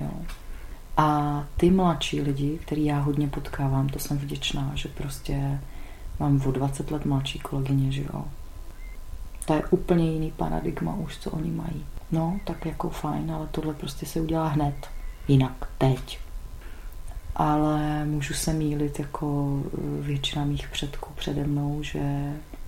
Jo. 0.00 0.10
A 0.96 1.44
ty 1.56 1.70
mladší 1.70 2.20
lidi, 2.20 2.58
který 2.58 2.84
já 2.84 3.00
hodně 3.00 3.28
potkávám, 3.28 3.88
to 3.88 3.98
jsem 3.98 4.18
vděčná, 4.18 4.70
že 4.74 4.88
prostě 4.88 5.60
mám 6.20 6.42
o 6.46 6.50
20 6.50 6.90
let 6.90 7.04
mladší 7.04 7.38
kolegyně, 7.38 7.92
že 7.92 8.02
jo. 8.02 8.24
To 9.46 9.54
je 9.54 9.62
úplně 9.70 10.12
jiný 10.12 10.32
paradigma 10.36 10.94
už, 10.94 11.18
co 11.18 11.30
oni 11.30 11.50
mají. 11.50 11.84
No, 12.12 12.40
tak 12.44 12.66
jako 12.66 12.90
fajn, 12.90 13.30
ale 13.30 13.48
tohle 13.50 13.74
prostě 13.74 14.06
se 14.06 14.20
udělá 14.20 14.48
hned. 14.48 14.74
Jinak, 15.28 15.68
teď. 15.78 16.23
Ale 17.36 18.04
můžu 18.04 18.34
se 18.34 18.52
mílit 18.52 18.98
jako 18.98 19.58
většina 20.00 20.44
mých 20.44 20.68
předků 20.68 21.12
přede 21.14 21.44
mnou, 21.44 21.82
že 21.82 22.00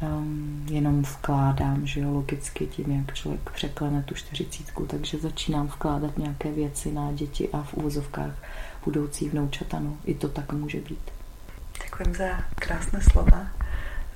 um, 0.02 0.66
jenom 0.70 1.02
vkládám, 1.02 1.86
že 1.86 2.00
jo, 2.00 2.12
logicky 2.12 2.66
tím, 2.66 2.90
jak 2.90 3.14
člověk 3.14 3.50
překlene 3.50 4.02
tu 4.02 4.14
čtyřicítku, 4.14 4.86
takže 4.86 5.18
začínám 5.18 5.66
vkládat 5.66 6.18
nějaké 6.18 6.52
věci 6.52 6.92
na 6.92 7.12
děti 7.12 7.48
a 7.52 7.62
v 7.62 7.74
uvozovkách 7.74 8.34
budoucí 8.84 9.28
vnoučatanu. 9.28 9.98
I 10.04 10.14
to 10.14 10.28
tak 10.28 10.52
může 10.52 10.80
být. 10.80 11.10
Děkujem 11.84 12.14
za 12.14 12.44
krásné 12.54 13.00
slova, 13.12 13.46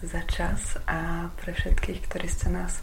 za 0.02 0.20
čas 0.20 0.76
a 0.86 1.30
pre 1.44 1.52
všetkých, 1.52 2.08
ktorí 2.08 2.28
ste 2.28 2.48
nás 2.48 2.80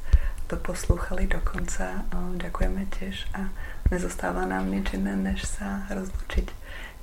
doposlouchali 0.48 1.28
do 1.28 1.42
konca, 1.42 2.06
ďakujeme 2.14 2.86
tiež 2.94 3.26
a 3.34 3.50
nezostává 3.92 4.46
nám 4.46 4.72
nič 4.72 4.94
iné, 4.94 5.18
než 5.18 5.44
sa 5.44 5.84
rozlučiť. 5.90 6.48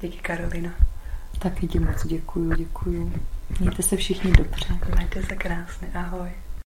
Díky 0.05 0.19
Karolina. 0.19 0.71
Taky 1.39 1.69
ti 1.69 1.79
moc 1.79 2.07
děkuju, 2.07 2.55
děkuju. 2.55 3.13
Mějte 3.61 3.83
se 3.83 3.97
všichni 3.97 4.33
dobře. 4.33 4.67
Mějte 4.97 5.23
se 5.23 5.37
krásně, 5.37 5.89
ahoj. 5.95 6.31